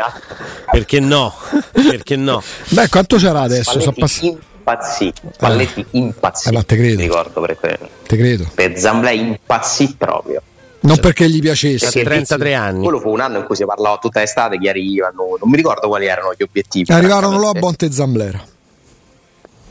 perché 0.72 1.00
no? 1.00 1.34
Perché 1.72 2.16
no? 2.16 2.42
Beh, 2.70 2.90
quanto 2.90 3.18
c'era 3.18 3.42
adesso? 3.42 3.80
Spalletti 3.80 4.00
pass- 4.00 4.22
impazzì, 4.22 5.14
Spalletti 5.32 5.80
eh. 5.82 5.86
impazzì. 5.92 6.50
Eh, 6.50 6.52
ma 6.52 6.64
te 6.64 6.76
credo. 6.76 7.02
ricordo 7.02 7.42
per 7.42 7.58
quello. 7.58 7.90
Te 8.06 8.18
credo. 8.18 8.50
Per 8.54 8.78
Zamblera 8.78 9.16
impazzì 9.16 9.96
proprio. 9.98 10.42
Non 10.82 11.00
perché 11.00 11.28
gli 11.28 11.40
piacesse. 11.40 11.86
Perché 11.86 12.04
33 12.04 12.54
anni. 12.54 12.84
Quello 12.84 13.00
fu 13.00 13.10
un 13.10 13.20
anno 13.20 13.40
in 13.40 13.46
cui 13.46 13.56
si 13.56 13.66
parlava 13.66 13.98
tutta 13.98 14.20
l'estate 14.20 14.60
chi 14.60 14.68
arrivano, 14.68 15.38
non 15.40 15.50
mi 15.50 15.56
ricordo 15.56 15.88
quali 15.88 16.06
erano 16.06 16.34
gli 16.38 16.44
obiettivi. 16.44 16.92
Arrivarono 16.92 17.40
Lobont 17.40 17.82
e 17.82 17.92
Zamblera. 17.92 18.54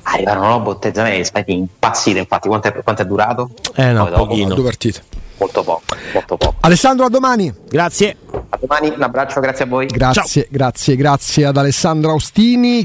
Arrivarono 0.05 0.49
Lobont 0.49 0.85
e 0.85 0.93
Zamblera, 0.95 1.25
stati 1.25 1.53
impazziti, 1.53 2.19
infatti 2.19 2.49
quanto 2.49 2.69
è, 2.69 2.83
quanto 2.83 3.03
è 3.03 3.05
durato? 3.05 3.51
Eh 3.75 3.93
no, 3.93 4.05
Poi 4.07 4.15
pochino. 4.15 4.49
Dopo, 4.49 4.55
due 4.55 4.65
partite 4.65 5.03
molto 5.39 5.63
poco, 5.63 5.83
molto 6.13 6.37
poco. 6.37 6.55
Alessandro, 6.61 7.07
a 7.07 7.09
domani. 7.09 7.53
Grazie. 7.69 8.17
A 8.49 8.59
domani, 8.59 8.89
un 8.95 9.03
abbraccio, 9.03 9.41
grazie 9.41 9.65
a 9.65 9.69
voi. 9.69 9.87
Grazie, 9.87 10.43
Ciao. 10.43 10.51
grazie, 10.51 10.97
grazie 10.97 11.45
ad 11.45 11.57
Alessandro 11.57 12.11
Austini. 12.11 12.83